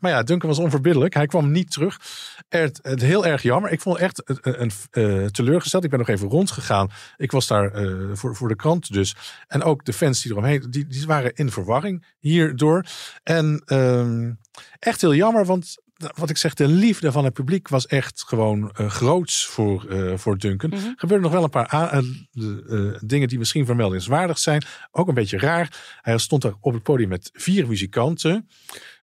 Maar 0.00 0.10
ja, 0.10 0.22
Duncan 0.22 0.48
was 0.48 0.58
onverbiddelijk. 0.58 1.14
Hij 1.14 1.26
kwam 1.26 1.50
niet 1.50 1.70
terug. 1.70 2.00
Het, 2.48 2.78
het 2.82 3.00
heel 3.00 3.26
erg 3.26 3.42
jammer. 3.42 3.72
Ik 3.72 3.80
vond 3.80 3.98
echt 3.98 4.22
een, 4.24 4.62
een, 4.62 4.70
eh, 4.90 5.26
teleurgesteld. 5.26 5.84
Ik 5.84 5.90
ben 5.90 5.98
nog 5.98 6.08
even 6.08 6.28
rondgegaan. 6.28 6.90
Ik 7.16 7.30
was 7.30 7.46
daar 7.46 7.72
eh, 7.72 7.92
voor, 8.12 8.36
voor 8.36 8.48
de 8.48 8.56
krant 8.56 8.92
dus. 8.92 9.16
En 9.46 9.62
ook 9.62 9.84
de 9.84 9.92
fans 9.92 10.22
die 10.22 10.32
eromheen, 10.32 10.66
die, 10.70 10.86
die 10.86 11.06
waren 11.06 11.34
in 11.34 11.50
verwarring 11.50 12.06
hierdoor. 12.18 12.84
En 13.22 13.62
ehm, 13.66 14.32
echt 14.78 15.00
heel 15.00 15.14
jammer, 15.14 15.44
want 15.44 15.82
wat 16.16 16.30
ik 16.30 16.36
zeg, 16.36 16.54
de 16.54 16.68
liefde 16.68 17.12
van 17.12 17.24
het 17.24 17.32
publiek 17.32 17.68
was 17.68 17.86
echt 17.86 18.24
gewoon 18.26 18.70
eh, 18.74 18.90
groots 18.90 19.46
voor, 19.46 19.86
eh, 19.88 20.16
voor 20.16 20.38
Duncan. 20.38 20.70
Mhm. 20.70 20.78
Er 20.78 20.92
gebeurden 20.96 21.20
nog 21.30 21.32
wel 21.32 21.44
een 21.44 21.50
paar 21.50 21.92
eh, 21.92 22.02
dingen 23.00 23.28
die 23.28 23.38
misschien 23.38 23.66
vermeldingswaardig 23.66 24.38
zijn. 24.38 24.62
Ook 24.90 25.08
een 25.08 25.14
beetje 25.14 25.38
raar. 25.38 25.98
Hij 26.02 26.18
stond 26.18 26.42
daar 26.42 26.54
op 26.60 26.72
het 26.72 26.82
podium 26.82 27.08
met 27.08 27.30
vier 27.32 27.66
muzikanten. 27.66 28.48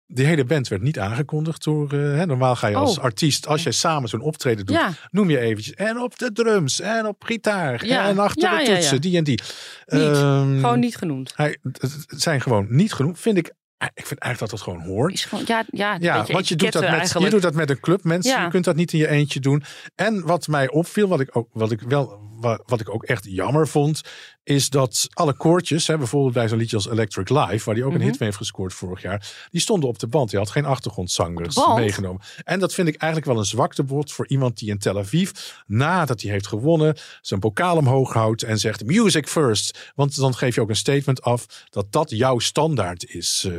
Die 0.07 0.25
hele 0.25 0.45
band 0.45 0.67
werd 0.67 0.81
niet 0.81 0.99
aangekondigd 0.99 1.63
door. 1.63 1.91
hè, 1.91 2.25
normaal 2.25 2.55
ga 2.55 2.67
je 2.67 2.75
als 2.75 2.97
Oh. 2.97 3.03
artiest, 3.03 3.47
als 3.47 3.63
jij 3.63 3.71
samen 3.71 4.09
zo'n 4.09 4.21
optreden 4.21 4.65
doet, 4.65 4.75
Ja. 4.75 4.91
noem 5.11 5.29
je 5.29 5.39
eventjes. 5.39 5.73
En 5.75 5.99
op 5.99 6.17
de 6.17 6.31
drums, 6.31 6.79
en 6.81 7.07
op 7.07 7.23
gitaar, 7.23 7.85
Ja. 7.85 8.07
en 8.07 8.19
achter 8.19 8.51
Ja, 8.51 8.57
de 8.59 8.65
toetsen, 8.65 9.01
die 9.01 9.17
en 9.17 9.23
die. 9.23 9.41
Niet. 9.85 10.01
Ehm, 10.01 10.55
Gewoon 10.59 10.79
niet 10.79 10.95
genoemd. 10.97 11.33
Hij, 11.35 11.57
het 11.61 12.05
zijn 12.21 12.41
gewoon 12.41 12.65
niet 12.69 12.93
genoeg. 12.93 13.19
Vind 13.19 13.37
ik. 13.37 13.53
Ik 13.93 14.05
vind 14.05 14.19
eigenlijk 14.19 14.39
dat 14.39 14.49
dat 14.49 14.61
gewoon 14.61 14.95
hoort. 14.95 15.13
Is 15.13 15.25
gewoon, 15.25 15.43
ja, 15.47 15.63
ja, 15.71 15.97
Ja, 15.99 16.17
beetje 16.17 16.33
want 16.33 16.47
je 16.47 16.55
doet, 16.55 16.71
dat 16.71 16.89
met, 16.89 17.15
je 17.19 17.29
doet 17.29 17.41
dat 17.41 17.53
met 17.53 17.69
een 17.69 17.79
club 17.79 18.03
mensen. 18.03 18.31
Ja. 18.31 18.43
Je 18.43 18.49
kunt 18.49 18.65
dat 18.65 18.75
niet 18.75 18.93
in 18.93 18.99
je 18.99 19.07
eentje 19.07 19.39
doen. 19.39 19.63
En 19.95 20.25
wat 20.25 20.47
mij 20.47 20.69
opviel, 20.69 21.07
wat 21.07 21.19
ik 21.19 21.29
ook, 21.31 21.49
wat 21.53 21.71
ik 21.71 21.81
wel, 21.81 22.19
wa- 22.45 22.59
wat 22.65 22.79
ik 22.79 22.89
ook 22.89 23.03
echt 23.03 23.25
jammer 23.29 23.67
vond, 23.67 24.01
is 24.43 24.69
dat 24.69 25.07
alle 25.13 25.33
koortjes, 25.33 25.87
hè, 25.87 25.97
bijvoorbeeld 25.97 26.33
bij 26.33 26.47
zo'n 26.47 26.57
liedje 26.57 26.75
als 26.75 26.89
Electric 26.89 27.29
Live, 27.29 27.65
waar 27.65 27.75
hij 27.75 27.83
ook 27.83 27.91
een 27.91 27.97
Mhm. 27.97 28.05
hit 28.07 28.19
mee 28.19 28.27
heeft 28.27 28.37
gescoord 28.37 28.73
vorig 28.73 29.01
jaar, 29.01 29.47
die 29.51 29.61
stonden 29.61 29.89
op 29.89 29.99
de 29.99 30.07
band. 30.07 30.29
Die 30.29 30.39
had 30.39 30.49
geen 30.49 30.65
achtergrondzangers 30.65 31.55
meegenomen. 31.75 32.21
En 32.43 32.59
dat 32.59 32.73
vind 32.73 32.87
ik 32.87 32.95
eigenlijk 32.95 33.31
wel 33.31 33.39
een 33.41 33.47
zwaktebod 33.49 34.11
voor 34.11 34.27
iemand 34.27 34.57
die 34.57 34.69
in 34.69 34.77
Tel 34.79 34.97
Aviv, 34.97 35.31
nadat 35.65 36.21
hij 36.21 36.31
heeft 36.31 36.47
gewonnen, 36.47 36.97
zijn 37.21 37.39
bokaal 37.39 37.77
omhoog 37.77 38.13
houdt 38.13 38.43
en 38.43 38.59
zegt 38.59 38.85
music 38.85 39.27
first. 39.27 39.91
Want 39.95 40.15
dan 40.15 40.35
geef 40.35 40.55
je 40.55 40.61
ook 40.61 40.69
een 40.69 40.75
statement 40.75 41.21
af 41.21 41.45
dat 41.69 41.91
dat 41.91 42.09
jouw 42.09 42.39
standaard 42.39 43.05
is. 43.05 43.45
Eh, 43.47 43.53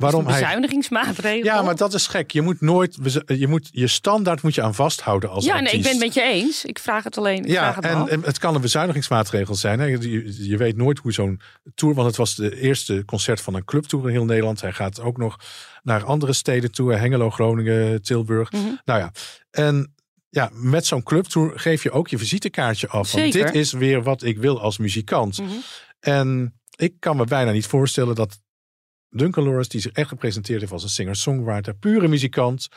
waarom 0.00 0.26
hij 0.26 0.40
bezuinigingsmaatregel. 0.40 1.44
ja, 1.44 1.62
maar 1.62 1.76
dat 1.76 1.94
is 1.94 2.06
gek. 2.06 2.30
Je 2.30 2.42
moet 2.42 2.60
nooit, 2.60 2.98
je 3.26 3.46
moet 3.48 3.68
je 3.72 3.86
standaard 3.86 4.42
moet 4.42 4.54
je 4.54 4.62
aan 4.62 4.74
vasthouden 4.74 5.30
als 5.30 5.44
Ja, 5.44 5.54
nee, 5.54 5.62
artiest. 5.62 5.76
ik 5.76 5.82
ben 5.82 5.92
het 5.92 6.14
met 6.14 6.14
je 6.14 6.30
eens. 6.32 6.64
Ik 6.64 6.78
vraag 6.78 7.04
het 7.04 7.18
alleen. 7.18 7.44
Ik 7.44 7.50
ja, 7.50 7.72
vraag 7.72 7.74
het 7.74 7.84
en, 7.84 8.08
en 8.08 8.22
het 8.22 8.38
kan 8.38 8.54
een 8.54 8.60
bezuinigingsmaatregel 8.60 9.54
zijn. 9.54 9.80
Hè. 9.80 9.86
Je, 9.86 10.48
je 10.48 10.56
weet 10.56 10.76
nooit 10.76 10.98
hoe 10.98 11.12
zo'n 11.12 11.40
tour, 11.74 11.94
want 11.94 12.06
het 12.06 12.16
was 12.16 12.34
de 12.34 12.60
eerste 12.60 13.02
concert 13.04 13.40
van 13.40 13.54
een 13.54 13.64
clubtour 13.64 14.04
in 14.04 14.10
heel 14.10 14.24
Nederland. 14.24 14.60
Hij 14.60 14.72
gaat 14.72 15.00
ook 15.00 15.16
nog 15.16 15.36
naar 15.82 16.04
andere 16.04 16.32
steden 16.32 16.72
toe, 16.72 16.94
Hengelo, 16.94 17.30
Groningen, 17.30 18.02
Tilburg. 18.02 18.52
Mhm. 18.52 18.62
Nou 18.84 19.00
ja, 19.00 19.12
en 19.50 19.94
ja, 20.30 20.50
met 20.52 20.86
zo'n 20.86 21.02
clubtour 21.02 21.52
geef 21.58 21.82
je 21.82 21.90
ook 21.90 22.08
je 22.08 22.18
visitekaartje 22.18 22.88
af. 22.88 23.12
Want 23.12 23.32
Zeker. 23.32 23.46
dit 23.46 23.54
is 23.54 23.72
weer 23.72 24.02
wat 24.02 24.22
ik 24.22 24.38
wil 24.38 24.60
als 24.60 24.78
muzikant. 24.78 25.38
Mhm. 25.38 25.50
En 26.00 26.54
ik 26.76 26.94
kan 26.98 27.16
me 27.16 27.24
bijna 27.24 27.50
niet 27.50 27.66
voorstellen 27.66 28.14
dat 28.14 28.38
Duncan 29.10 29.44
Lawrence, 29.44 29.68
die 29.68 29.80
zich 29.80 29.92
echt 29.92 30.08
gepresenteerd 30.08 30.60
heeft 30.60 30.72
als 30.72 30.82
een 30.82 30.88
singer-songwriter, 30.88 31.74
pure 31.74 32.08
muzikant, 32.08 32.68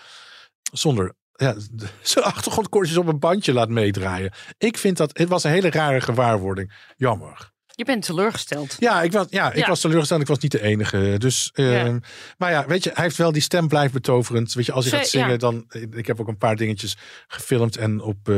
zonder 0.71 1.13
ja, 1.35 1.55
zijn 2.01 2.25
achtergrondkoortjes 2.25 2.97
op 2.97 3.07
een 3.07 3.19
bandje 3.19 3.53
laat 3.53 3.69
meedraaien. 3.69 4.33
Ik 4.57 4.77
vind 4.77 4.97
dat, 4.97 5.17
het 5.17 5.29
was 5.29 5.43
een 5.43 5.51
hele 5.51 5.69
rare 5.69 6.01
gewaarwording. 6.01 6.73
Jammer. 6.95 7.51
Je 7.75 7.85
bent 7.85 8.05
teleurgesteld. 8.05 8.75
Ja, 8.79 9.01
ik 9.01 9.11
was, 9.11 9.25
ja, 9.29 9.51
ik 9.51 9.57
Ja. 9.57 9.67
was 9.67 9.79
teleurgesteld. 9.81 10.21
Ik 10.21 10.27
was 10.27 10.37
niet 10.39 10.51
de 10.51 10.61
enige. 10.61 11.15
Dus, 11.17 11.51
ehm, 11.53 11.71
Ja. 11.93 11.99
Maar 12.37 12.51
ja, 12.51 12.65
weet 12.67 12.83
je, 12.83 12.91
hij 12.93 13.03
heeft 13.03 13.17
wel 13.17 13.31
die 13.31 13.41
stem 13.41 13.67
blijft 13.67 13.93
betoverend. 13.93 14.53
Weet 14.53 14.65
je, 14.65 14.71
als 14.71 14.89
hij 14.89 14.99
gaat 14.99 15.07
zingen, 15.07 15.29
ja. 15.29 15.37
dan. 15.37 15.65
Ik 15.91 16.07
heb 16.07 16.19
ook 16.19 16.27
een 16.27 16.37
paar 16.37 16.55
dingetjes 16.55 16.97
gefilmd 17.27 17.77
en 17.77 18.01
op 18.01 18.29
eh, 18.29 18.35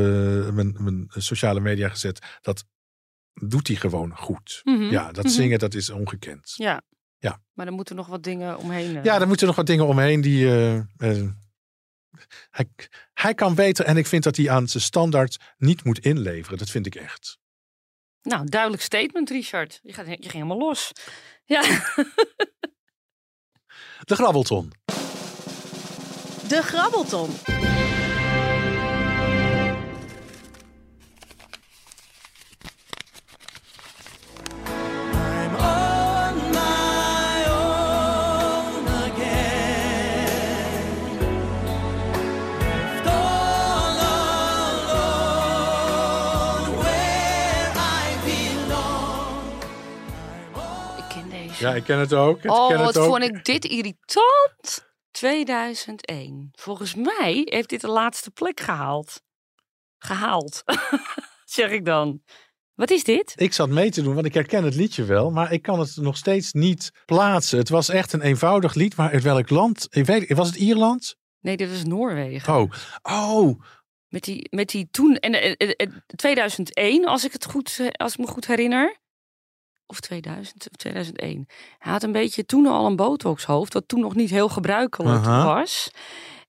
mijn, 0.50 0.76
mijn 0.80 1.06
sociale 1.10 1.60
media 1.60 1.90
gezet. 1.90 2.20
Dat 2.42 2.66
doet 3.34 3.68
hij 3.68 3.76
gewoon 3.76 4.18
goed. 4.18 4.62
Mhm. 4.64 4.84
Ja, 4.92 5.12
dat 5.12 5.24
Mhm. 5.24 5.34
zingen, 5.34 5.60
dat 5.60 5.74
is 5.74 5.90
ongekend. 5.90 6.54
Ja. 6.56 6.82
Ja. 7.30 7.40
Maar 7.54 7.66
er 7.68 7.74
moeten 7.74 7.96
nog 7.96 8.08
wat 8.08 8.24
dingen 8.24 8.58
omheen. 8.58 8.98
eh. 8.98 9.04
Ja, 9.04 9.20
er 9.20 9.28
moeten 9.28 9.48
nog 9.48 9.56
wat 9.56 9.66
dingen 9.66 9.86
omheen 9.88 10.22
die. 10.22 10.46
eh, 10.48 10.76
eh, 10.78 11.30
hij, 12.50 12.66
hij 13.14 13.34
kan 13.34 13.56
beter 13.56 13.86
en 13.86 13.98
ik 13.98 14.08
vind 14.08 14.24
dat 14.24 14.36
hij 14.36 14.50
aan 14.50 14.68
zijn 14.68 14.84
standaard 14.84 15.38
niet 15.58 15.84
moet 15.84 16.00
inleveren. 16.00 16.58
Dat 16.58 16.70
vind 16.70 16.86
ik 16.86 16.96
echt. 16.96 17.38
Nou, 18.22 18.46
duidelijk 18.46 18.82
statement, 18.82 19.30
Richard. 19.30 19.80
Je, 19.84 19.94
gaat, 19.94 20.06
je 20.06 20.14
ging 20.14 20.32
helemaal 20.34 20.58
los. 20.58 20.92
Ja. 21.46 21.62
De 24.00 24.16
Grabbelton. 24.16 24.72
De 26.48 26.60
Grabbelton. 26.64 27.30
Ja, 51.60 51.76
ik 51.76 51.84
ken 51.84 52.00
het 52.00 52.14
ook. 52.14 52.44
Ik 52.44 52.52
oh, 52.52 52.68
ken 52.68 52.78
wat 52.78 52.88
het 52.88 52.98
ook. 52.98 53.10
vond 53.10 53.24
ik 53.24 53.46
dit 53.46 53.66
irritant. 53.66 54.94
2001. 55.12 56.50
Volgens 56.52 56.96
mij 56.96 57.42
heeft 57.46 57.70
dit 57.70 57.82
de 57.82 57.88
laatste 57.88 58.32
plek 58.32 58.60
gehaald. 58.60 59.22
Gehaald. 59.98 60.64
zeg 61.46 61.72
ik 61.72 61.86
dan. 61.86 62.22
Wat 62.74 62.92
is 62.92 63.04
dit? 63.04 63.34
Ik 63.36 63.54
zat 63.54 63.70
mee 63.70 63.92
te 63.92 64.02
doen, 64.02 64.14
want 64.14 64.26
ik 64.26 64.34
herken 64.34 64.64
het 64.64 64.76
liedje 64.76 65.04
wel, 65.04 65.32
maar 65.32 65.52
ik 65.52 65.62
kan 65.62 65.80
het 65.80 65.96
nog 65.96 66.18
steeds 66.18 66.54
niet 66.54 66.92
plaatsen. 67.06 67.60
Het 67.60 67.70
was 67.70 67.90
echt 67.90 68.14
een 68.14 68.22
eenvoudig 68.22 68.74
lied, 68.74 68.96
maar 68.96 69.12
uit 69.12 69.24
welk 69.24 69.50
land? 69.50 69.88
Ik 69.90 70.06
weet, 70.06 70.34
was 70.34 70.48
het 70.48 70.56
Ierland? 70.56 71.16
Nee, 71.40 71.58
dit 71.58 71.70
was 71.70 71.84
Noorwegen. 71.84 72.56
Oh, 72.56 72.72
oh, 73.04 73.62
Met 74.08 74.24
die, 74.24 74.48
met 74.50 74.70
die 74.70 74.88
toen, 74.92 75.16
en 75.16 75.34
eh, 75.34 75.54
eh, 75.58 75.74
eh, 75.78 75.90
2001, 76.16 77.06
als 77.06 77.26
ik 77.26 77.32
het 77.32 77.46
goed, 77.46 77.78
eh, 77.80 77.88
als 77.88 78.14
ik 78.14 78.20
me 78.20 78.28
goed 78.28 78.48
herinner. 78.48 78.98
Of 79.88 80.00
2000 80.00 80.68
of 80.72 80.76
2001. 80.78 81.46
Hij 81.80 81.92
had 81.92 82.04
een 82.04 82.12
beetje 82.12 82.46
toen 82.46 82.66
al 82.68 82.86
een 82.86 82.96
botoxhoofd, 82.96 83.74
wat 83.74 83.88
toen 83.88 84.00
nog 84.00 84.16
niet 84.16 84.30
heel 84.30 84.50
gebruikelijk 84.50 85.26
Aha. 85.26 85.46
was. 85.60 85.92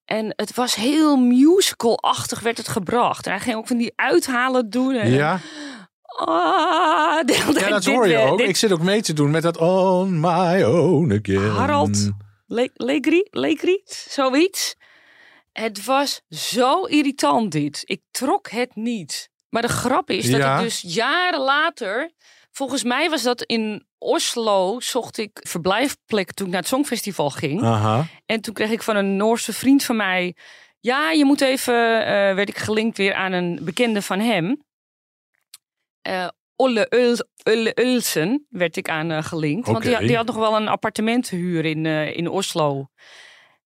En 0.05 0.33
het 0.37 0.55
was 0.55 0.75
heel 0.75 1.17
musical-achtig 1.17 2.41
werd 2.41 2.57
het 2.57 2.69
gebracht. 2.69 3.27
En 3.27 3.33
hij 3.33 3.41
ging 3.41 3.57
ook 3.57 3.67
van 3.67 3.77
die 3.77 3.93
uithalen 3.97 4.71
doen. 4.71 4.95
En, 4.95 5.11
ja. 5.11 5.41
Ah, 6.03 6.27
Ja, 7.27 7.43
dat 7.69 7.83
dit 7.83 7.85
hoor 7.95 8.09
je 8.09 8.19
ook. 8.19 8.39
dit- 8.39 8.49
Ik 8.49 8.57
zit 8.57 8.73
ook 8.73 8.83
mee 8.83 9.03
te 9.03 9.13
doen 9.13 9.31
met 9.31 9.43
dat 9.43 9.57
On 9.59 10.21
My 10.21 10.63
Own 10.63 11.13
Again. 11.23 11.51
Harald. 11.51 12.11
Le- 12.47 12.71
Legri, 13.31 13.81
zoiets. 14.09 14.75
Het 15.53 15.85
was 15.85 16.21
zo 16.31 16.83
irritant 16.85 17.53
dit. 17.53 17.83
Ik 17.85 18.01
trok 18.11 18.49
het 18.51 18.77
niet. 18.77 19.29
Maar 19.49 19.63
de 19.63 19.69
grap 19.69 20.11
is 20.11 20.31
dat 20.31 20.41
Ja. 20.41 20.57
ik 20.57 20.63
dus 20.63 20.81
jaren 20.87 21.41
later... 21.41 22.11
Volgens 22.57 22.85
mij 22.85 23.11
was 23.11 23.23
dat 23.23 23.43
in 23.43 23.87
Oslo, 23.99 24.81
zocht 24.81 25.19
ik 25.19 25.41
verblijfplek 25.43 26.33
toen 26.33 26.47
ik 26.47 26.53
naar 26.53 26.61
het 26.61 26.71
Songfestival 26.71 27.31
ging. 27.31 27.63
Aha. 27.63 28.07
En 28.27 28.41
toen 28.41 28.55
kreeg 28.55 28.71
ik 28.71 28.83
van 28.83 28.97
een 28.97 29.17
Noorse 29.17 29.53
vriend 29.53 29.85
van 29.85 29.97
mij... 29.97 30.37
Ja, 30.81 31.11
je 31.11 31.25
moet 31.25 31.41
even... 31.41 31.75
eh, 32.07 32.35
werd 32.35 32.49
ik 32.49 32.59
gelinkt 32.59 32.97
weer 32.97 33.15
aan 33.15 33.33
een 33.33 33.59
bekende 33.63 34.03
van 34.03 34.21
hem. 34.21 34.65
Eh 36.03 36.29
Olle, 36.57 36.87
Uls, 36.91 37.25
Ulle 37.43 37.73
Ulsen 37.75 38.47
werd 38.49 38.77
ik 38.77 38.89
aan 38.89 39.11
eh, 39.11 39.23
gelinkt. 39.23 39.67
Want 39.67 39.83
die, 39.83 39.99
die 39.99 40.17
had 40.17 40.27
nog 40.27 40.37
wel 40.37 40.57
een 40.57 40.69
appartement 40.69 41.29
te 41.29 41.37
huren 41.37 41.71
in, 41.71 41.87
in 42.15 42.29
Oslo. 42.29 42.89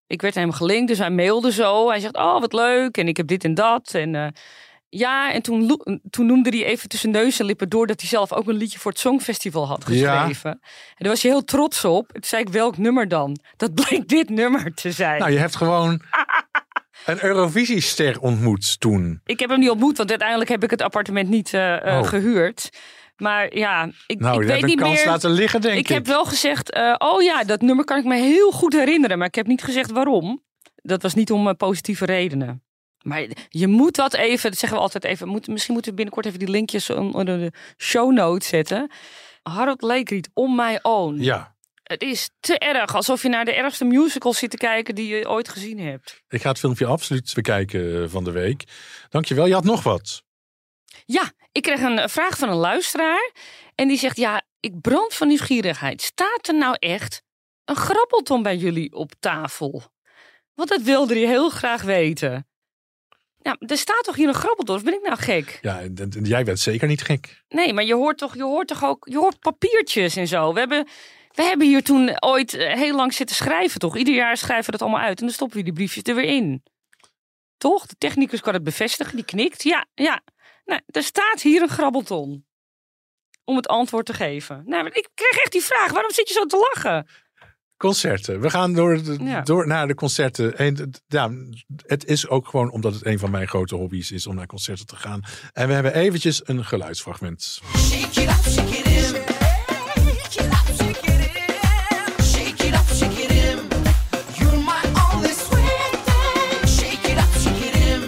Ik 0.07 0.21
werd 0.21 0.35
hem 0.35 0.51
gelinkt, 0.51 0.87
dus 0.87 0.97
hij 0.97 1.09
mailde 1.09 1.51
zo. 1.51 1.89
Hij 1.89 1.99
zegt, 1.99 2.17
oh 2.17 2.39
wat 2.39 2.53
leuk 2.53 2.97
en 2.97 3.07
ik 3.07 3.17
heb 3.17 3.27
dit 3.27 3.43
en 3.43 3.53
dat. 3.53 3.93
En 3.93 4.33
ja, 4.93 5.33
en 5.33 5.41
toen, 5.41 5.79
toen 6.09 6.25
noemde 6.25 6.49
hij 6.49 6.65
even 6.65 6.89
tussen 6.89 7.11
neus 7.11 7.39
en 7.39 7.45
lippen 7.45 7.69
door... 7.69 7.87
dat 7.87 7.99
hij 7.99 8.09
zelf 8.09 8.33
ook 8.33 8.47
een 8.47 8.55
liedje 8.55 8.79
voor 8.79 8.91
het 8.91 8.99
Songfestival 8.99 9.67
had 9.67 9.85
Ja. 9.87 10.17
geschreven. 10.19 10.51
En 10.51 10.95
daar 10.97 11.09
was 11.09 11.21
hij 11.21 11.31
heel 11.31 11.43
trots 11.43 11.85
op. 11.85 12.07
Toen 12.11 12.23
zei 12.23 12.41
ik, 12.41 12.49
welk 12.49 12.77
nummer 12.77 13.07
dan? 13.07 13.37
Dat 13.57 13.73
bleek 13.73 14.07
dit 14.07 14.29
nummer 14.29 14.73
te 14.73 14.91
zijn. 14.91 15.19
Nou, 15.19 15.31
je 15.31 15.37
hebt 15.37 15.55
gewoon 15.55 16.01
een 17.05 17.23
Eurovisiester 17.23 18.19
ontmoet 18.19 18.79
toen. 18.79 19.21
Ik 19.25 19.39
heb 19.39 19.49
hem 19.49 19.59
niet 19.59 19.69
ontmoet, 19.69 19.97
want 19.97 20.09
uiteindelijk 20.09 20.49
heb 20.49 20.63
ik 20.63 20.69
het 20.69 20.81
appartement 20.81 21.29
niet 21.29 21.53
eh, 21.53 21.85
eh, 21.87 21.99
Oh. 21.99 22.07
gehuurd. 22.07 22.69
Maar 23.15 23.55
ja, 23.55 23.89
ik, 24.07 24.19
Nou, 24.19 24.35
ik 24.35 24.47
je 24.47 24.53
weet 24.53 24.65
niet 24.65 24.79
kans 24.79 24.95
meer. 24.97 25.05
laten 25.05 25.31
liggen, 25.31 25.61
denk 25.61 25.73
ik. 25.73 25.79
ik 25.79 25.87
heb 25.87 26.05
wel 26.05 26.25
gezegd, 26.25 26.71
eh, 26.71 26.95
oh 26.97 27.21
ja, 27.21 27.43
dat 27.43 27.61
nummer 27.61 27.85
kan 27.85 27.97
ik 27.97 28.05
me 28.05 28.15
heel 28.15 28.51
goed 28.51 28.73
herinneren. 28.73 29.17
Maar 29.17 29.27
ik 29.27 29.35
heb 29.35 29.47
niet 29.47 29.63
gezegd 29.63 29.91
waarom. 29.91 30.43
Dat 30.75 31.01
was 31.01 31.13
niet 31.13 31.31
om 31.31 31.55
positieve 31.55 32.05
redenen. 32.05 32.63
Maar 33.01 33.27
je 33.49 33.67
moet 33.67 33.95
dat 33.95 34.13
even, 34.13 34.49
dat 34.49 34.59
zeggen 34.59 34.77
we 34.77 34.83
altijd 34.83 35.03
even. 35.03 35.27
Moet, 35.27 35.47
misschien 35.47 35.73
moeten 35.73 35.91
we 35.91 35.97
binnenkort 35.97 36.25
even 36.25 36.39
die 36.39 36.49
linkjes 36.49 36.89
onder 36.89 37.25
de 37.25 37.51
show 37.77 38.11
notes 38.11 38.47
zetten. 38.47 38.91
Harold 39.43 39.81
Leekriet, 39.81 40.29
On 40.33 40.55
My 40.55 40.79
Own. 40.81 41.21
Ja, 41.21 41.55
Het 41.83 42.01
is 42.01 42.29
te 42.39 42.57
erg. 42.57 42.95
Alsof 42.95 43.21
je 43.21 43.29
naar 43.29 43.45
de 43.45 43.53
ergste 43.53 43.85
musical 43.85 44.33
zit 44.33 44.49
te 44.49 44.57
kijken 44.57 44.95
die 44.95 45.07
je 45.15 45.29
ooit 45.29 45.49
gezien 45.49 45.79
hebt. 45.79 46.21
ik 46.29 46.41
ga 46.41 46.49
het 46.49 46.59
filmpje 46.59 46.85
absoluut 46.85 47.31
bekijken 47.35 48.03
eh, 48.03 48.09
van 48.09 48.23
de 48.23 48.31
week. 48.31 48.63
Dankjewel. 49.09 49.45
Je 49.45 49.53
had 49.53 49.63
nog 49.63 49.83
wat. 49.83 50.23
Ja, 51.05 51.31
ik 51.51 51.61
kreeg 51.61 51.81
een 51.81 52.09
vraag 52.09 52.37
van 52.37 52.49
een 52.49 52.55
luisteraar. 52.55 53.31
En 53.75 53.87
die 53.87 53.97
zegt, 53.97 54.17
ja, 54.17 54.41
ik 54.59 54.81
brand 54.81 55.13
van 55.13 55.27
nieuwsgierigheid. 55.27 56.01
Staat 56.01 56.47
er 56.47 56.55
nou 56.55 56.75
echt 56.79 57.21
een 57.65 57.75
grabbelton 57.75 58.43
bij 58.43 58.57
jullie 58.57 58.93
op 58.93 59.11
tafel? 59.19 59.83
Want 60.53 60.69
dat 60.69 60.81
wilde 60.81 61.13
hij 61.13 61.25
heel 61.25 61.49
graag 61.49 61.81
weten. 61.81 62.45
Nou, 63.43 63.57
er 63.59 63.77
staat 63.77 64.03
toch 64.03 64.15
hier 64.15 64.27
een 64.27 64.33
grabbelton? 64.33 64.75
Of 64.75 64.83
ben 64.83 64.93
ik 64.93 65.01
nou 65.01 65.17
gek? 65.17 65.59
Ja, 65.61 65.81
en- 65.81 66.09
jij 66.23 66.43
bent 66.43 66.59
zeker 66.59 66.87
niet 66.87 67.01
gek. 67.01 67.43
Nee, 67.49 67.73
maar 67.73 67.83
je 67.83 67.93
hoort 67.93 68.17
toch, 68.17 68.35
je 68.35 68.43
hoort 68.43 68.67
toch 68.67 68.83
ook, 68.83 69.07
je 69.09 69.17
hoort 69.17 69.39
papiertjes 69.39 70.15
en 70.15 70.27
zo. 70.27 70.53
We 70.53 70.59
hebben, 70.59 70.87
we 71.31 71.43
hebben 71.43 71.67
hier 71.67 71.83
toen 71.83 72.23
ooit 72.23 72.53
eh, 72.53 72.73
heel 72.73 72.95
lang 72.95 73.13
zitten 73.13 73.35
schrijven, 73.35 73.79
toch? 73.79 73.97
Ieder 73.97 74.13
jaar 74.13 74.37
schrijven 74.37 74.65
we 74.65 74.71
dat 74.71 74.81
allemaal 74.81 75.01
uit 75.07 75.19
en 75.19 75.25
dan 75.25 75.33
stoppen 75.33 75.57
we 75.57 75.63
die 75.63 75.73
briefjes 75.73 76.03
er 76.03 76.15
weer 76.15 76.23
in. 76.35 76.63
Toch? 77.57 77.85
De 77.85 77.95
technicus 77.97 78.41
kan 78.41 78.53
het 78.53 78.63
bevestigen, 78.63 79.15
die 79.15 79.25
knikt. 79.25 79.63
Ja, 79.63 79.85
ja. 79.93 80.21
Nou, 80.65 80.81
er 80.85 81.03
staat 81.03 81.41
hier 81.41 81.61
een 81.61 81.69
grabbelton. 81.69 82.45
Om 83.43 83.55
het 83.55 83.67
antwoord 83.67 84.05
te 84.05 84.13
geven. 84.13 84.61
Nou, 84.65 84.87
ik 84.87 85.09
kreeg 85.13 85.41
echt 85.41 85.51
die 85.51 85.61
vraag. 85.63 85.91
Waarom 85.91 86.11
zit 86.11 86.27
je 86.27 86.33
zo 86.33 86.45
te 86.45 86.57
lachen? 86.73 87.07
Concerten. 87.81 88.39
We 88.41 88.49
gaan 88.49 88.73
door, 88.73 89.03
de- 89.03 89.17
Ja. 89.23 89.41
door 89.41 89.67
naar 89.67 89.87
de 89.87 89.93
concerten. 89.95 90.57
En, 90.57 90.75
het- 90.77 91.01
ja, 91.07 91.31
het 91.85 92.05
is 92.05 92.27
ook 92.27 92.47
gewoon 92.47 92.71
omdat 92.71 92.93
het 92.93 93.05
een 93.05 93.19
van 93.19 93.31
mijn 93.31 93.47
grote 93.47 93.75
hobby's 93.75 94.11
is 94.11 94.27
om 94.27 94.35
naar 94.35 94.45
concerten 94.47 94.85
te 94.85 94.95
gaan. 94.95 95.21
En 95.53 95.67
we 95.67 95.73
hebben 95.73 95.93
eventjes 95.93 96.41
een 96.47 96.65
geluidsfragment. 96.65 97.59
Shake 97.77 98.21
it 98.21 98.29
up, 98.29 98.51
shake 98.51 98.77
it 98.77 98.85
in. 98.85 98.93
Shake 98.93 100.43
it 100.43 100.45
up, 100.45 100.75
shake 100.79 100.99
it 100.99 101.19
in. 101.19 102.23
Shake 102.23 102.67
it 102.67 102.73
up, 102.73 102.87
shake 102.95 103.21
it 103.23 103.31
in. 103.31 103.59
You're 104.37 104.57
my 104.57 104.81
only 105.13 105.33
sweet 105.33 105.97
thing. 106.05 106.69
Shake 106.69 107.11
it 107.11 107.17
up, 107.17 107.33
shake 107.41 107.65
it 107.69 107.75
in. 107.75 108.01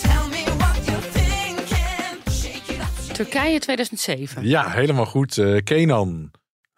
Tell 0.00 0.28
me 0.28 0.44
what 0.58 0.84
you're 0.84 1.10
thinking. 1.12 2.34
Shake 2.42 2.72
it 2.72 2.78
up, 2.80 2.88
shake 3.04 3.12
Turkije 3.14 3.58
2007. 3.58 4.46
Ja, 4.46 4.70
helemaal 4.70 5.06
goed. 5.06 5.38
Eh, 5.38 5.56
Kenan. 5.64 6.30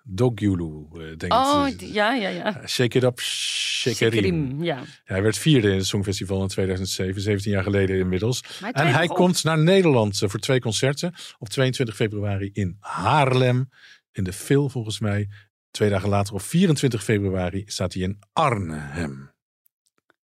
Dogyulu, 0.05 0.87
eh 0.93 1.17
denk 1.17 1.33
Oh, 1.33 1.65
ik. 1.69 1.79
die- 1.79 1.93
ja, 1.93 2.15
ja, 2.15 2.29
ja. 2.29 2.61
Shake 2.67 2.97
it 2.99 3.05
up, 3.05 3.21
shake. 3.21 3.97
Shikerim, 3.97 4.63
ja. 4.63 4.77
Ja, 4.77 4.85
hij 5.05 5.23
werd 5.23 5.39
vierde 5.39 5.71
in 5.71 5.77
het 5.77 5.87
Songfestival 5.87 6.43
in 6.43 6.49
2007, 6.49 7.23
17 7.23 7.53
jaar 7.53 7.63
geleden 7.63 7.99
inmiddels. 7.99 8.43
En 8.73 8.87
hij 8.93 9.09
op. 9.09 9.17
komt 9.17 9.45
naar 9.45 9.59
Nederland 9.59 10.23
eh, 10.23 10.29
voor 10.29 10.41
twee 10.41 10.61
concerten. 10.61 11.15
Op 11.39 11.49
22 11.49 11.95
februari 11.97 12.51
in 12.53 12.77
Haarlem. 12.81 13.69
In 14.13 14.25
de 14.25 14.33
Phil 14.33 14.69
volgens 14.69 15.01
mij. 15.01 15.29
Twee 15.71 15.91
dagen 15.91 16.09
later 16.09 16.35
op 16.35 16.43
24 16.43 17.05
februari 17.05 17.63
staat 17.67 17.93
hij 17.93 18.03
in 18.03 18.19
Arnhem. 18.33 19.31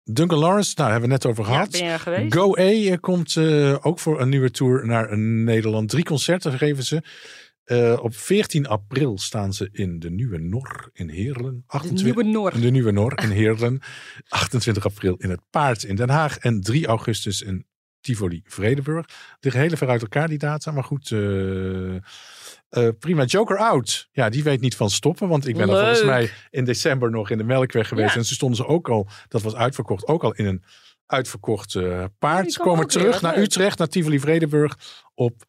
Duncan 0.04 0.38
Lawrence, 0.38 0.72
nou 0.76 0.90
hebben 0.90 1.08
we 1.08 1.14
net 1.14 1.26
over 1.26 1.44
Ja, 1.44 1.50
gehad. 1.50 1.74
er 1.74 1.98
geweest? 2.00 2.34
Go 2.34 2.56
A 2.56 2.62
eh, 2.62 2.96
komt 3.00 3.36
eh, 3.36 3.76
ook 3.86 3.98
voor 3.98 4.20
een 4.20 4.28
nieuwe 4.28 4.50
tour 4.50 4.86
naar 4.86 5.18
Nederland. 5.18 5.88
Drie 5.88 6.04
concerten 6.04 6.58
geven 6.58 6.84
ze. 6.84 7.02
Eh, 7.68 7.98
op 8.02 8.16
14 8.16 8.66
april 8.66 9.18
staan 9.18 9.52
ze 9.52 9.68
in 9.72 9.98
de 9.98 10.10
Nieuwe 10.10 10.38
Nor 10.38 10.90
in 10.92 11.08
Heerlen. 11.08 11.54
De 11.54 11.62
28, 11.66 12.04
nieuwe 12.04 12.22
Noor. 12.22 12.60
de 12.60 12.70
Nieuwe 12.70 12.90
Nor 12.90 13.22
in 13.22 13.30
Heerlen. 13.40 13.80
28 14.28 14.84
april 14.84 15.14
in 15.14 15.30
het 15.30 15.40
Paard 15.50 15.82
in 15.82 15.96
Den 15.96 16.08
Haag. 16.08 16.38
En 16.38 16.60
3 16.60 16.86
augustus 16.86 17.42
in 17.42 17.66
Tivoli 18.00 18.42
Vredenburg. 18.44 19.06
Liggen 19.40 19.62
heel 19.62 19.76
ver 19.76 19.88
uit 19.88 20.02
elkaar 20.02 20.28
die 20.28 20.38
data. 20.38 20.70
Maar 20.70 20.84
goed, 20.84 21.10
eh, 21.12 21.94
eh, 21.94 22.00
prima. 22.98 23.24
Joker 23.24 23.58
Out. 23.58 24.08
Ja, 24.12 24.28
die 24.28 24.42
weet 24.42 24.60
niet 24.60 24.76
van 24.76 24.90
stoppen. 24.90 25.28
Want 25.28 25.46
ik 25.46 25.56
ben 25.56 25.66
Leuk. 25.66 25.78
volgens 25.78 26.04
mij 26.04 26.30
in 26.50 26.64
december 26.64 27.10
nog 27.10 27.30
in 27.30 27.38
de 27.38 27.44
Melkweg 27.44 27.88
geweest. 27.88 28.12
Ja. 28.12 28.18
En 28.18 28.24
ze 28.24 28.34
stonden 28.34 28.56
ze 28.56 28.66
ook 28.66 28.88
al, 28.88 29.08
dat 29.28 29.42
was 29.42 29.54
uitverkocht, 29.54 30.06
ook 30.06 30.24
al 30.24 30.34
in 30.34 30.46
een 30.46 30.62
uitverkocht 31.06 31.78
paard. 32.18 32.52
Ze 32.52 32.58
komen 32.58 32.86
terug 32.86 33.22
naar. 33.22 33.38
Utrecht, 33.38 33.78
naar 33.78 33.88
Tivoli 33.88 34.20
Vredenburg 34.20 34.78
op 35.14 35.46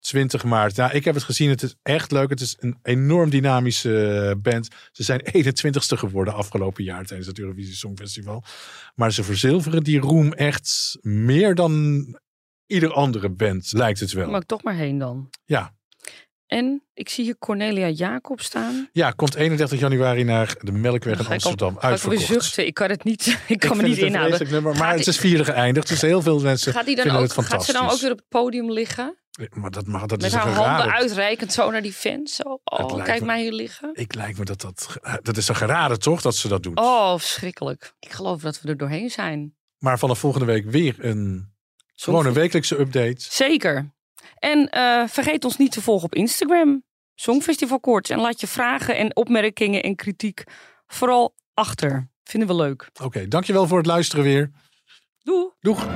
20 0.00 0.44
maart. 0.44 0.76
Ja, 0.76 0.90
ik 0.90 1.04
heb 1.04 1.14
het 1.14 1.24
gezien. 1.24 1.48
Het 1.50 1.62
is 1.62 1.74
echt 1.82 2.10
leuk. 2.12 2.30
Het 2.30 2.40
is 2.40 2.56
een 2.58 2.78
enorm 2.82 3.30
dynamische 3.30 4.06
eh, 4.28 4.34
band. 4.42 4.68
Ze 4.92 5.02
zijn 5.02 5.20
21ste 5.36 5.98
geworden 5.98 6.34
afgelopen 6.34 6.84
jaar 6.84 7.04
tijdens 7.04 7.28
het 7.28 7.38
Eurovisie 7.38 7.74
Songfestival. 7.74 8.42
Maar 8.94 9.12
ze 9.12 9.24
verzilveren 9.24 9.82
die 9.82 10.00
roem 10.00 10.32
echt 10.32 10.98
meer 11.00 11.54
dan 11.54 12.04
ieder 12.66 12.92
andere 12.92 13.28
band, 13.30 13.72
lijkt 13.72 14.00
het 14.00 14.12
wel. 14.12 14.30
Mag 14.30 14.40
ik 14.40 14.46
toch 14.46 14.62
maar 14.62 14.74
heen 14.74 14.98
dan. 14.98 15.30
Ja. 15.44 15.76
En 16.46 16.82
ik 16.94 17.08
zie 17.08 17.24
hier 17.24 17.38
Cornelia 17.38 17.88
Jacob 17.88 18.40
staan. 18.40 18.88
ja, 18.92 19.10
komt 19.10 19.34
31 19.34 19.80
januari 19.80 20.24
naar 20.24 20.56
de 20.60 20.72
Melkweg 20.72 21.14
in 21.14 21.20
ik 21.20 21.26
al- 21.26 21.32
Amsterdam. 21.32 21.68
Ga 21.68 21.76
ik 21.76 21.82
alweer 21.82 21.90
Uitverkocht. 22.18 22.26
zuchten. 22.44 22.66
Ik 22.66 22.74
kan 22.74 22.90
het 22.90 23.04
niet, 23.04 23.26
ik 23.26 23.38
Ik 23.48 23.58
kan 23.60 23.76
me 23.76 23.82
niet 23.82 23.96
het 23.96 24.04
inhouden. 24.04 24.50
nummer, 24.50 24.72
maar 24.76 24.88
Gaat 24.88 24.98
het 24.98 25.06
is 25.06 25.18
vierde 25.18 25.44
geëindigd. 25.44 25.88
Dus 25.88 26.00
heel 26.00 26.22
veel 26.22 26.40
mensen 26.40 26.72
Gaat, 26.72 26.86
die 26.86 26.96
dan 26.96 27.10
ook, 27.10 27.32
gaat 27.32 27.64
ze 27.64 27.72
dan 27.72 27.88
ook 27.90 28.00
weer 28.00 28.10
op 28.10 28.16
het 28.18 28.28
podium 28.28 28.72
liggen? 28.72 29.17
Maar 29.50 29.70
dat, 29.70 29.86
mag, 29.86 30.06
dat 30.06 30.20
Met 30.20 30.26
is 30.26 30.34
haar 30.34 30.42
handen 30.42 30.62
geraden. 30.64 30.92
uitreikend 30.92 31.52
zo 31.52 31.70
naar 31.70 31.82
die 31.82 31.92
fans? 31.92 32.34
Zo, 32.34 32.60
oh, 32.64 33.04
kijk 33.04 33.20
me- 33.20 33.26
mij 33.26 33.40
hier 33.42 33.52
liggen. 33.52 33.90
Ik 33.94 34.14
lijkt 34.14 34.38
me 34.38 34.44
dat 34.44 34.60
dat... 34.60 34.96
Dat 35.22 35.36
is 35.36 35.48
een 35.48 35.56
geraden 35.56 35.98
toch, 36.00 36.22
dat 36.22 36.36
ze 36.36 36.48
dat 36.48 36.62
doen. 36.62 36.78
Oh, 36.78 37.10
verschrikkelijk. 37.18 37.92
Ik 38.00 38.12
geloof 38.12 38.40
dat 38.40 38.60
we 38.60 38.68
er 38.68 38.76
doorheen 38.76 39.10
zijn. 39.10 39.56
Maar 39.78 39.98
vanaf 39.98 40.18
volgende 40.18 40.46
week 40.46 40.70
weer 40.70 41.04
een... 41.04 41.52
Gewoon 41.94 42.26
een 42.26 42.32
wekelijkse 42.32 42.78
update. 42.78 43.16
Zeker. 43.18 43.94
En 44.38 44.68
eh, 44.70 45.04
vergeet 45.08 45.44
ons 45.44 45.56
niet 45.56 45.72
te 45.72 45.82
volgen 45.82 46.04
op 46.04 46.14
Instagram. 46.14 46.84
Songfestival 47.14 47.80
Koorts. 47.80 48.10
En 48.10 48.18
laat 48.20 48.40
je 48.40 48.46
vragen 48.46 48.96
en 48.96 49.16
opmerkingen 49.16 49.82
en 49.82 49.96
kritiek 49.96 50.44
vooral 50.86 51.34
achter. 51.54 52.10
Vinden 52.24 52.48
we 52.48 52.54
leuk. 52.54 52.90
Oké, 53.02 53.28
dankjewel 53.28 53.66
voor 53.66 53.78
het 53.78 53.86
luisteren 53.86 54.24
weer. 54.24 54.50
Doei! 55.22 55.48
Doeg! 55.60 55.86